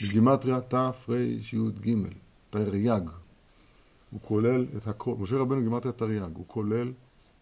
בגימטריה 0.01 0.61
תרי"ג, 0.61 2.07
תרי"ג. 2.49 3.01
הוא 4.11 4.19
כולל 4.21 4.65
את 4.77 4.87
הכל, 4.87 5.15
משה 5.19 5.35
רבנו 5.35 5.61
גימטריה 5.61 5.93
תרי"ג, 5.93 6.35
הוא 6.35 6.45
כולל 6.47 6.93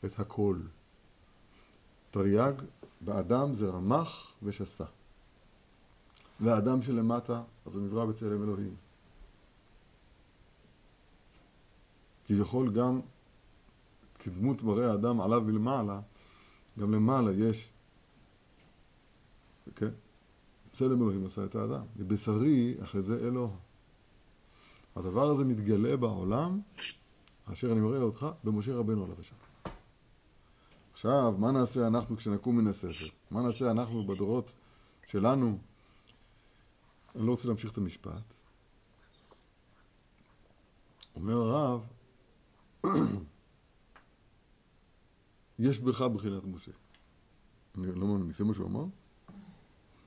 את 0.06 0.20
הכל. 0.20 0.58
תרי"ג 2.12 2.54
באדם 3.02 3.54
זה 3.54 3.70
רמ"ח 3.70 4.34
ושס"ה. 4.44 4.86
והאדם 6.40 6.82
שלמטה, 6.82 7.44
אז 7.66 7.76
הוא 7.76 7.84
נברא 7.84 8.06
בצלם 8.06 8.44
אלוהים. 8.44 8.76
כביכול 12.26 12.72
גם 12.72 13.02
כדמות 14.20 14.64
מראה 14.64 14.92
האדם 14.92 15.22
עליו 15.22 15.42
מלמעלה, 15.42 16.02
גם 16.80 16.94
למעלה 16.94 17.32
יש, 17.32 17.70
כן? 19.76 19.90
צלם 20.72 21.02
אלוהים 21.02 21.26
עשה 21.26 21.46
את 21.46 21.56
האדם. 21.56 21.86
מבשרי 21.96 22.76
אחרי 22.84 23.02
זה 23.02 23.18
אלוה. 23.28 23.50
הדבר 24.96 25.30
הזה 25.30 25.46
מתגלה 25.46 25.98
בעולם, 25.98 26.62
אשר 27.46 27.72
אני 27.72 27.82
מראה 27.82 28.02
אותך, 28.02 28.28
במשה 28.44 28.76
רבנו 28.76 29.04
עליו 29.04 29.16
השם. 29.20 29.51
עכשיו, 31.02 31.34
מה 31.38 31.52
נעשה 31.52 31.88
אנחנו 31.88 32.18
כשנקום 32.18 32.58
מן 32.58 32.68
הספר? 32.68 33.06
מה 33.32 33.42
נעשה 33.42 33.72
אנחנו 33.72 34.08
בדורות 34.08 34.52
שלנו? 35.08 35.58
אני 37.16 37.26
לא 37.26 37.32
רוצה 37.32 37.48
להמשיך 37.48 37.72
את 37.72 37.78
המשפט. 37.78 38.34
אומר 41.16 41.34
הרב, 41.34 41.86
יש 45.60 45.80
בך 45.80 46.02
בחינת 46.02 46.44
משה. 46.44 46.72
אני 47.78 47.96
לא 47.96 48.08
מאמין, 48.08 48.34
זה 48.34 48.46
מה 48.46 48.54
שהוא 48.54 48.68
אמר? 48.68 48.86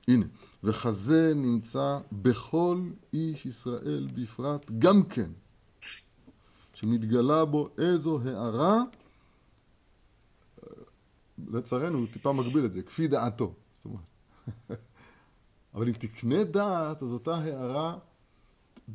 הנה, 0.07 0.25
וכזה 0.63 1.33
נמצא 1.35 1.99
בכל 2.11 2.89
איש 3.13 3.45
ישראל 3.45 4.07
בפרט 4.13 4.71
גם 4.79 5.03
כן, 5.03 5.31
שמתגלה 6.73 7.45
בו 7.45 7.69
איזו 7.77 8.19
הערה, 8.25 8.81
לצערנו 11.47 11.97
הוא 11.97 12.07
טיפה 12.13 12.33
מגביל 12.33 12.65
את 12.65 12.73
זה, 12.73 12.81
כפי 12.81 13.07
דעתו, 13.07 13.53
זאת 13.71 13.85
אומרת. 13.85 13.99
אבל 15.75 15.87
אם 15.87 15.93
תקנה 15.93 16.43
דעת, 16.43 17.03
אז 17.03 17.13
אותה 17.13 17.35
הערה, 17.35 17.97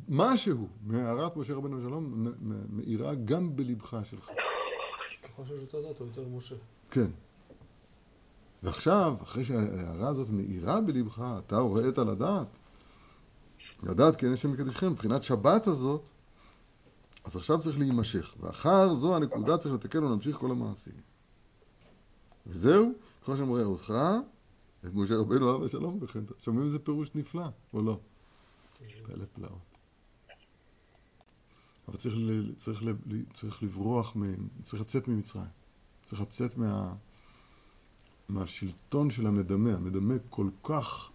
משהו 0.09 0.67
מהערת 0.85 1.37
משה 1.37 1.53
רבנו 1.53 1.81
שלום, 1.81 2.27
מאירה 2.69 3.15
גם 3.15 3.55
בלבך 3.55 3.97
שלך. 4.03 4.29
ככל 5.23 5.45
שיש 5.45 5.61
יותר 5.61 5.89
דת, 5.89 5.99
הוא 5.99 6.07
יותר 6.07 6.27
משה. 6.27 6.55
כן. 6.91 7.07
ועכשיו, 8.63 9.15
אחרי 9.23 9.43
שההערה 9.43 10.07
הזאת 10.07 10.29
מאירה 10.29 10.81
בלבך, 10.81 11.23
אתה 11.39 11.57
הוראת 11.57 11.97
לדעת, 11.97 12.47
לדעת 13.83 14.15
כן 14.15 14.33
יש 14.33 14.45
מקדשכם, 14.45 14.91
מבחינת 14.91 15.23
שבת 15.23 15.67
הזאת, 15.67 16.09
אז 17.23 17.35
עכשיו 17.35 17.59
צריך 17.59 17.79
להימשך. 17.79 18.35
ואחר 18.39 18.93
זו 18.93 19.15
הנקודה 19.15 19.57
צריך 19.57 19.73
לתקן 19.73 20.03
ולהמשיך 20.03 20.35
כל 20.37 20.51
המעשים. 20.51 21.10
וזהו, 22.47 22.93
כל 23.23 23.35
שאני 23.35 23.47
רואה 23.47 23.63
אותך, 23.63 23.93
את 24.85 24.93
משה 24.93 25.15
רבנו 25.15 25.49
עליו 25.49 25.65
השלום, 25.65 25.97
וכן, 26.01 26.23
שומעים 26.39 26.65
איזה 26.65 26.79
פירוש 26.79 27.15
נפלא, 27.15 27.47
או 27.73 27.81
לא? 27.81 27.99
פלא 29.03 29.25
פלאות. 29.33 29.71
אבל 31.87 31.97
צריך, 31.97 32.15
ל, 32.17 32.53
צריך, 32.55 32.83
ל, 32.83 32.93
צריך 33.33 33.63
לברוח, 33.63 34.15
מ, 34.15 34.23
צריך 34.61 34.81
לצאת 34.81 35.07
ממצרים. 35.07 35.45
צריך 36.03 36.21
לצאת 36.21 36.57
מה, 36.57 36.93
מהשלטון 38.29 39.09
של 39.09 39.27
המדמה. 39.27 39.73
המדמה 39.73 40.13
כל 40.29 40.49
כך, 40.63 41.09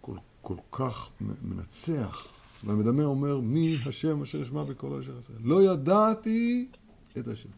כל, 0.00 0.16
כל 0.40 0.56
כך 0.72 1.10
מנצח. 1.42 2.26
והמדמה 2.64 3.04
אומר, 3.04 3.40
מי 3.40 3.76
השם 3.86 4.22
אשר 4.22 4.42
ישמע 4.42 4.64
בכל 4.64 4.98
אשר 4.98 5.16
יעשה. 5.16 5.32
לא 5.40 5.62
ידעתי 5.62 6.68
את 7.18 7.28
השם. 7.28 7.48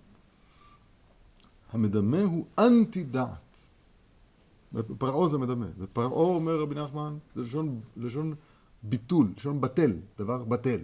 המדמה 1.73 2.23
הוא 2.23 2.45
אנטי 2.59 3.03
דעת. 3.05 3.51
פרעה 4.99 5.29
זה 5.29 5.39
מדמה. 5.39 5.67
ופרעה 5.79 6.09
אומר 6.09 6.61
רבי 6.61 6.75
נחמן, 6.75 7.19
זה 7.35 7.43
לשון, 7.43 7.81
לשון 7.97 8.35
ביטול, 8.83 9.33
לשון 9.37 9.61
בטל, 9.61 9.93
דבר 10.19 10.45
בטל. 10.45 10.81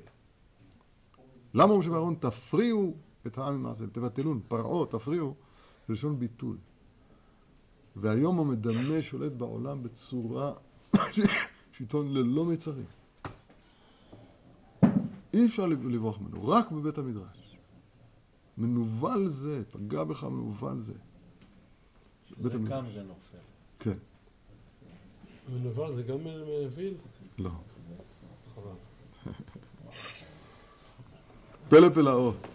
למה 1.55 1.78
משה 1.78 1.91
ואהרון 1.91 2.14
תפריעו 2.20 2.95
את 3.26 3.39
העם 3.39 3.61
ממעשה, 3.61 3.87
תבטלון, 3.87 4.41
פרעה, 4.49 4.87
תפריעו, 4.87 5.34
זה 5.89 5.93
לשון 5.93 6.18
ביטול. 6.18 6.57
והיום 7.97 8.39
המדמה 8.39 9.03
שולט 9.03 9.32
בעולם 9.32 9.82
בצורה, 9.82 10.53
שלטון 11.72 12.14
ללא 12.14 12.45
מצרים. 12.45 12.84
אי 15.34 15.47
אפשר 15.47 15.66
לברוח 15.66 16.20
ממנו, 16.20 16.49
רק 16.49 16.70
בבית 16.70 16.99
המדרש. 16.99 17.36
מנוול 18.59 19.28
זה, 19.28 19.62
פגע 19.70 20.04
בך 20.04 20.24
מנוול 20.24 20.80
זה. 20.82 20.92
זה 22.38 22.50
קם 22.68 22.84
זה 22.92 23.02
נופל. 23.02 23.38
כן. 23.78 23.98
מנוול 25.48 25.92
זה 25.92 26.02
גם 26.02 26.18
מנביל? 26.24 26.94
לא. 27.38 27.50
חבל. 28.54 29.32
פלא 31.68 31.88
פלאות. 31.88 32.48